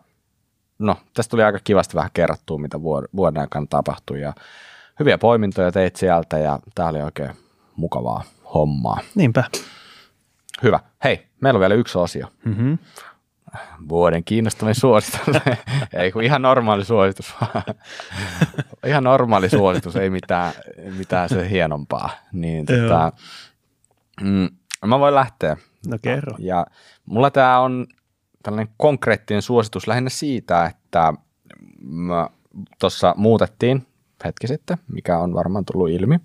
[0.78, 2.82] no tästä tuli aika kivasti vähän kerrottua, mitä
[3.16, 4.32] vuoden aikana tapahtui ja
[5.00, 7.30] hyviä poimintoja teit sieltä ja tää oli oikein
[7.76, 8.24] mukavaa
[8.54, 9.00] hommaa.
[9.14, 9.44] Niinpä.
[10.62, 10.80] Hyvä.
[11.04, 12.26] Hei, meillä on vielä yksi osio.
[12.44, 12.78] Mm-hmm
[13.88, 15.20] vuoden kiinnostavin suositus.
[15.92, 17.34] ei kun ihan normaali suositus.
[18.86, 20.52] ihan normaali suositus, ei mitään,
[20.98, 22.10] mitään se hienompaa.
[22.32, 23.12] Niin, tota,
[24.20, 24.48] mm,
[24.86, 25.56] mä voin lähteä.
[25.86, 26.36] No kerro.
[26.38, 26.66] Ja
[27.06, 27.86] mulla tämä on
[28.42, 31.12] tällainen konkreettinen suositus lähinnä siitä, että
[32.80, 33.86] tuossa muutettiin
[34.24, 36.18] hetki sitten, mikä on varmaan tullut ilmi,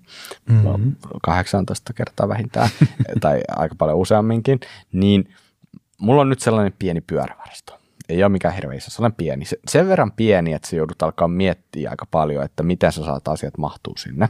[0.48, 0.96] mm-hmm.
[1.22, 2.68] 18 kertaa vähintään,
[3.20, 4.60] tai aika paljon useamminkin,
[4.92, 5.28] niin–
[5.98, 7.80] mulla on nyt sellainen pieni pyörävarasto.
[8.08, 9.44] Ei ole mikään hirveä iso, sellainen pieni.
[9.44, 13.28] Se, sen verran pieni, että se joudut alkaa miettiä aika paljon, että miten sä saat
[13.28, 14.28] asiat mahtuu sinne.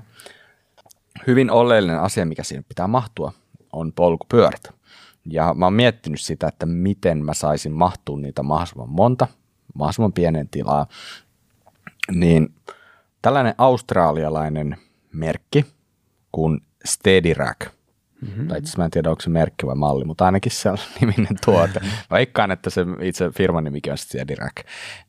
[1.26, 3.32] Hyvin oleellinen asia, mikä siinä pitää mahtua,
[3.74, 4.74] on polkupyörät.
[5.26, 9.28] Ja mä oon miettinyt sitä, että miten mä saisin mahtua niitä mahdollisimman monta,
[9.74, 10.86] mahdollisimman pienen tilaa.
[12.10, 12.54] Niin
[13.22, 14.76] tällainen australialainen
[15.12, 15.66] merkki
[16.32, 17.74] kuin Steady Rack
[18.24, 18.48] Mm-hmm.
[18.48, 21.36] Tai itse mä en tiedä, onko se merkki vai malli, mutta ainakin se on niminen
[21.44, 21.80] tuote.
[22.10, 24.52] Vaikkaan, että se itse firman nimikin on sitten Dirac.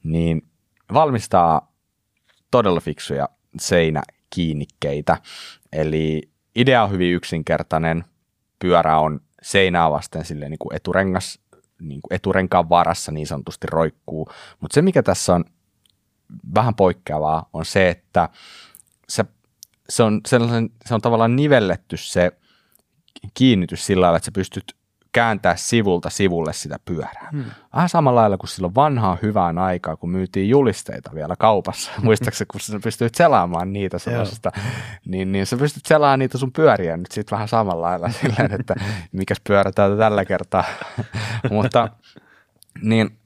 [0.04, 0.48] Niin
[0.94, 1.74] valmistaa
[2.52, 3.30] todella fiksuja
[3.60, 5.18] seinäkiinnikkeitä.
[5.74, 8.04] Eli idea on hyvin yksinkertainen.
[8.66, 11.40] Pyörä on seinää vasten silleen niin kuin eturengas,
[11.80, 14.30] niin kuin eturenkaan varassa niin sanotusti roikkuu.
[14.60, 15.46] Mutta se, mikä tässä on
[16.56, 18.30] vähän poikkeavaa, on se, että
[19.10, 19.26] se,
[19.90, 20.22] se, on,
[20.86, 22.32] se on tavallaan nivelletty se
[23.34, 24.76] kiinnitys sillä lailla, että sä pystyt
[25.16, 27.30] kääntää sivulta sivulle sitä pyörää.
[27.32, 27.46] Hmm.
[27.74, 31.92] Vähän samalla lailla kuin silloin vanhaa hyvään aikaa, kun myytiin julisteita vielä kaupassa.
[32.04, 34.52] Muistaakseni, kun sä pystyt selaamaan niitä sellaisesta,
[35.06, 38.76] niin, niin sä pystyt selaamaan niitä sun pyöriä nyt sitten vähän samalla lailla silleen, että
[39.12, 40.64] mikäs pyörä täältä tällä kertaa.
[41.52, 41.90] Mutta
[42.82, 43.18] niin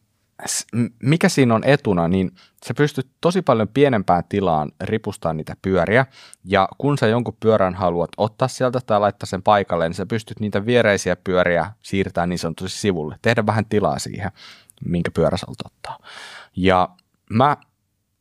[1.04, 2.32] mikä siinä on etuna, niin
[2.66, 6.06] sä pystyt tosi paljon pienempään tilaan ripustaa niitä pyöriä,
[6.46, 10.40] ja kun sä jonkun pyörän haluat ottaa sieltä tai laittaa sen paikalle, niin sä pystyt
[10.40, 14.32] niitä viereisiä pyöriä siirtämään niin sanotusti sivulle, tehdä vähän tilaa siihen,
[14.86, 15.98] minkä pyörä sä ottaa.
[16.56, 16.90] Ja
[17.30, 17.58] mä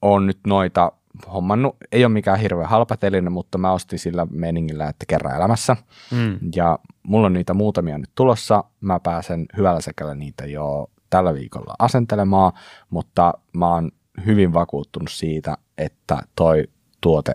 [0.03, 0.93] oon nyt noita
[1.32, 5.77] hommannut, ei ole mikään hirveän halpa teline, mutta mä ostin sillä meningillä, että kerran elämässä.
[6.11, 6.39] Mm.
[6.57, 8.65] Ja mulla on niitä muutamia nyt tulossa.
[8.81, 12.52] Mä pääsen hyvällä sekällä niitä jo tällä viikolla asentelemaan,
[12.90, 13.90] mutta mä oon
[14.26, 16.64] hyvin vakuuttunut siitä, että toi
[17.01, 17.35] tuote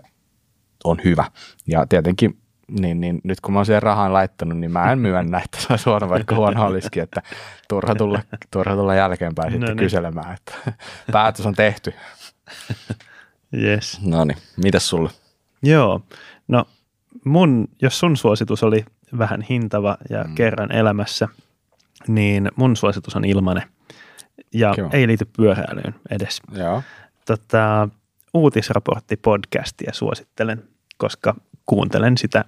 [0.84, 1.24] on hyvä.
[1.66, 2.38] Ja tietenkin
[2.80, 5.66] niin, niin nyt kun mä oon siihen rahan laittanut, niin mä en myönnä, että se
[5.70, 7.22] olisi huono, vaikka huono olisikin, että
[7.68, 8.20] turha tulla,
[8.50, 9.84] turha tulla jälkeenpäin no sitten niin.
[9.84, 10.72] kyselemään, että
[11.12, 11.94] päätös on tehty.
[13.62, 14.00] Yes.
[14.02, 15.10] No niin, mitäs sulle?
[15.62, 16.00] Joo,
[16.48, 16.64] no
[17.24, 18.84] mun, jos sun suositus oli
[19.18, 20.34] vähän hintava ja mm.
[20.34, 21.28] kerran elämässä–
[22.08, 23.62] niin mun suositus on ilmanen
[24.54, 24.88] ja Kiva.
[24.92, 26.42] ei liity pyöräilyyn edes.
[26.52, 26.82] Joo.
[27.26, 27.88] Tota,
[28.34, 30.62] uutisraportti-podcastia suosittelen,
[30.98, 31.34] koska
[31.66, 32.44] kuuntelen sitä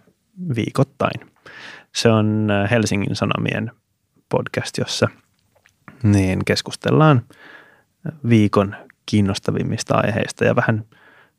[0.56, 1.30] viikoittain.
[1.94, 3.72] Se on äh, Helsingin Sanomien
[4.28, 5.08] podcast, jossa
[6.02, 7.22] niin keskustellaan
[8.28, 8.76] viikon
[9.06, 10.84] kiinnostavimmista aiheista ja vähän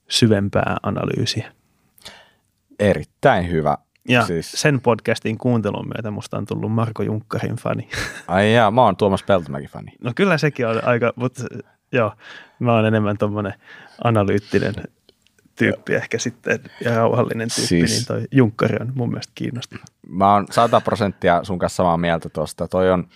[0.07, 1.51] syvempää analyysiä.
[2.79, 3.77] Erittäin hyvä.
[4.07, 4.51] Ja siis...
[4.51, 7.89] sen podcastin kuuntelun myötä musta on tullut Marko Junkkarin fani.
[8.27, 9.91] Ai jaa, mä oon Tuomas Peltomäki fani.
[10.03, 11.43] No kyllä sekin on aika, mutta
[11.91, 12.13] joo,
[12.59, 13.53] mä oon enemmän tommonen
[14.03, 14.73] analyyttinen
[15.55, 19.83] tyyppi ehkä sitten ja rauhallinen tyyppi, siis, niin toi Junkkari on mun mielestä kiinnostava.
[20.09, 22.67] Mä oon sata prosenttia sun kanssa samaa mieltä tuosta.
[22.67, 23.07] Toi on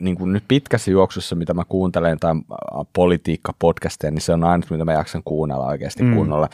[0.00, 2.34] niin kuin nyt pitkässä juoksussa, mitä mä kuuntelen tai
[2.92, 6.14] politiikka-podcasteja, niin se on aina, mitä mä jaksan kuunnella oikeasti mm.
[6.14, 6.48] kunnolla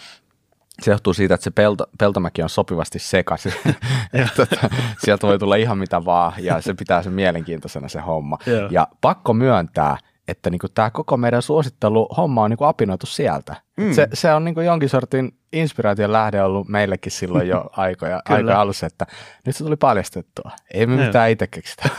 [0.82, 3.52] se johtuu siitä, että se pelto, peltomäki on sopivasti sekaisin.
[4.36, 4.70] tota,
[5.04, 8.38] sieltä voi tulla ihan mitä vaan ja se pitää sen mielenkiintoisena se homma.
[8.70, 9.96] Ja pakko myöntää,
[10.28, 13.56] että niinku tämä koko meidän suosittelu homma on niinku apinoitu sieltä.
[13.76, 13.92] Mm.
[13.92, 18.86] Se, se on niinku jonkin sortin inspiraation lähde ollut meillekin silloin jo aikoja, aikoja alussa,
[18.86, 19.06] että
[19.46, 20.50] nyt se tuli paljastettua.
[20.74, 21.82] Ei me mitään itse keksitä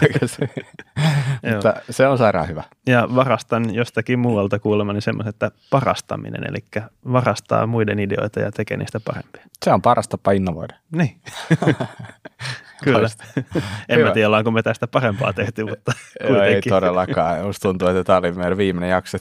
[1.53, 2.63] Mutta se on sairaan hyvä.
[2.87, 6.65] Ja varastan jostakin muualta kuulemani semmoisen, että parastaminen, eli
[7.13, 9.43] varastaa muiden ideoita ja tekee niistä parempia.
[9.63, 10.75] Se on paras tapa innovoida.
[10.91, 11.21] Niin.
[12.83, 13.09] Kyllä.
[13.89, 15.91] en mä tiedä, ollaanko me tästä parempaa tehty, mutta
[16.29, 17.45] Joo, ei todellakaan.
[17.45, 19.17] Musta tuntuu, että tämä oli meidän viimeinen jakso.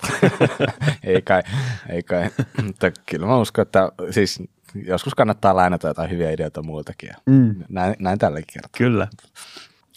[1.05, 1.43] ei kai,
[1.89, 2.31] ei kai.
[2.63, 4.43] Mutta kyllä mä uskon, että siis
[4.75, 7.11] joskus kannattaa lainata jotain hyviä ideoita muiltakin.
[7.27, 7.55] Mm.
[7.69, 8.71] Näin, näin tälläkin kertaa.
[8.79, 9.09] Kyllä.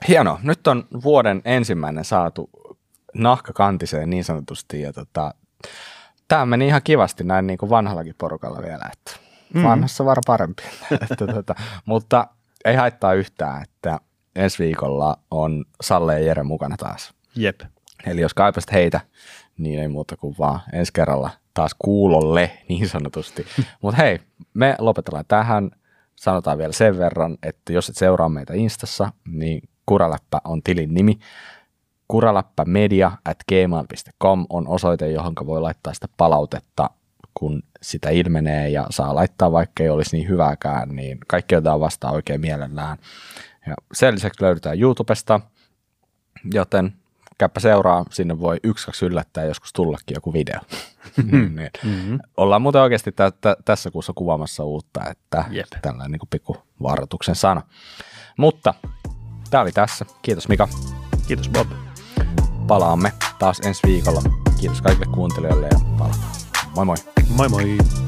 [0.07, 0.40] Hieno.
[0.44, 2.49] Nyt on vuoden ensimmäinen saatu
[3.14, 4.82] nahkakantiseen niin sanotusti.
[4.82, 5.34] Ja tota,
[6.27, 8.90] tämä meni ihan kivasti näin niin kuin vanhallakin porukalla vielä.
[8.94, 9.19] Että
[9.53, 9.64] mm.
[9.64, 10.64] Vanhassa var parempi.
[10.91, 11.56] että, tota,
[11.86, 12.27] mutta
[12.66, 14.00] ei haittaa yhtään, että
[14.36, 17.14] ensi viikolla on Salle ja Jere mukana taas.
[17.36, 17.62] Jep.
[18.06, 19.00] Eli jos kaipasit heitä,
[19.58, 23.46] niin ei muuta kuin vaan ensi kerralla taas kuulolle niin sanotusti.
[23.82, 24.20] Mutta hei,
[24.54, 25.72] me lopetellaan tähän.
[26.16, 31.20] Sanotaan vielä sen verran, että jos et seuraa meitä Instassa, niin Kuraläppä on tilin nimi.
[32.08, 36.90] Kuraläppämedia at gmail.com on osoite, johon voi laittaa sitä palautetta
[37.40, 42.14] kun sitä ilmenee ja saa laittaa, vaikka ei olisi niin hyvääkään, niin kaikki otetaan vastaan
[42.14, 42.98] oikein mielellään.
[43.68, 45.41] Ja sen lisäksi löydetään YouTubesta,
[46.53, 46.94] joten
[47.38, 50.60] käppä seuraa, sinne voi yksi kaksi yllättää joskus tullakin joku video.
[51.32, 51.70] niin.
[51.84, 52.20] mm-hmm.
[52.38, 55.66] Ollaan muuten oikeasti t- t- tässä kuussa kuvaamassa uutta, että Jep.
[55.82, 57.62] tällainen niin pikku varoituksen sana.
[58.38, 58.74] Mutta
[59.49, 60.06] tämä oli tässä.
[60.22, 60.68] Kiitos Mika.
[61.28, 61.68] Kiitos Bob.
[62.68, 64.22] Palaamme taas ensi viikolla.
[64.60, 66.45] Kiitos kaikille kuuntelijoille ja palataan.
[66.76, 66.95] Moi moi.
[67.30, 68.05] Moi moi.